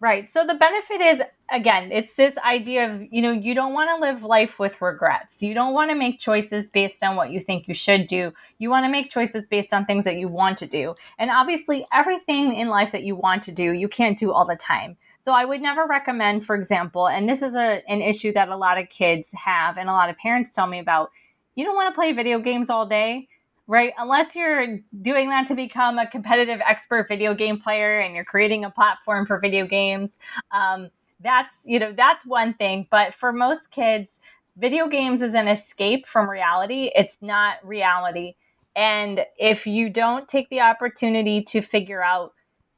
Right. 0.00 0.32
So 0.32 0.46
the 0.46 0.54
benefit 0.54 1.00
is 1.02 1.22
again, 1.52 1.92
it's 1.92 2.14
this 2.14 2.34
idea 2.38 2.88
of, 2.88 3.02
you 3.10 3.20
know, 3.20 3.30
you 3.30 3.54
don't 3.54 3.74
want 3.74 3.90
to 3.90 4.04
live 4.04 4.24
life 4.24 4.58
with 4.58 4.80
regrets. 4.80 5.42
You 5.42 5.52
don't 5.52 5.74
want 5.74 5.90
to 5.90 5.94
make 5.94 6.18
choices 6.18 6.70
based 6.70 7.04
on 7.04 7.14
what 7.14 7.30
you 7.30 7.40
think 7.40 7.68
you 7.68 7.74
should 7.74 8.06
do. 8.06 8.32
You 8.58 8.70
want 8.70 8.84
to 8.84 8.90
make 8.90 9.10
choices 9.10 9.46
based 9.46 9.74
on 9.74 9.84
things 9.84 10.04
that 10.06 10.16
you 10.16 10.28
want 10.28 10.56
to 10.58 10.66
do. 10.66 10.94
And 11.18 11.30
obviously, 11.30 11.86
everything 11.92 12.54
in 12.54 12.68
life 12.68 12.90
that 12.92 13.04
you 13.04 13.14
want 13.16 13.42
to 13.44 13.52
do, 13.52 13.72
you 13.72 13.86
can't 13.86 14.18
do 14.18 14.32
all 14.32 14.46
the 14.46 14.56
time. 14.56 14.96
So 15.24 15.32
I 15.32 15.44
would 15.44 15.62
never 15.62 15.86
recommend, 15.86 16.44
for 16.44 16.56
example, 16.56 17.06
and 17.06 17.28
this 17.28 17.42
is 17.42 17.54
a, 17.54 17.82
an 17.88 18.02
issue 18.02 18.32
that 18.32 18.48
a 18.48 18.56
lot 18.56 18.78
of 18.78 18.88
kids 18.88 19.28
have 19.32 19.76
and 19.76 19.88
a 19.88 19.92
lot 19.92 20.10
of 20.10 20.16
parents 20.18 20.50
tell 20.52 20.66
me 20.66 20.80
about. 20.80 21.10
You 21.54 21.64
don't 21.64 21.76
want 21.76 21.94
to 21.94 21.96
play 21.96 22.12
video 22.12 22.40
games 22.40 22.70
all 22.70 22.86
day, 22.86 23.28
right? 23.68 23.92
Unless 23.98 24.34
you're 24.34 24.80
doing 25.00 25.28
that 25.28 25.46
to 25.48 25.54
become 25.54 25.98
a 25.98 26.10
competitive 26.10 26.60
expert 26.66 27.06
video 27.08 27.34
game 27.34 27.60
player 27.60 28.00
and 28.00 28.14
you're 28.14 28.24
creating 28.24 28.64
a 28.64 28.70
platform 28.70 29.26
for 29.26 29.38
video 29.38 29.66
games. 29.66 30.18
Um, 30.50 30.90
that's, 31.20 31.54
you 31.64 31.78
know, 31.78 31.92
that's 31.92 32.26
one 32.26 32.54
thing. 32.54 32.88
But 32.90 33.14
for 33.14 33.32
most 33.32 33.70
kids, 33.70 34.20
video 34.56 34.88
games 34.88 35.22
is 35.22 35.34
an 35.34 35.46
escape 35.46 36.06
from 36.06 36.28
reality. 36.28 36.90
It's 36.96 37.18
not 37.20 37.64
reality. 37.64 38.34
And 38.74 39.24
if 39.38 39.66
you 39.66 39.88
don't 39.88 40.26
take 40.26 40.48
the 40.48 40.62
opportunity 40.62 41.42
to 41.44 41.60
figure 41.60 42.02
out 42.02 42.32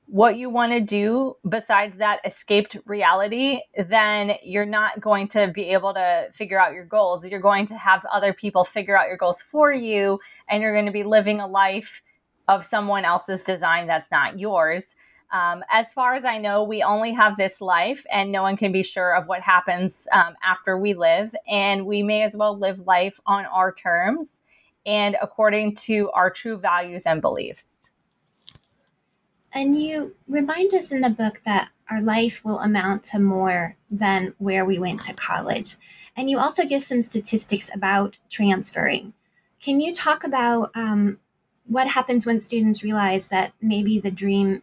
what 0.06 0.36
you 0.36 0.50
want 0.50 0.72
to 0.72 0.80
do 0.80 1.36
besides 1.48 1.98
that 1.98 2.20
escaped 2.24 2.76
reality, 2.84 3.60
then 3.88 4.34
you're 4.42 4.66
not 4.66 5.00
going 5.00 5.28
to 5.28 5.48
be 5.48 5.70
able 5.70 5.94
to 5.94 6.28
figure 6.32 6.60
out 6.60 6.72
your 6.72 6.84
goals. 6.84 7.24
You're 7.26 7.40
going 7.40 7.66
to 7.66 7.78
have 7.78 8.04
other 8.12 8.32
people 8.32 8.64
figure 8.64 8.98
out 8.98 9.08
your 9.08 9.16
goals 9.16 9.40
for 9.40 9.72
you, 9.72 10.20
and 10.48 10.62
you're 10.62 10.74
going 10.74 10.86
to 10.86 10.92
be 10.92 11.04
living 11.04 11.40
a 11.40 11.46
life 11.46 12.02
of 12.48 12.64
someone 12.64 13.04
else's 13.04 13.42
design 13.42 13.86
that's 13.86 14.10
not 14.10 14.38
yours. 14.38 14.94
Um, 15.32 15.64
as 15.70 15.92
far 15.92 16.14
as 16.14 16.24
I 16.24 16.38
know, 16.38 16.62
we 16.62 16.82
only 16.82 17.12
have 17.12 17.36
this 17.36 17.60
life, 17.60 18.04
and 18.12 18.30
no 18.30 18.42
one 18.42 18.56
can 18.56 18.72
be 18.72 18.82
sure 18.82 19.16
of 19.16 19.26
what 19.26 19.40
happens 19.40 20.06
um, 20.12 20.34
after 20.44 20.78
we 20.78 20.94
live. 20.94 21.34
And 21.48 21.86
we 21.86 22.02
may 22.02 22.22
as 22.22 22.36
well 22.36 22.56
live 22.56 22.80
life 22.80 23.18
on 23.26 23.46
our 23.46 23.72
terms 23.72 24.42
and 24.86 25.16
according 25.22 25.74
to 25.74 26.10
our 26.10 26.30
true 26.30 26.58
values 26.58 27.04
and 27.06 27.20
beliefs. 27.20 27.73
And 29.54 29.78
you 29.78 30.16
remind 30.26 30.74
us 30.74 30.90
in 30.90 31.00
the 31.00 31.10
book 31.10 31.42
that 31.44 31.70
our 31.88 32.00
life 32.00 32.44
will 32.44 32.58
amount 32.58 33.04
to 33.04 33.20
more 33.20 33.76
than 33.88 34.34
where 34.38 34.64
we 34.64 34.78
went 34.78 35.02
to 35.04 35.14
college. 35.14 35.76
And 36.16 36.28
you 36.28 36.38
also 36.38 36.64
give 36.64 36.82
some 36.82 37.02
statistics 37.02 37.70
about 37.72 38.18
transferring. 38.28 39.12
Can 39.62 39.80
you 39.80 39.92
talk 39.92 40.24
about 40.24 40.70
um, 40.74 41.18
what 41.66 41.88
happens 41.88 42.26
when 42.26 42.40
students 42.40 42.82
realize 42.82 43.28
that 43.28 43.52
maybe 43.60 43.98
the 43.98 44.10
dream 44.10 44.62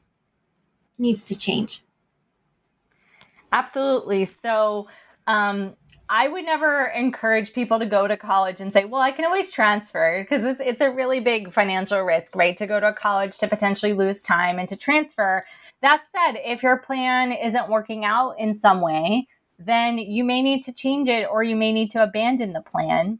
needs 0.98 1.24
to 1.26 1.38
change? 1.38 1.82
Absolutely. 3.52 4.26
So, 4.26 4.88
um, 5.32 5.76
I 6.10 6.28
would 6.28 6.44
never 6.44 6.88
encourage 6.88 7.54
people 7.54 7.80
to 7.80 7.86
go 7.86 8.06
to 8.06 8.18
college 8.18 8.60
and 8.60 8.74
say, 8.74 8.84
well, 8.84 9.02
I 9.02 9.14
can 9.14 9.24
always 9.24 9.50
transfer 9.50 10.22
because 10.22 10.44
it's, 10.46 10.62
it's 10.62 10.82
a 10.82 10.92
really 10.92 11.22
big 11.22 11.54
financial 11.54 12.02
risk, 12.02 12.36
right? 12.36 12.58
To 12.58 12.68
go 12.68 12.82
to 12.82 12.90
a 12.90 12.94
college 12.94 13.38
to 13.38 13.48
potentially 13.48 13.94
lose 13.94 14.22
time 14.22 14.60
and 14.60 14.68
to 14.68 14.76
transfer. 14.76 15.46
That 15.82 16.02
said, 16.12 16.42
if 16.44 16.64
your 16.64 16.78
plan 16.78 17.32
isn't 17.32 17.70
working 17.70 18.04
out 18.04 18.36
in 18.38 18.54
some 18.54 18.82
way, 18.82 19.28
then 19.58 19.98
you 19.98 20.26
may 20.26 20.42
need 20.42 20.64
to 20.64 20.74
change 20.74 21.08
it 21.08 21.26
or 21.32 21.44
you 21.44 21.56
may 21.56 21.72
need 21.72 21.92
to 21.92 22.04
abandon 22.04 22.52
the 22.52 22.62
plan. 22.62 23.20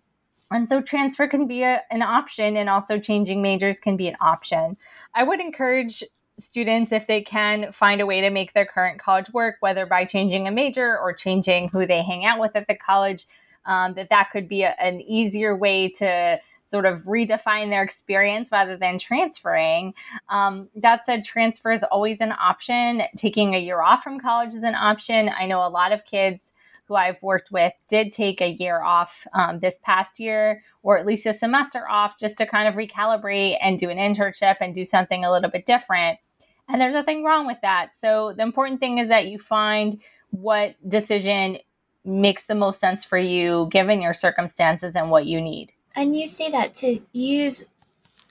And 0.52 0.68
so 0.68 0.82
transfer 0.82 1.30
can 1.30 1.48
be 1.48 1.64
a, 1.64 1.82
an 1.92 2.02
option, 2.02 2.58
and 2.58 2.68
also 2.68 3.00
changing 3.00 3.42
majors 3.42 3.80
can 3.80 3.96
be 3.96 4.10
an 4.10 4.18
option. 4.20 4.76
I 5.16 5.24
would 5.24 5.40
encourage 5.40 6.04
students, 6.40 6.92
if 6.92 7.08
they 7.08 7.22
can, 7.22 7.72
find 7.72 8.02
a 8.02 8.06
way 8.06 8.22
to 8.22 8.30
make 8.30 8.54
their 8.54 8.66
current 8.66 9.00
college 9.00 9.30
work, 9.34 9.56
whether 9.60 9.86
by 9.86 10.06
changing 10.06 10.48
a 10.48 10.52
major 10.52 10.98
or 10.98 11.14
changing 11.14 11.70
who 11.70 11.86
they 11.86 12.02
hang 12.02 12.26
out 12.26 12.40
with 12.40 12.56
at 12.56 12.68
the 12.68 12.76
college, 12.76 13.26
um, 13.66 13.94
that 13.94 14.10
that 14.10 14.30
could 14.32 14.48
be 14.48 14.64
a, 14.64 14.76
an 14.80 15.02
easier 15.02 15.56
way 15.56 15.90
to 15.90 16.40
sort 16.66 16.86
of 16.86 17.02
redefine 17.02 17.70
their 17.70 17.84
experience 17.84 18.50
rather 18.52 18.78
than 18.78 18.98
transferring. 18.98 19.94
Um, 20.30 20.70
that 20.76 21.06
said, 21.06 21.26
transfer 21.26 21.72
is 21.72 21.84
always 21.84 22.22
an 22.22 22.32
option. 22.32 23.04
Taking 23.18 23.54
a 23.54 23.60
year 23.60 23.82
off 23.82 24.04
from 24.04 24.20
college 24.20 24.54
is 24.54 24.64
an 24.64 24.76
option. 24.76 25.30
I 25.38 25.46
know 25.46 25.66
a 25.66 25.70
lot 25.70 25.92
of 25.92 26.06
kids 26.06 26.51
who 26.92 26.96
I've 26.98 27.24
worked 27.24 27.54
with 27.54 27.72
did 27.88 28.12
take 28.12 28.42
a 28.42 28.50
year 28.50 28.82
off 28.82 29.26
um, 29.34 29.60
this 29.60 29.80
past 29.82 30.20
year, 30.20 30.62
or 30.84 30.98
at 30.98 31.06
least 31.06 31.26
a 31.26 31.34
semester 31.34 31.88
off, 31.90 32.20
just 32.20 32.38
to 32.40 32.46
kind 32.46 32.68
of 32.68 32.76
recalibrate 32.76 33.58
and 33.62 33.80
do 33.80 33.90
an 33.90 33.98
internship 33.98 34.58
and 34.60 34.76
do 34.76 34.84
something 34.84 35.24
a 35.24 35.32
little 35.32 35.50
bit 35.50 35.66
different. 35.66 36.20
And 36.68 36.82
there's 36.82 36.94
nothing 36.94 37.24
wrong 37.24 37.48
with 37.48 37.60
that. 37.62 37.92
So 37.98 38.34
the 38.36 38.44
important 38.44 38.82
thing 38.82 38.98
is 38.98 39.08
that 39.08 39.28
you 39.28 39.40
find 39.40 40.02
what 40.32 40.76
decision 40.90 41.60
makes 42.04 42.48
the 42.48 42.56
most 42.56 42.82
sense 42.82 43.06
for 43.06 43.18
you 43.18 43.70
given 43.72 44.02
your 44.02 44.14
circumstances 44.14 44.94
and 44.98 45.10
what 45.10 45.26
you 45.26 45.40
need. 45.40 45.72
And 45.96 46.14
you 46.14 46.28
say 46.28 46.52
that 46.52 46.74
to 46.76 47.00
use 47.14 47.70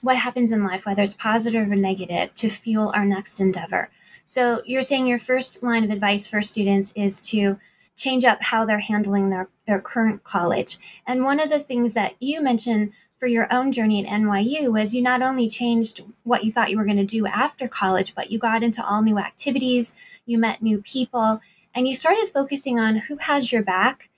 what 0.03 0.17
happens 0.17 0.53
in 0.53 0.65
life, 0.65 0.85
whether 0.85 1.03
it's 1.03 1.15
positive 1.15 1.71
or 1.71 1.77
negative, 1.77 2.35
to 2.35 2.51
fuel 2.51 2.93
our 2.95 3.07
next 3.07 3.41
endeavor. 3.41 3.89
So 4.23 4.61
you're 4.67 4.83
saying 4.83 5.07
your 5.07 5.19
first 5.19 5.63
line 5.63 5.83
of 5.83 5.91
advice 5.91 6.27
for 6.27 6.43
students 6.43 6.93
is 6.95 7.23
to 7.31 7.59
change 8.01 8.25
up 8.25 8.43
how 8.43 8.65
they're 8.65 8.79
handling 8.81 9.29
their, 9.29 9.49
their 9.67 9.81
current 9.81 10.25
college. 10.25 10.79
And 11.07 11.23
one 11.23 11.39
of 11.39 11.51
the 11.51 11.59
things 11.59 11.93
that 11.95 12.15
you 12.19 12.41
mentioned 12.41 12.93
for 13.19 13.27
your 13.27 13.53
own 13.53 13.71
journey 13.71 14.05
at 14.05 14.11
NYU 14.11 14.73
was 14.73 14.95
you 14.95 15.03
not 15.03 15.21
only 15.21 15.47
changed 15.47 16.03
what 16.23 16.43
you 16.43 16.51
thought 16.51 16.71
you 16.71 16.79
were 16.79 16.87
going 16.87 16.97
to 16.97 17.05
do 17.05 17.27
after 17.27 17.69
college, 17.69 18.15
but 18.15 18.31
you 18.31 18.39
got 18.39 18.63
into 18.63 18.85
all 18.85 19.03
new 19.03 19.19
activities, 19.19 19.95
you 20.25 20.39
met 20.39 20.63
new 20.63 20.81
people, 20.81 21.43
and 21.75 21.87
you 21.87 21.95
started 21.95 22.27
focusing 22.29 22.79
on 22.79 22.97
who 22.97 23.19
has 23.19 23.53
your 23.53 23.63
back 23.63 24.09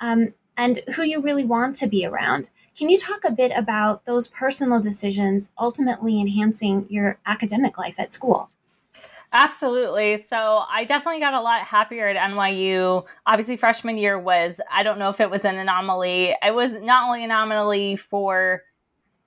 um, 0.00 0.34
and 0.56 0.78
who 0.94 1.02
you 1.02 1.20
really 1.20 1.44
want 1.44 1.74
to 1.76 1.88
be 1.88 2.06
around. 2.06 2.50
Can 2.78 2.88
you 2.88 2.96
talk 2.96 3.24
a 3.24 3.32
bit 3.32 3.50
about 3.56 4.04
those 4.04 4.28
personal 4.28 4.80
decisions 4.80 5.50
ultimately 5.58 6.20
enhancing 6.20 6.86
your 6.88 7.18
academic 7.26 7.76
life 7.76 7.98
at 7.98 8.12
school? 8.12 8.51
Absolutely. 9.32 10.24
So 10.28 10.62
I 10.70 10.84
definitely 10.84 11.20
got 11.20 11.32
a 11.32 11.40
lot 11.40 11.62
happier 11.62 12.06
at 12.08 12.16
NYU. 12.16 13.04
Obviously, 13.26 13.56
freshman 13.56 13.96
year 13.96 14.18
was, 14.18 14.60
I 14.70 14.82
don't 14.82 14.98
know 14.98 15.08
if 15.08 15.20
it 15.20 15.30
was 15.30 15.44
an 15.44 15.56
anomaly. 15.56 16.36
It 16.42 16.54
was 16.54 16.72
not 16.72 17.04
only 17.06 17.24
an 17.24 17.30
anomaly 17.30 17.96
for 17.96 18.62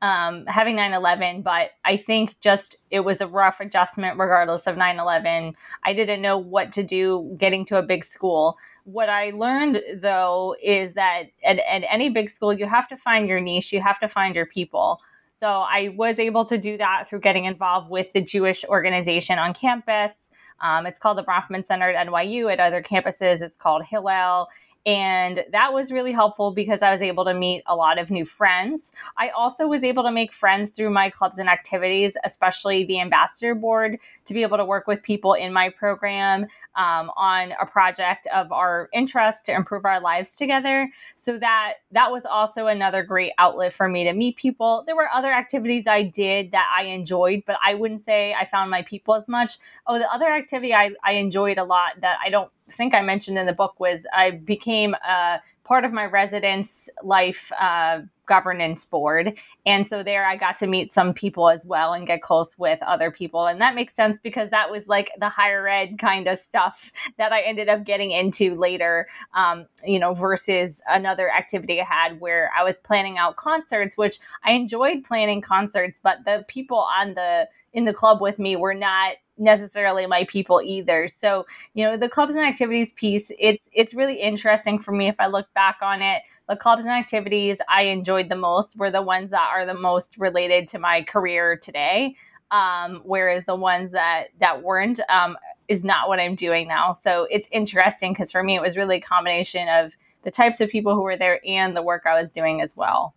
um, 0.02 0.46
having 0.48 0.76
9 0.78 0.94
11, 0.94 1.44
but 1.44 1.72
I 1.86 1.98
think 1.98 2.40
just 2.42 2.78
it 2.92 3.02
was 3.02 3.22
a 3.22 3.28
rough 3.28 3.60
adjustment 3.62 4.20
regardless 4.20 4.68
of 4.68 4.78
9 4.78 5.00
11. 5.00 5.56
I 5.86 5.94
didn't 5.94 6.22
know 6.22 6.38
what 6.38 6.72
to 6.74 6.84
do 6.84 7.36
getting 7.40 7.66
to 7.68 7.78
a 7.78 7.84
big 7.84 8.06
school. 8.06 8.58
What 8.86 9.10
I 9.10 9.32
learned 9.32 9.82
though 9.98 10.56
is 10.64 10.94
that 10.94 11.26
at, 11.46 11.60
at 11.60 11.84
any 11.90 12.10
big 12.10 12.30
school, 12.30 12.54
you 12.54 12.68
have 12.68 12.88
to 12.90 12.98
find 12.98 13.30
your 13.30 13.42
niche, 13.42 13.74
you 13.74 13.82
have 13.82 14.00
to 14.02 14.10
find 14.10 14.36
your 14.36 14.46
people. 14.48 15.02
So 15.40 15.48
I 15.48 15.90
was 15.96 16.20
able 16.20 16.46
to 16.46 16.58
do 16.58 16.78
that 16.78 17.10
through 17.10 17.20
getting 17.20 17.46
involved 17.46 17.90
with 17.90 18.08
the 18.14 18.22
Jewish 18.22 18.64
organization 18.66 19.38
on 19.38 19.54
campus. 19.54 20.14
Um, 20.62 20.86
it's 20.86 21.00
called 21.00 21.18
the 21.18 21.24
Bronfman 21.24 21.66
Center 21.68 21.90
at 21.90 22.08
NYU. 22.08 22.52
At 22.52 22.60
other 22.60 22.82
campuses, 22.82 23.42
it's 23.42 23.58
called 23.58 23.84
Hillel. 23.84 24.48
And 24.86 25.44
that 25.52 25.74
was 25.74 25.92
really 25.92 26.12
helpful 26.12 26.52
because 26.52 26.84
I 26.84 26.92
was 26.92 27.02
able 27.02 27.26
to 27.26 27.34
meet 27.34 27.64
a 27.66 27.76
lot 27.76 27.98
of 27.98 28.12
new 28.12 28.24
friends. 28.24 28.92
I 29.18 29.30
also 29.30 29.68
was 29.68 29.84
able 29.84 30.04
to 30.04 30.12
make 30.12 30.32
friends 30.32 30.70
through 30.70 30.92
my 30.92 31.10
clubs 31.10 31.40
and 31.40 31.50
activities, 31.50 32.16
especially 32.24 32.86
the 32.86 33.02
ambassador 33.02 33.56
board, 33.56 33.98
to 34.26 34.34
be 34.34 34.42
able 34.42 34.58
to 34.58 34.66
work 34.66 34.88
with 34.88 35.02
people 35.04 35.34
in 35.34 35.54
my 35.54 35.70
program 35.70 36.44
um, 36.76 37.12
on 37.16 37.54
a 37.62 37.66
project 37.66 38.28
of 38.34 38.52
our 38.52 38.90
interest 38.94 39.46
to 39.46 39.54
improve 39.54 39.86
our 39.86 40.00
lives 40.00 40.36
together. 40.36 40.90
So 41.16 41.38
that 41.40 41.76
that 41.92 42.12
was 42.12 42.26
also 42.26 42.68
another 42.68 43.04
great 43.04 43.32
outlet 43.38 43.74
for 43.74 43.88
me 43.88 44.04
to 44.04 44.14
meet 44.14 44.36
people. 44.36 44.84
There 44.86 44.96
were 44.96 45.10
other 45.14 45.32
activities 45.32 45.88
I 45.88 46.04
did 46.04 46.52
that 46.52 46.68
I 46.76 46.86
enjoyed, 46.86 47.44
but 47.46 47.58
I 47.66 47.76
wouldn't 47.76 48.04
say 48.04 48.34
I 48.34 48.46
found 48.46 48.70
my 48.70 48.82
people 48.82 49.16
as 49.16 49.28
much. 49.28 49.58
Oh, 49.88 50.00
the 50.00 50.12
other 50.12 50.28
activity 50.28 50.74
I, 50.74 50.92
I 51.04 51.14
enjoyed 51.14 51.58
a 51.58 51.64
lot 51.64 52.02
that 52.02 52.18
I 52.26 52.30
don't 52.30 52.52
think 52.72 52.94
I 52.94 53.02
mentioned 53.02 53.38
in 53.38 53.46
the 53.46 53.54
book 53.54 53.80
was 53.80 54.06
I 54.14 54.32
became 54.32 54.96
a 54.96 55.40
part 55.66 55.84
of 55.84 55.92
my 55.92 56.06
residence 56.06 56.90
life 57.04 57.52
uh, 57.60 58.02
governance 58.28 58.86
board. 58.86 59.38
And 59.66 59.88
so 59.88 60.04
there 60.04 60.26
I 60.26 60.36
got 60.36 60.58
to 60.58 60.68
meet 60.68 60.94
some 60.94 61.14
people 61.14 61.50
as 61.50 61.66
well 61.66 61.94
and 61.94 62.08
get 62.08 62.22
close 62.22 62.58
with 62.58 62.82
other 62.82 63.12
people. 63.12 63.48
And 63.48 63.62
that 63.62 63.76
makes 63.76 63.96
sense 63.96 64.20
because 64.20 64.50
that 64.50 64.72
was 64.72 64.88
like 64.88 65.12
the 65.20 65.30
higher 65.30 65.68
ed 65.68 65.98
kind 66.00 66.28
of 66.28 66.40
stuff 66.40 66.92
that 67.18 67.32
I 67.32 67.42
ended 67.42 67.70
up 67.70 67.84
getting 67.84 68.12
into 68.12 68.56
later, 68.56 69.08
um, 69.34 69.66
you 69.84 70.00
know, 70.00 70.14
versus 70.14 70.82
another 70.88 71.32
activity 71.32 71.82
I 71.82 71.86
had 71.86 72.20
where 72.20 72.52
I 72.58 72.64
was 72.64 72.80
planning 72.80 73.18
out 73.18 73.36
concerts, 73.36 73.98
which 73.98 74.20
I 74.44 74.52
enjoyed 74.52 75.04
planning 75.04 75.42
concerts, 75.42 76.00
but 76.02 76.20
the 76.26 76.46
people 76.48 76.78
on 76.78 77.14
the 77.16 77.48
in 77.74 77.86
the 77.86 77.94
club 77.94 78.22
with 78.22 78.40
me 78.40 78.56
were 78.56 78.74
not 78.74 79.16
necessarily 79.38 80.06
my 80.06 80.26
people 80.26 80.62
either. 80.62 81.08
So, 81.08 81.46
you 81.74 81.84
know, 81.84 81.98
the 81.98 82.10
clubs 82.10 82.36
and 82.36 82.46
activities 82.46 82.92
piece, 82.92 83.32
it's 83.40 83.70
it's 83.74 83.94
really 83.94 84.22
interesting 84.22 84.80
for 84.80 84.92
me 84.92 85.08
if 85.08 85.16
I 85.20 85.28
look 85.28 85.54
back 85.54 85.78
on 85.82 86.02
it. 86.02 86.24
The 86.48 86.56
clubs 86.56 86.86
and 86.86 86.94
activities 86.94 87.58
I 87.70 87.84
enjoyed 87.84 88.30
the 88.30 88.36
most 88.36 88.78
were 88.78 88.92
the 88.92 89.02
ones 89.02 89.32
that 89.32 89.50
are 89.54 89.66
the 89.66 89.74
most 89.74 90.18
related 90.18 90.68
to 90.70 90.80
my 90.80 91.04
career 91.04 91.58
today. 91.58 92.16
Um, 92.52 93.02
whereas 93.04 93.44
the 93.46 93.56
ones 93.56 93.92
that 93.92 94.28
that 94.40 94.62
weren't 94.62 95.00
um, 95.10 95.38
is 95.68 95.84
not 95.84 96.08
what 96.08 96.20
I'm 96.20 96.36
doing 96.36 96.68
now. 96.68 96.94
So 96.94 97.28
it's 97.32 97.48
interesting 97.52 98.14
because 98.14 98.32
for 98.32 98.44
me 98.44 98.56
it 98.56 98.62
was 98.62 98.78
really 98.78 98.98
a 98.98 99.02
combination 99.02 99.68
of 99.68 99.94
the 100.24 100.32
types 100.32 100.62
of 100.62 100.70
people 100.70 100.96
who 100.96 101.02
were 101.02 101.18
there 101.18 101.40
and 101.46 101.76
the 101.76 101.82
work 101.82 102.04
I 102.06 102.20
was 102.20 102.32
doing 102.32 102.62
as 102.62 102.76
well. 102.76 103.14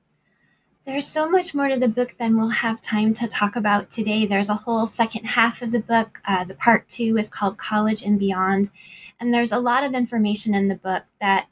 There's 0.89 1.07
so 1.07 1.29
much 1.29 1.55
more 1.55 1.69
to 1.69 1.79
the 1.79 1.87
book 1.87 2.15
than 2.17 2.39
we'll 2.39 2.49
have 2.49 2.81
time 2.81 3.13
to 3.13 3.29
talk 3.29 3.57
about 3.57 3.91
today. 3.91 4.25
There's 4.25 4.49
a 4.49 4.55
whole 4.55 4.87
second 4.87 5.27
half 5.27 5.61
of 5.61 5.71
the 5.71 5.81
book. 5.81 6.19
Uh, 6.25 6.45
the 6.45 6.55
part 6.55 6.89
two 6.89 7.19
is 7.19 7.29
called 7.29 7.59
College 7.59 8.03
and 8.03 8.19
Beyond. 8.19 8.71
And 9.21 9.35
there's 9.35 9.53
a 9.53 9.61
lot 9.61 9.85
of 9.85 9.93
information 9.93 10.55
in 10.55 10.69
the 10.69 10.75
book 10.75 11.03
that 11.21 11.47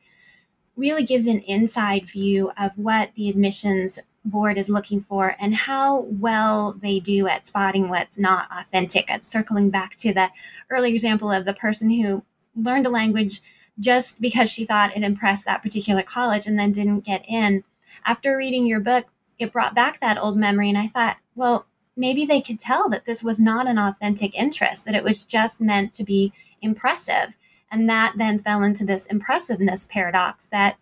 really 0.74 1.04
gives 1.04 1.26
an 1.26 1.40
inside 1.40 2.08
view 2.08 2.50
of 2.56 2.78
what 2.78 3.10
the 3.14 3.28
admissions 3.28 3.98
board 4.24 4.56
is 4.56 4.70
looking 4.70 5.02
for 5.02 5.36
and 5.38 5.54
how 5.54 6.06
well 6.08 6.72
they 6.72 6.98
do 6.98 7.28
at 7.28 7.44
spotting 7.44 7.90
what's 7.90 8.16
not 8.16 8.48
authentic. 8.50 9.10
At 9.10 9.26
circling 9.26 9.68
back 9.68 9.96
to 9.96 10.14
the 10.14 10.30
early 10.70 10.90
example 10.90 11.30
of 11.30 11.44
the 11.44 11.52
person 11.52 11.90
who 11.90 12.24
learned 12.54 12.86
a 12.86 12.90
language 12.90 13.42
just 13.78 14.18
because 14.18 14.50
she 14.50 14.64
thought 14.64 14.96
it 14.96 15.02
impressed 15.02 15.44
that 15.44 15.62
particular 15.62 16.00
college 16.02 16.46
and 16.46 16.58
then 16.58 16.72
didn't 16.72 17.04
get 17.04 17.22
in. 17.28 17.64
After 18.06 18.34
reading 18.36 18.66
your 18.66 18.80
book, 18.80 19.04
it 19.38 19.52
brought 19.52 19.74
back 19.74 20.00
that 20.00 20.18
old 20.18 20.36
memory. 20.36 20.68
And 20.68 20.78
I 20.78 20.86
thought, 20.86 21.18
well, 21.34 21.66
maybe 21.96 22.26
they 22.26 22.40
could 22.40 22.58
tell 22.58 22.88
that 22.90 23.04
this 23.04 23.22
was 23.22 23.40
not 23.40 23.66
an 23.66 23.78
authentic 23.78 24.34
interest, 24.34 24.84
that 24.84 24.94
it 24.94 25.04
was 25.04 25.24
just 25.24 25.60
meant 25.60 25.92
to 25.94 26.04
be 26.04 26.32
impressive. 26.60 27.36
And 27.70 27.88
that 27.88 28.14
then 28.16 28.38
fell 28.38 28.62
into 28.62 28.84
this 28.84 29.06
impressiveness 29.06 29.84
paradox 29.84 30.46
that 30.48 30.76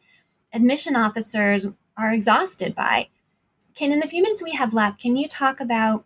admission 0.53 0.97
officers 0.97 1.67
are 1.97 2.13
exhausted 2.13 2.75
by. 2.75 3.09
Can, 3.75 3.93
in 3.93 4.01
the 4.01 4.07
few 4.07 4.23
minutes 4.23 4.43
we 4.43 4.53
have 4.53 4.75
left, 4.75 5.01
can 5.01 5.17
you 5.17 5.27
talk 5.27 5.61
about 5.61 6.05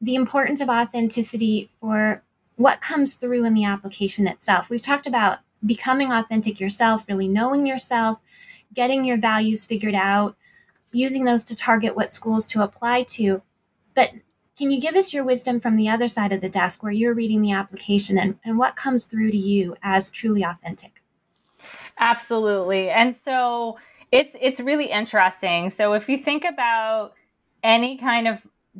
the 0.00 0.14
importance 0.14 0.60
of 0.60 0.68
authenticity 0.68 1.68
for 1.80 2.22
what 2.56 2.80
comes 2.80 3.14
through 3.14 3.44
in 3.44 3.54
the 3.54 3.64
application 3.64 4.26
itself? 4.26 4.70
We've 4.70 4.80
talked 4.80 5.06
about 5.06 5.38
becoming 5.64 6.12
authentic 6.12 6.60
yourself, 6.60 7.06
really 7.08 7.28
knowing 7.28 7.66
yourself, 7.66 8.20
getting 8.72 9.04
your 9.04 9.18
values 9.18 9.64
figured 9.64 9.94
out, 9.94 10.36
using 10.92 11.24
those 11.24 11.44
to 11.44 11.56
target 11.56 11.96
what 11.96 12.10
schools 12.10 12.46
to 12.48 12.62
apply 12.62 13.02
to. 13.04 13.42
But 13.94 14.12
can 14.56 14.70
you 14.70 14.80
give 14.80 14.94
us 14.94 15.14
your 15.14 15.24
wisdom 15.24 15.60
from 15.60 15.76
the 15.76 15.88
other 15.88 16.08
side 16.08 16.32
of 16.32 16.40
the 16.40 16.48
desk 16.48 16.82
where 16.82 16.92
you're 16.92 17.14
reading 17.14 17.40
the 17.40 17.52
application 17.52 18.18
and, 18.18 18.38
and 18.44 18.58
what 18.58 18.76
comes 18.76 19.04
through 19.04 19.30
to 19.30 19.36
you 19.36 19.76
as 19.82 20.10
truly 20.10 20.42
authentic? 20.42 21.02
Absolutely. 21.98 22.90
And 22.90 23.14
so 23.14 23.78
it's 24.12 24.34
it's 24.40 24.60
really 24.60 24.90
interesting. 24.90 25.70
So 25.70 25.92
if 25.92 26.08
you 26.08 26.18
think 26.18 26.44
about 26.44 27.12
any 27.62 27.96
kind 27.96 28.26
of 28.26 28.38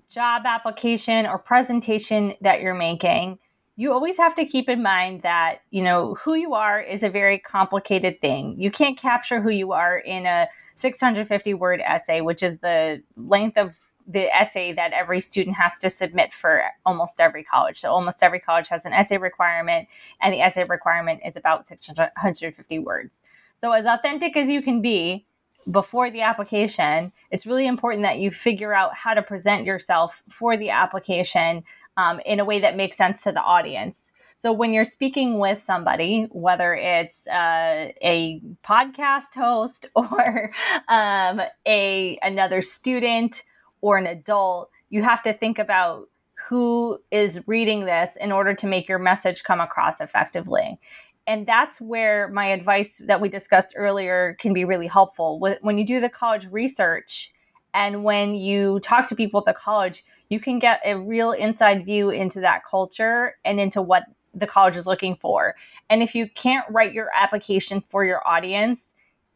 job 0.09 0.43
application 0.45 1.27
or 1.27 1.39
presentation 1.39 2.35
that 2.41 2.61
you're 2.61 2.75
making, 2.75 3.39
you 3.81 3.95
always 3.95 4.18
have 4.18 4.35
to 4.35 4.45
keep 4.45 4.68
in 4.68 4.83
mind 4.83 5.22
that, 5.22 5.62
you 5.70 5.83
know, 5.83 6.14
who 6.16 6.35
you 6.35 6.53
are 6.53 6.83
is 6.83 7.03
a 7.03 7.09
very 7.09 7.39
complicated 7.39 8.20
thing. 8.20 8.55
You 8.59 8.70
can't 8.70 8.99
capture 8.99 9.41
who 9.41 9.49
you 9.49 9.72
are 9.72 9.97
in 9.97 10.26
a 10.26 10.49
650 10.76 11.55
word 11.55 11.81
essay, 11.81 12.20
which 12.20 12.43
is 12.43 12.59
the 12.59 13.03
length 13.16 13.57
of 13.57 13.78
the 14.07 14.31
essay 14.37 14.74
that 14.74 14.93
every 14.93 15.22
student 15.22 15.57
has 15.57 15.72
to 15.78 15.89
submit 15.89 16.35
for 16.35 16.62
almost 16.85 17.22
every 17.22 17.43
college. 17.43 17.81
So 17.81 17.91
almost 17.91 18.22
every 18.22 18.39
college 18.39 18.68
has 18.68 18.85
an 18.85 18.93
essay 18.93 19.16
requirement, 19.16 19.89
and 20.20 20.35
the 20.35 20.43
essay 20.43 20.64
requirement 20.64 21.22
is 21.24 21.35
about 21.35 21.66
650 21.66 22.78
words. 22.81 23.22
So 23.62 23.72
as 23.72 23.87
authentic 23.87 24.37
as 24.37 24.51
you 24.51 24.61
can 24.61 24.83
be 24.83 25.24
before 25.70 26.11
the 26.11 26.20
application, 26.20 27.12
it's 27.31 27.47
really 27.47 27.66
important 27.66 28.03
that 28.03 28.18
you 28.18 28.31
figure 28.31 28.74
out 28.74 28.95
how 28.95 29.14
to 29.14 29.22
present 29.22 29.64
yourself 29.64 30.22
for 30.28 30.59
the 30.59 30.68
application 30.68 31.64
um, 32.01 32.20
in 32.24 32.40
a 32.40 32.44
way 32.44 32.59
that 32.61 32.76
makes 32.76 32.96
sense 32.96 33.22
to 33.22 33.32
the 33.32 33.42
audience. 33.42 34.12
So 34.36 34.53
when 34.53 34.72
you're 34.72 34.86
speaking 34.86 35.38
with 35.38 35.62
somebody, 35.62 36.26
whether 36.30 36.74
it's 36.74 37.26
uh, 37.26 37.92
a 38.03 38.40
podcast 38.64 39.34
host 39.34 39.86
or 39.94 40.51
um, 40.88 41.42
a 41.66 42.18
another 42.22 42.62
student 42.62 43.42
or 43.82 43.98
an 43.98 44.07
adult, 44.07 44.70
you 44.88 45.03
have 45.03 45.22
to 45.24 45.32
think 45.34 45.59
about 45.59 46.09
who 46.48 46.98
is 47.11 47.46
reading 47.46 47.84
this 47.84 48.16
in 48.18 48.32
order 48.32 48.55
to 48.55 48.66
make 48.66 48.88
your 48.88 48.98
message 48.98 49.44
come 49.44 49.61
across 49.61 50.01
effectively. 50.01 50.80
And 51.26 51.46
that's 51.46 51.78
where 51.78 52.28
my 52.28 52.46
advice 52.46 52.96
that 53.05 53.20
we 53.20 53.28
discussed 53.28 53.74
earlier 53.76 54.36
can 54.40 54.55
be 54.55 54.64
really 54.64 54.86
helpful. 54.86 55.38
When 55.61 55.76
you 55.76 55.84
do 55.84 56.01
the 56.01 56.09
college 56.09 56.46
research 56.51 57.30
and 57.74 58.05
when 58.05 58.34
you 58.34 58.80
talk 58.80 59.07
to 59.09 59.14
people 59.14 59.40
at 59.40 59.46
the 59.46 59.53
college, 59.53 60.03
you 60.31 60.41
can 60.41 60.59
get 60.59 60.81
a 60.85 60.97
real 60.97 61.33
inside 61.33 61.85
view 61.85 62.11
into 62.11 62.41
that 62.41 62.64
culture 62.64 63.37
and 63.45 63.61
into 63.61 63.83
what 63.83 64.05
the 64.33 64.47
college 64.47 64.76
is 64.76 64.87
looking 64.87 65.16
for. 65.16 65.57
And 65.91 66.03
if 66.03 66.14
you 66.14 66.28
can't 66.28 66.64
write 66.70 66.93
your 66.93 67.11
application 67.14 67.83
for 67.91 68.05
your 68.05 68.26
audience, 68.26 68.95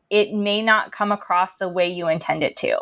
it 0.09 0.32
may 0.32 0.62
not 0.62 0.92
come 0.92 1.12
across 1.12 1.57
the 1.57 1.68
way 1.68 1.88
you 1.88 2.09
intend 2.09 2.42
it 2.42 2.57
to. 2.59 2.78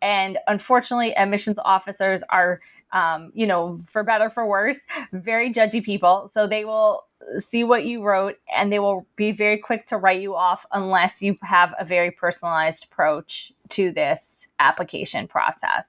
And 0.00 0.38
unfortunately, 0.48 1.16
admissions 1.16 1.58
officers 1.64 2.24
are, 2.28 2.60
um, 2.92 3.30
you 3.34 3.46
know, 3.46 3.80
for 3.86 4.02
better 4.02 4.28
for 4.28 4.44
worse, 4.44 4.80
very 5.12 5.52
judgy 5.52 5.82
people. 5.82 6.28
So 6.34 6.48
they 6.48 6.64
will 6.64 7.04
see 7.38 7.62
what 7.62 7.84
you 7.84 8.02
wrote 8.02 8.36
and 8.54 8.72
they 8.72 8.80
will 8.80 9.06
be 9.14 9.30
very 9.30 9.58
quick 9.58 9.86
to 9.86 9.96
write 9.96 10.20
you 10.20 10.34
off 10.34 10.66
unless 10.72 11.22
you 11.22 11.38
have 11.42 11.72
a 11.78 11.84
very 11.84 12.10
personalized 12.10 12.86
approach 12.90 13.52
to 13.70 13.92
this 13.92 14.48
application 14.58 15.28
process, 15.28 15.84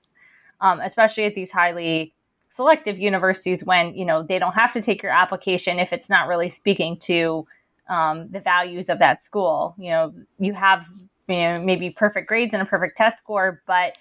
um, 0.64 0.80
especially 0.80 1.26
at 1.26 1.36
these 1.36 1.52
highly 1.52 2.14
selective 2.50 2.98
universities 2.98 3.64
when 3.64 3.94
you 3.94 4.06
know 4.06 4.24
they 4.24 4.40
don't 4.40 4.54
have 4.54 4.74
to 4.74 4.82
take 4.82 5.04
your 5.04 5.12
application 5.12 5.78
if 5.78 5.94
it's 5.94 6.10
not 6.10 6.28
really 6.28 6.50
speaking 6.50 6.98
to 6.98 7.46
um, 7.90 8.30
the 8.32 8.40
values 8.40 8.90
of 8.90 8.98
that 8.98 9.24
school. 9.24 9.76
You 9.78 9.92
know, 9.92 10.14
you 10.40 10.54
have 10.54 10.88
you 11.28 11.36
know 11.36 11.62
maybe 11.62 11.92
perfect 11.92 12.28
grades 12.28 12.54
and 12.54 12.64
a 12.64 12.66
perfect 12.66 12.98
test 12.98 13.20
score, 13.20 13.62
but 13.68 13.98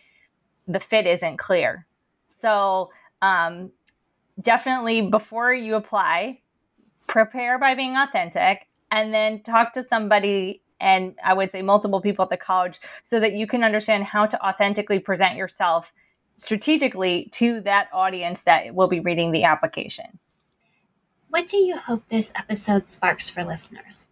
the 0.69 0.81
fit 0.81 1.07
isn't 1.07 1.37
clear. 1.37 1.87
So 2.29 2.91
um, 3.21 3.73
definitely 4.41 5.03
before 5.03 5.53
you 5.53 5.75
apply, 5.75 6.41
prepare 7.09 7.59
by 7.59 7.75
being 7.75 7.97
authentic, 7.97 8.69
and 8.93 9.13
then 9.13 9.43
talk 9.43 9.73
to 9.75 9.83
somebody. 9.83 10.63
And 10.81 11.15
I 11.25 11.35
would 11.35 11.53
say 11.53 11.63
multiple 11.63 12.01
people 12.01 12.25
at 12.25 12.31
the 12.31 12.37
college 12.37 12.81
so 13.03 13.19
that 13.21 13.33
you 13.33 13.47
can 13.47 13.65
understand 13.65 14.05
how 14.05 14.27
to 14.27 14.47
authentically 14.47 14.99
present 15.01 15.37
yourself 15.37 15.93
strategically 16.43 17.29
to 17.33 17.61
that 17.61 17.89
audience 17.93 18.43
that 18.43 18.75
will 18.75 18.89
be 18.89 18.99
reading 18.99 19.31
the 19.31 19.45
application. 19.45 20.19
What 21.29 21.47
do 21.47 21.57
you 21.57 21.77
hope 21.77 22.09
this 22.09 22.33
episode 22.35 22.87
sparks 22.87 23.31
for 23.31 23.45
listeners? 23.45 24.09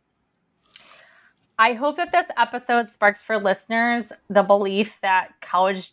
I 1.59 1.75
hope 1.75 1.97
that 1.97 2.13
this 2.13 2.29
episode 2.39 2.89
sparks 2.89 3.21
for 3.21 3.37
listeners 3.37 4.13
the 4.31 4.43
belief 4.43 4.99
that 5.03 5.33
college 5.43 5.93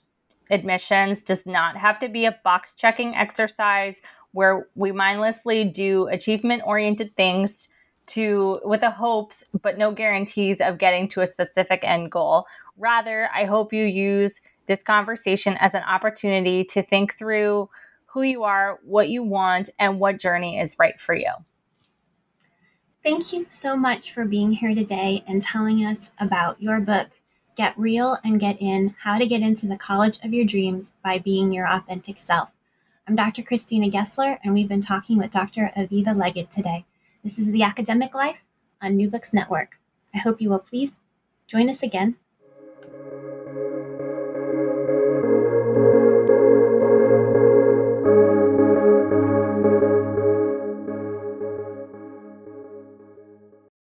admissions 0.50 1.24
does 1.24 1.46
not 1.46 1.76
have 1.76 2.00
to 2.00 2.08
be 2.08 2.26
a 2.26 2.40
box 2.44 2.74
checking 2.74 3.16
exercise 3.16 3.98
where 4.32 4.68
we 4.76 4.92
mindlessly 4.92 5.64
do 5.66 6.08
achievement 6.08 6.62
oriented 6.66 7.16
things 7.16 7.68
to 8.06 8.62
with 8.64 8.82
the 8.82 8.92
hopes 8.92 9.44
but 9.62 9.78
no 9.78 9.92
guarantees 9.92 10.62
of 10.62 10.78
getting 10.78 11.10
to 11.10 11.22
a 11.22 11.28
specific 11.28 11.82
end 11.84 12.12
goal. 12.12 12.46
Rather, 12.78 13.30
I 13.34 13.46
hope 13.46 13.74
you 13.74 13.84
use 13.84 14.40
this 14.68 14.84
conversation 14.84 15.58
as 15.60 15.74
an 15.74 15.84
opportunity 15.84 16.64
to 16.66 16.84
think 16.84 17.16
through 17.16 17.70
who 18.06 18.22
you 18.22 18.44
are, 18.44 18.80
what 18.84 19.10
you 19.10 19.24
want, 19.24 19.70
and 19.80 20.00
what 20.00 20.20
journey 20.20 20.60
is 20.60 20.78
right 20.80 21.00
for 21.00 21.16
you. 21.16 21.32
Thank 23.04 23.32
you 23.32 23.46
so 23.50 23.78
much 23.78 24.12
for 24.12 24.26
being 24.26 24.52
here 24.52 24.76
today 24.76 25.24
and 25.28 25.42
telling 25.42 25.86
us 25.86 26.12
about 26.20 26.62
your 26.62 26.80
book, 26.80 27.20
Get 27.56 27.78
Real 27.78 28.18
and 28.24 28.40
Get 28.40 28.58
In 28.60 28.96
How 29.00 29.18
to 29.18 29.26
Get 29.26 29.42
Into 29.42 29.68
the 29.68 29.78
College 29.78 30.20
of 30.24 30.34
Your 30.34 30.46
Dreams 30.46 30.94
by 31.04 31.20
Being 31.20 31.52
Your 31.52 31.72
Authentic 31.72 32.18
Self. 32.18 32.54
I'm 33.08 33.16
Dr. 33.16 33.44
Christina 33.44 33.88
Gessler, 33.88 34.40
and 34.44 34.54
we've 34.54 34.68
been 34.68 34.82
talking 34.82 35.18
with 35.18 35.32
Dr. 35.32 35.72
Aviva 35.78 36.16
Legatt 36.16 36.50
today. 36.50 36.86
This 37.24 37.40
is 37.40 37.52
The 37.52 37.64
Academic 37.64 38.14
Life 38.14 38.44
on 38.82 38.96
New 38.96 39.10
Books 39.10 39.34
Network. 39.34 39.80
I 40.14 40.18
hope 40.18 40.42
you 40.42 40.50
will 40.50 40.60
please 40.60 41.00
join 41.46 41.70
us 41.70 41.82
again 41.82 42.18